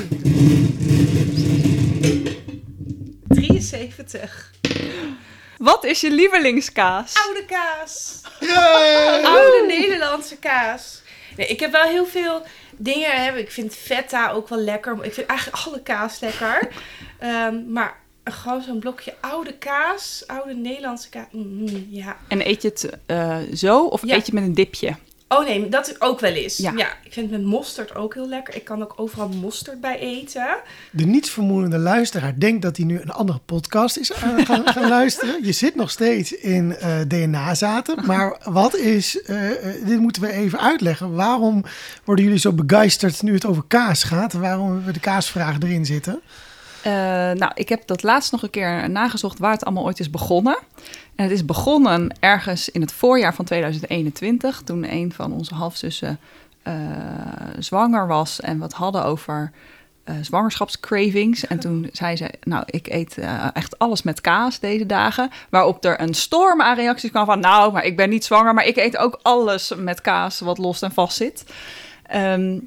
73. 3.29 4.51
Wat 5.59 5.85
is 5.85 6.01
je 6.01 6.11
lievelingskaas? 6.11 7.15
Oude 7.27 7.45
kaas. 7.47 8.21
Yay! 8.41 9.25
Oude 9.25 9.65
Nederlandse 9.67 10.37
kaas. 10.37 11.03
Nee, 11.37 11.47
ik 11.47 11.61
heb 11.61 11.73
wel 11.73 11.83
heel 11.89 12.07
veel 12.07 12.43
dingen. 12.77 13.11
Hè. 13.25 13.37
Ik 13.39 13.51
vind 13.51 13.75
feta 13.75 14.31
ook 14.31 14.49
wel 14.49 14.59
lekker. 14.59 14.97
maar 14.97 15.07
Ik 15.07 15.13
vind 15.15 15.27
eigenlijk 15.27 15.67
alle 15.67 15.83
kaas 15.83 16.21
lekker. 16.21 16.69
Ehm, 17.19 17.73
maar 17.73 17.99
gewoon 18.25 18.63
zo'n 18.63 18.79
blokje 18.81 19.15
oude 19.21 19.53
kaas. 19.59 20.25
Oude 20.27 20.55
Nederlandse 20.55 21.09
kaas. 21.09 21.27
Mm, 21.33 21.87
ja. 21.91 22.17
En 22.29 22.49
eet 22.49 22.63
je 22.63 22.69
het 22.69 22.91
eh, 23.07 23.39
zo 23.55 23.85
of 23.85 24.01
Ja. 24.07 24.09
eet 24.15 24.27
je 24.27 24.33
het 24.33 24.33
met 24.33 24.43
een 24.43 24.55
dipje? 24.55 24.97
Oh 25.33 25.45
nee, 25.45 25.69
dat 25.69 25.97
ook 25.99 26.21
wel 26.21 26.33
eens. 26.33 26.57
Ja. 26.57 26.73
Ja. 26.77 26.89
ik 27.03 27.13
vind 27.13 27.31
het 27.31 27.41
met 27.41 27.51
mosterd 27.51 27.95
ook 27.95 28.15
heel 28.15 28.29
lekker. 28.29 28.55
Ik 28.55 28.65
kan 28.65 28.83
ook 28.83 28.93
overal 28.97 29.29
mosterd 29.29 29.81
bij 29.81 29.99
eten. 29.99 30.57
De 30.91 31.05
nietsvermoedende 31.05 31.79
luisteraar 31.79 32.39
denkt 32.39 32.63
dat 32.63 32.77
hij 32.77 32.87
nu 32.87 33.01
een 33.01 33.11
andere 33.11 33.41
podcast 33.47 33.97
is 33.97 34.13
aan 34.13 34.47
gaan, 34.47 34.67
gaan 34.67 34.89
luisteren. 34.89 35.45
Je 35.45 35.53
zit 35.53 35.75
nog 35.75 35.91
steeds 35.91 36.33
in 36.33 36.77
eh, 36.77 37.01
DNA-zaten. 37.09 38.07
Maar 38.07 38.39
wat 38.45 38.77
is, 38.77 39.23
eh, 39.23 39.51
eh, 39.51 39.87
dit 39.87 39.99
moeten 39.99 40.23
we 40.23 40.33
even 40.33 40.61
uitleggen. 40.61 41.15
Waarom 41.15 41.65
worden 42.05 42.25
jullie 42.25 42.41
zo 42.41 42.53
begeisterd 42.53 43.23
nu 43.23 43.35
het 43.35 43.47
over 43.47 43.65
kaas 43.69 44.03
gaat? 44.03 44.33
Waarom 44.33 44.85
we 44.85 44.93
de 44.93 45.01
kaasvraag 45.01 45.57
erin 45.61 45.87
zitten? 45.87 46.21
Eh, 46.83 46.93
nou, 47.33 47.53
ik 47.55 47.69
heb 47.69 47.87
dat 47.87 48.03
laatst 48.03 48.33
nog 48.33 48.43
een 48.43 48.51
keer 48.51 48.91
nagezocht 48.91 49.39
waar 49.39 49.53
het 49.53 49.65
allemaal 49.65 49.85
ooit 49.85 50.01
is 50.01 50.11
begonnen. 50.11 50.59
En 51.15 51.25
het 51.25 51.33
is 51.33 51.45
begonnen 51.45 52.17
ergens 52.21 52.69
in 52.69 52.81
het 52.81 52.93
voorjaar 52.93 53.35
van 53.35 53.45
2021, 53.45 54.63
toen 54.65 54.93
een 54.93 55.13
van 55.13 55.33
onze 55.33 55.55
halfzussen 55.55 56.19
eh, 56.63 56.75
zwanger 57.59 58.07
was 58.07 58.41
en 58.41 58.59
wat 58.59 58.73
hadden 58.73 59.05
over 59.05 59.53
eh, 60.05 60.15
zwangerschapscravings. 60.21 61.47
En 61.47 61.59
toen 61.59 61.89
zei 61.93 62.17
ze, 62.17 62.31
nou, 62.43 62.63
ik 62.67 62.87
eet 62.89 63.19
echt 63.53 63.79
alles 63.79 64.03
met 64.03 64.21
kaas 64.21 64.61
deze 64.61 64.87
dagen. 64.87 65.31
Waarop 65.51 65.85
er 65.85 66.01
een 66.01 66.15
storm 66.15 66.63
aan 66.63 66.77
reacties 66.77 67.11
kwam 67.11 67.27
van, 67.27 67.41
nou, 67.41 67.73
maar 67.73 67.85
ik 67.85 67.97
ben 67.97 68.09
niet 68.09 68.25
zwanger, 68.25 68.55
maar 68.55 68.67
ik 68.67 68.77
eet 68.77 68.97
ook 68.97 69.19
alles 69.23 69.73
met 69.77 70.01
kaas 70.01 70.41
wat 70.41 70.59
los 70.59 70.83
en 70.83 70.93
vast 70.93 71.17
zit. 71.17 71.45
Ehm, 72.07 72.59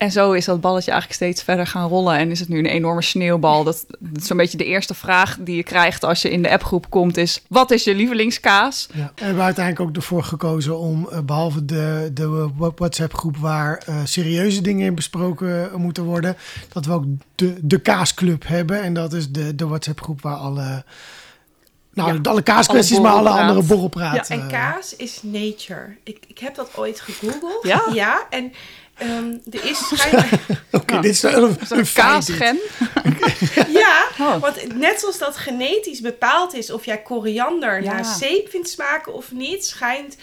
en 0.00 0.10
zo 0.12 0.32
is 0.32 0.44
dat 0.44 0.60
balletje 0.60 0.90
eigenlijk 0.90 1.20
steeds 1.20 1.42
verder 1.42 1.66
gaan 1.66 1.88
rollen. 1.88 2.16
En 2.16 2.30
is 2.30 2.40
het 2.40 2.48
nu 2.48 2.58
een 2.58 2.66
enorme 2.66 3.02
sneeuwbal. 3.02 3.64
Dat, 3.64 3.84
dat 3.98 4.22
is 4.22 4.26
zo'n 4.26 4.36
beetje 4.36 4.56
de 4.56 4.64
eerste 4.64 4.94
vraag 4.94 5.36
die 5.40 5.56
je 5.56 5.62
krijgt 5.62 6.04
als 6.04 6.22
je 6.22 6.30
in 6.30 6.42
de 6.42 6.50
appgroep 6.50 6.90
komt. 6.90 7.16
Is, 7.16 7.42
wat 7.48 7.70
is 7.70 7.84
je 7.84 7.94
lievelingskaas? 7.94 8.88
Ja. 8.92 9.00
En 9.00 9.12
we 9.14 9.24
hebben 9.24 9.44
uiteindelijk 9.44 9.88
ook 9.88 9.96
ervoor 9.96 10.22
gekozen 10.22 10.78
om, 10.78 11.08
eh, 11.10 11.18
behalve 11.18 11.64
de, 11.64 12.10
de 12.14 12.50
WhatsApp-groep 12.56 13.36
waar 13.36 13.82
eh, 13.86 13.94
serieuze 14.04 14.60
dingen 14.60 14.86
in 14.86 14.94
besproken 14.94 15.70
moeten 15.76 16.04
worden, 16.04 16.36
dat 16.72 16.84
we 16.84 16.92
ook 16.92 17.04
de, 17.34 17.58
de 17.62 17.80
kaasclub 17.80 18.46
hebben. 18.46 18.82
En 18.82 18.94
dat 18.94 19.12
is 19.12 19.30
de, 19.30 19.54
de 19.54 19.66
WhatsApp-groep 19.66 20.22
waar 20.22 20.36
alle, 20.36 20.84
nou, 21.92 22.12
Ja, 22.12 22.30
alle 22.30 22.42
kaaskwesties, 22.42 22.96
alle 22.96 23.06
maar 23.06 23.16
alle 23.16 23.30
andere 23.30 23.62
borrelpraat. 23.62 24.28
En 24.28 24.40
eh, 24.40 24.48
kaas 24.48 24.96
is 24.96 25.20
nature. 25.22 25.96
Ik, 26.04 26.18
ik 26.26 26.38
heb 26.38 26.54
dat 26.54 26.70
ooit 26.76 27.00
gegoogeld. 27.00 27.62
Ja? 27.62 27.82
Ja, 27.92 28.26
en 28.30 28.52
ehm, 29.00 29.38
er 29.50 29.64
is 29.64 29.78
schijnbaar... 29.88 30.40
Oké, 30.70 30.94
Ja. 30.94 31.00
dit 31.00 31.10
is 31.10 31.22
een, 31.22 31.56
een 31.68 31.92
kaasgen? 31.94 32.58
ja, 33.82 34.04
Oh. 34.18 34.36
want 34.40 34.76
net 34.76 35.00
zoals 35.00 35.18
dat 35.18 35.36
genetisch 35.36 36.00
bepaald 36.00 36.54
is 36.54 36.70
of 36.70 36.84
jij 36.84 37.02
koriander 37.02 37.82
Ja. 37.82 37.92
naar 37.92 38.04
zeep 38.04 38.48
vindt 38.50 38.68
smaken 38.68 39.14
of 39.14 39.32
niet, 39.32 39.66
schijnt 39.66 40.16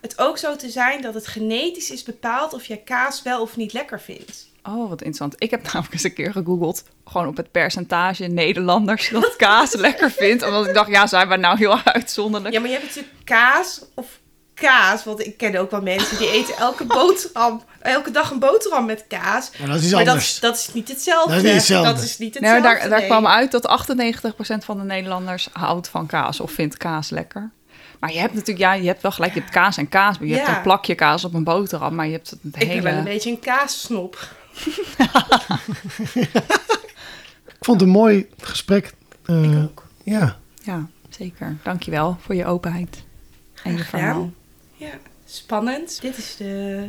het 0.00 0.18
ook 0.18 0.38
zo 0.38 0.56
te 0.56 0.70
zijn 0.70 1.02
dat 1.02 1.14
het 1.14 1.26
genetisch 1.26 1.90
is 1.90 2.02
bepaald 2.02 2.52
of 2.54 2.64
jij 2.64 2.76
kaas 2.84 3.22
wel 3.22 3.40
of 3.40 3.56
niet 3.56 3.72
lekker 3.72 4.00
vindt. 4.00 4.48
Oh, 4.62 4.78
wat 4.88 4.90
interessant. 4.90 5.34
Ik 5.38 5.50
heb 5.50 5.62
namelijk 5.62 5.92
eens 5.92 6.02
een 6.02 6.14
keer 6.14 6.32
gegoogeld. 6.32 6.84
Gewoon 7.04 7.26
op 7.26 7.36
het 7.36 7.50
percentage 7.50 8.26
Nederlanders 8.26 9.08
dat 9.08 9.36
kaas 9.36 9.74
lekker 9.74 10.10
vindt. 10.10 10.42
Omdat 10.42 10.66
ik 10.66 10.74
dacht, 10.74 10.90
ja, 10.90 11.06
zijn 11.06 11.28
we 11.28 11.36
nou 11.36 11.56
heel 11.56 11.78
uitzonderlijk? 11.96 12.54
Ja, 12.54 12.60
maar 12.60 12.68
je 12.68 12.74
hebt 12.74 12.86
natuurlijk 12.88 13.14
kaas 13.24 13.80
of 13.94 14.06
kaas. 14.54 15.04
Want 15.04 15.26
ik 15.26 15.36
ken 15.36 15.56
ook 15.56 15.70
wel 15.70 15.82
mensen 15.82 16.18
die 16.18 16.30
eten 16.30 16.56
elke 16.56 16.84
boterham, 16.84 17.62
elke 17.80 18.10
dag 18.10 18.30
een 18.30 18.38
boterham 18.38 18.86
met 18.86 19.04
kaas. 19.08 19.50
Maar 19.58 19.68
dat 19.68 19.80
is 19.82 19.90
maar 19.92 19.98
dat, 20.04 20.08
anders. 20.08 20.32
is- 20.32 20.40
dat 20.40 20.56
is 20.56 20.72
niet 20.72 20.88
hetzelfde. 20.88 21.28
Dat 21.34 21.36
is 21.36 21.42
niet 21.44 21.52
hetzelfde. 21.54 21.92
Dat 21.92 22.02
is 22.02 22.18
niet 22.18 22.40
Nou, 22.40 22.54
hetzelfde. 22.54 22.78
daar, 22.80 22.88
daar 22.88 22.98
nee. 22.98 23.08
kwam 23.08 23.26
uit 23.26 23.50
dat 23.50 23.66
98% 23.66 24.64
van 24.64 24.78
de 24.78 24.84
Nederlanders 24.84 25.48
houdt 25.52 25.88
van 25.88 26.06
kaas 26.06 26.40
of 26.40 26.52
vindt 26.52 26.76
kaas 26.76 27.10
lekker. 27.10 27.50
Maar 28.00 28.12
je 28.12 28.18
hebt 28.18 28.32
natuurlijk, 28.34 28.58
ja, 28.58 28.72
je 28.72 28.86
hebt 28.86 29.02
wel 29.02 29.12
gelijk, 29.12 29.34
je 29.34 29.40
hebt 29.40 29.52
kaas 29.52 29.76
en 29.76 29.88
kaas. 29.88 30.16
Je 30.20 30.34
hebt 30.34 30.48
een 30.48 30.62
plakje 30.62 30.94
kaas 30.94 31.24
op 31.24 31.34
een 31.34 31.44
boterham, 31.44 31.94
maar 31.94 32.06
je 32.06 32.12
hebt 32.12 32.30
het 32.30 32.38
Ik 32.42 32.50
ben 32.52 32.68
wel 32.68 32.76
een 32.76 32.98
hele... 32.98 33.02
beetje 33.02 33.30
een 33.30 33.38
kaassnop. 33.40 34.28
Ik 37.46 37.66
vond 37.66 37.80
het 37.80 37.88
een 37.88 37.94
mooi 37.94 38.28
gesprek. 38.40 38.92
Eh, 39.24 39.42
Ik 39.42 39.58
ook. 39.62 39.86
Ja. 40.02 40.36
Ja, 40.62 40.86
zeker. 41.08 41.56
Dankjewel 41.62 42.16
voor 42.20 42.34
je 42.34 42.46
openheid 42.46 43.02
en 43.62 43.76
je 43.76 43.84
verhaal. 43.84 44.30
Ja, 44.76 44.90
spannend. 45.26 46.00
Dit 46.00 46.16
is 46.18 46.36
de 46.36 46.84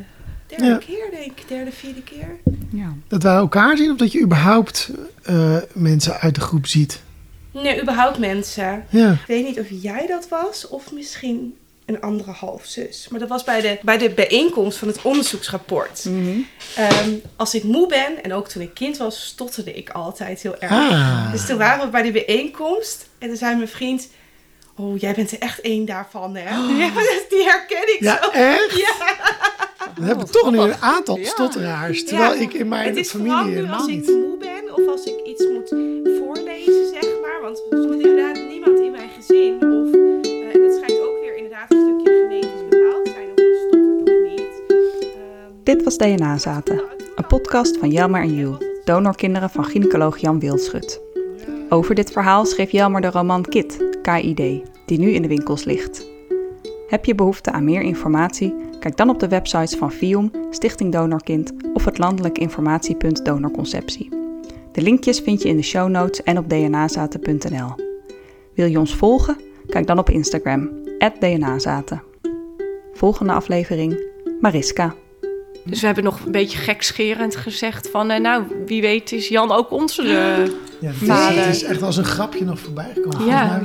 derde 0.58 0.66
Ja. 0.66 0.78
keer, 0.78 1.08
denk 1.12 1.40
ik. 1.40 1.48
Derde, 1.48 1.72
vierde 1.72 2.02
keer. 2.04 2.38
Ja. 2.72 2.94
Dat 3.08 3.24
wij 3.24 3.34
elkaar 3.36 3.78
zien 3.78 3.92
of 3.92 3.98
dat 3.98 4.12
je 4.12 4.22
überhaupt 4.22 4.90
eh, 5.24 5.58
mensen 5.74 6.20
uit 6.20 6.36
de 6.36 6.42
groep 6.42 6.68
ziet. 6.68 7.02
Nee, 7.52 7.82
überhaupt 7.82 8.18
mensen. 8.18 8.86
Ja. 8.90 9.12
Ik 9.12 9.28
weet 9.28 9.46
niet 9.46 9.60
of 9.60 9.66
jij 9.70 10.08
dat 10.08 10.28
was 10.30 10.68
of 10.68 10.92
misschien 10.92 11.56
een 11.86 12.02
andere 12.02 12.32
halfzus. 12.32 13.08
Maar 13.10 13.20
dat 13.20 13.30
was 13.30 13.44
bij 13.44 13.62
de, 13.62 13.80
bij 13.82 13.98
de 13.98 14.10
bijeenkomst 14.10 14.78
van 14.78 14.88
het 14.88 15.02
onderzoeksrapport. 15.02 16.06
Mhm. 16.06 16.40
Ehm, 16.76 17.10
als 17.36 17.56
ik 17.56 17.64
moe 17.64 17.88
ben, 17.88 18.24
en 18.24 18.34
ook 18.34 18.48
toen 18.48 18.62
ik 18.62 18.74
kind 18.74 18.98
was, 18.98 19.26
stotterde 19.26 19.74
ik 19.74 19.90
altijd 19.90 20.42
heel 20.42 20.58
erg. 20.60 20.72
Ah. 20.72 21.32
Dus 21.32 21.46
toen 21.46 21.58
waren 21.58 21.86
we 21.86 21.92
bij 21.92 22.02
die 22.02 22.12
bijeenkomst 22.12 23.10
en 23.20 23.28
toen 23.28 23.38
zei 23.38 23.56
mijn 23.56 23.68
vriend... 23.68 24.08
Oh, 24.76 25.00
jij 25.00 25.14
bent 25.14 25.32
er 25.32 25.40
echt 25.40 25.62
één 25.62 25.86
daarvan, 25.86 26.36
hè? 26.36 26.50
Ja, 26.80 26.90
die 27.30 27.44
herken 27.44 27.94
ik 27.94 27.98
Ja, 28.00 28.20
zo. 28.24 28.30
echt? 28.30 28.76
Ja, 28.78 29.11
We 30.02 30.08
hebben 30.08 30.32
toch 30.32 30.52
nu 30.52 30.58
een 30.60 30.76
aantal 30.80 31.18
Ja. 31.18 31.24
stotteraars. 31.26 32.04
Terwijl 32.04 32.34
Ja. 32.34 32.40
ik 32.42 32.54
in 32.54 32.68
mijn 32.68 32.96
het 32.98 33.08
familie 33.10 33.44
nu 33.44 33.54
helemaal 33.56 33.76
als 33.78 33.88
ik 33.88 33.94
niet. 33.96 34.08
moe 34.08 34.38
ben 34.38 34.76
of 34.76 34.88
als 34.88 35.06
ik 35.06 35.20
iets 35.26 35.48
moet 35.50 35.70
voorlezen, 36.20 36.88
zeg 36.94 37.04
maar. 37.22 37.40
Want 37.42 37.62
er 37.70 37.92
inderdaad 37.92 38.36
niemand 38.50 38.80
in 38.80 38.92
mijn 38.92 39.10
gezin. 39.20 39.54
Of, 39.56 39.94
eh, 39.94 40.54
en 40.56 40.62
het 40.64 40.74
schijnt 40.76 41.02
ook 41.02 41.18
weer 41.22 41.36
inderdaad 41.36 41.72
een 41.72 41.80
stukje 41.82 42.20
genetisch 42.22 42.68
bepaald 42.70 43.06
te 43.06 43.12
zijn 43.12 43.30
of 43.32 43.38
je 43.38 43.66
stottert 43.68 44.10
of 44.10 44.30
niet. 44.30 44.62
Ehm, 45.16 45.52
Dit 45.64 45.84
was 45.84 45.98
DNA 45.98 46.38
Zaten, 46.38 46.82
een 47.16 47.28
podcast 47.28 47.78
van 47.78 47.90
Jelmer 47.90 48.22
en 48.22 48.36
Jules, 48.36 48.66
donorkinderen 48.86 49.50
van 49.50 49.66
gynaecoloog 49.66 50.18
Jan 50.18 50.40
Wildschut. 50.40 51.02
Over 51.70 51.96
dit 51.96 52.12
verhaal 52.12 52.46
schreef 52.46 52.72
Jelmer 52.72 53.02
de 53.02 53.10
roman 53.12 53.42
Kit, 53.46 53.78
KID, 54.02 54.62
die 54.86 55.00
nu 55.00 55.10
in 55.10 55.22
de 55.22 55.28
winkels 55.28 55.64
ligt. 55.64 56.06
Heb 56.88 57.06
je 57.06 57.16
behoefte 57.16 57.52
aan 57.52 57.64
meer 57.64 57.82
informatie? 57.82 58.56
Kijk 58.82 58.98
dan 58.98 59.10
op 59.10 59.20
de 59.20 59.28
websites 59.28 59.76
van 59.76 59.92
FIOM, 59.92 60.32
Stichting 60.50 60.92
Donorkind 60.92 61.52
of 61.74 61.86
het 61.86 61.98
landelijk 61.98 62.38
informatiepunt 62.38 63.26
Donorconceptie. 63.26 64.10
De 64.72 64.82
linkjes 64.82 65.20
vind 65.20 65.42
je 65.42 65.50
in 65.50 65.56
de 65.56 65.64
show 65.64 65.90
notes 65.90 66.24
en 66.24 66.38
op 66.38 66.50
dnazaten.nl. 66.50 67.76
Wil 68.56 68.66
je 68.66 68.80
ons 68.80 68.96
volgen? 68.96 69.38
Kijk 69.68 69.88
dan 69.88 70.00
op 70.00 70.10
Instagram, 70.10 70.70
@dnazaten. 71.20 72.04
Volgende 72.94 73.34
aflevering, 73.34 74.08
Mariska. 74.40 74.94
Dus 75.66 75.80
we 75.80 75.86
hebben 75.86 76.04
nog 76.04 76.26
een 76.26 76.32
beetje 76.32 76.58
gekscherend 76.58 77.36
gezegd 77.36 77.90
van... 77.90 78.10
eh, 78.10 78.20
nou, 78.20 78.44
wie 78.66 78.82
weet 78.82 79.12
is 79.12 79.28
Jan 79.28 79.52
ook 79.52 79.72
onze... 79.72 80.02
eh, 80.02 80.46
Ja, 80.80 80.92
Vader. 80.92 81.48
is 81.48 81.64
echt 81.64 81.82
als 81.82 81.98
een 81.98 82.06
grapje 82.06 82.46
nog 82.46 82.60
voorbij 82.60 82.92
gekomen. 82.94 83.26
Ja. 83.28 83.62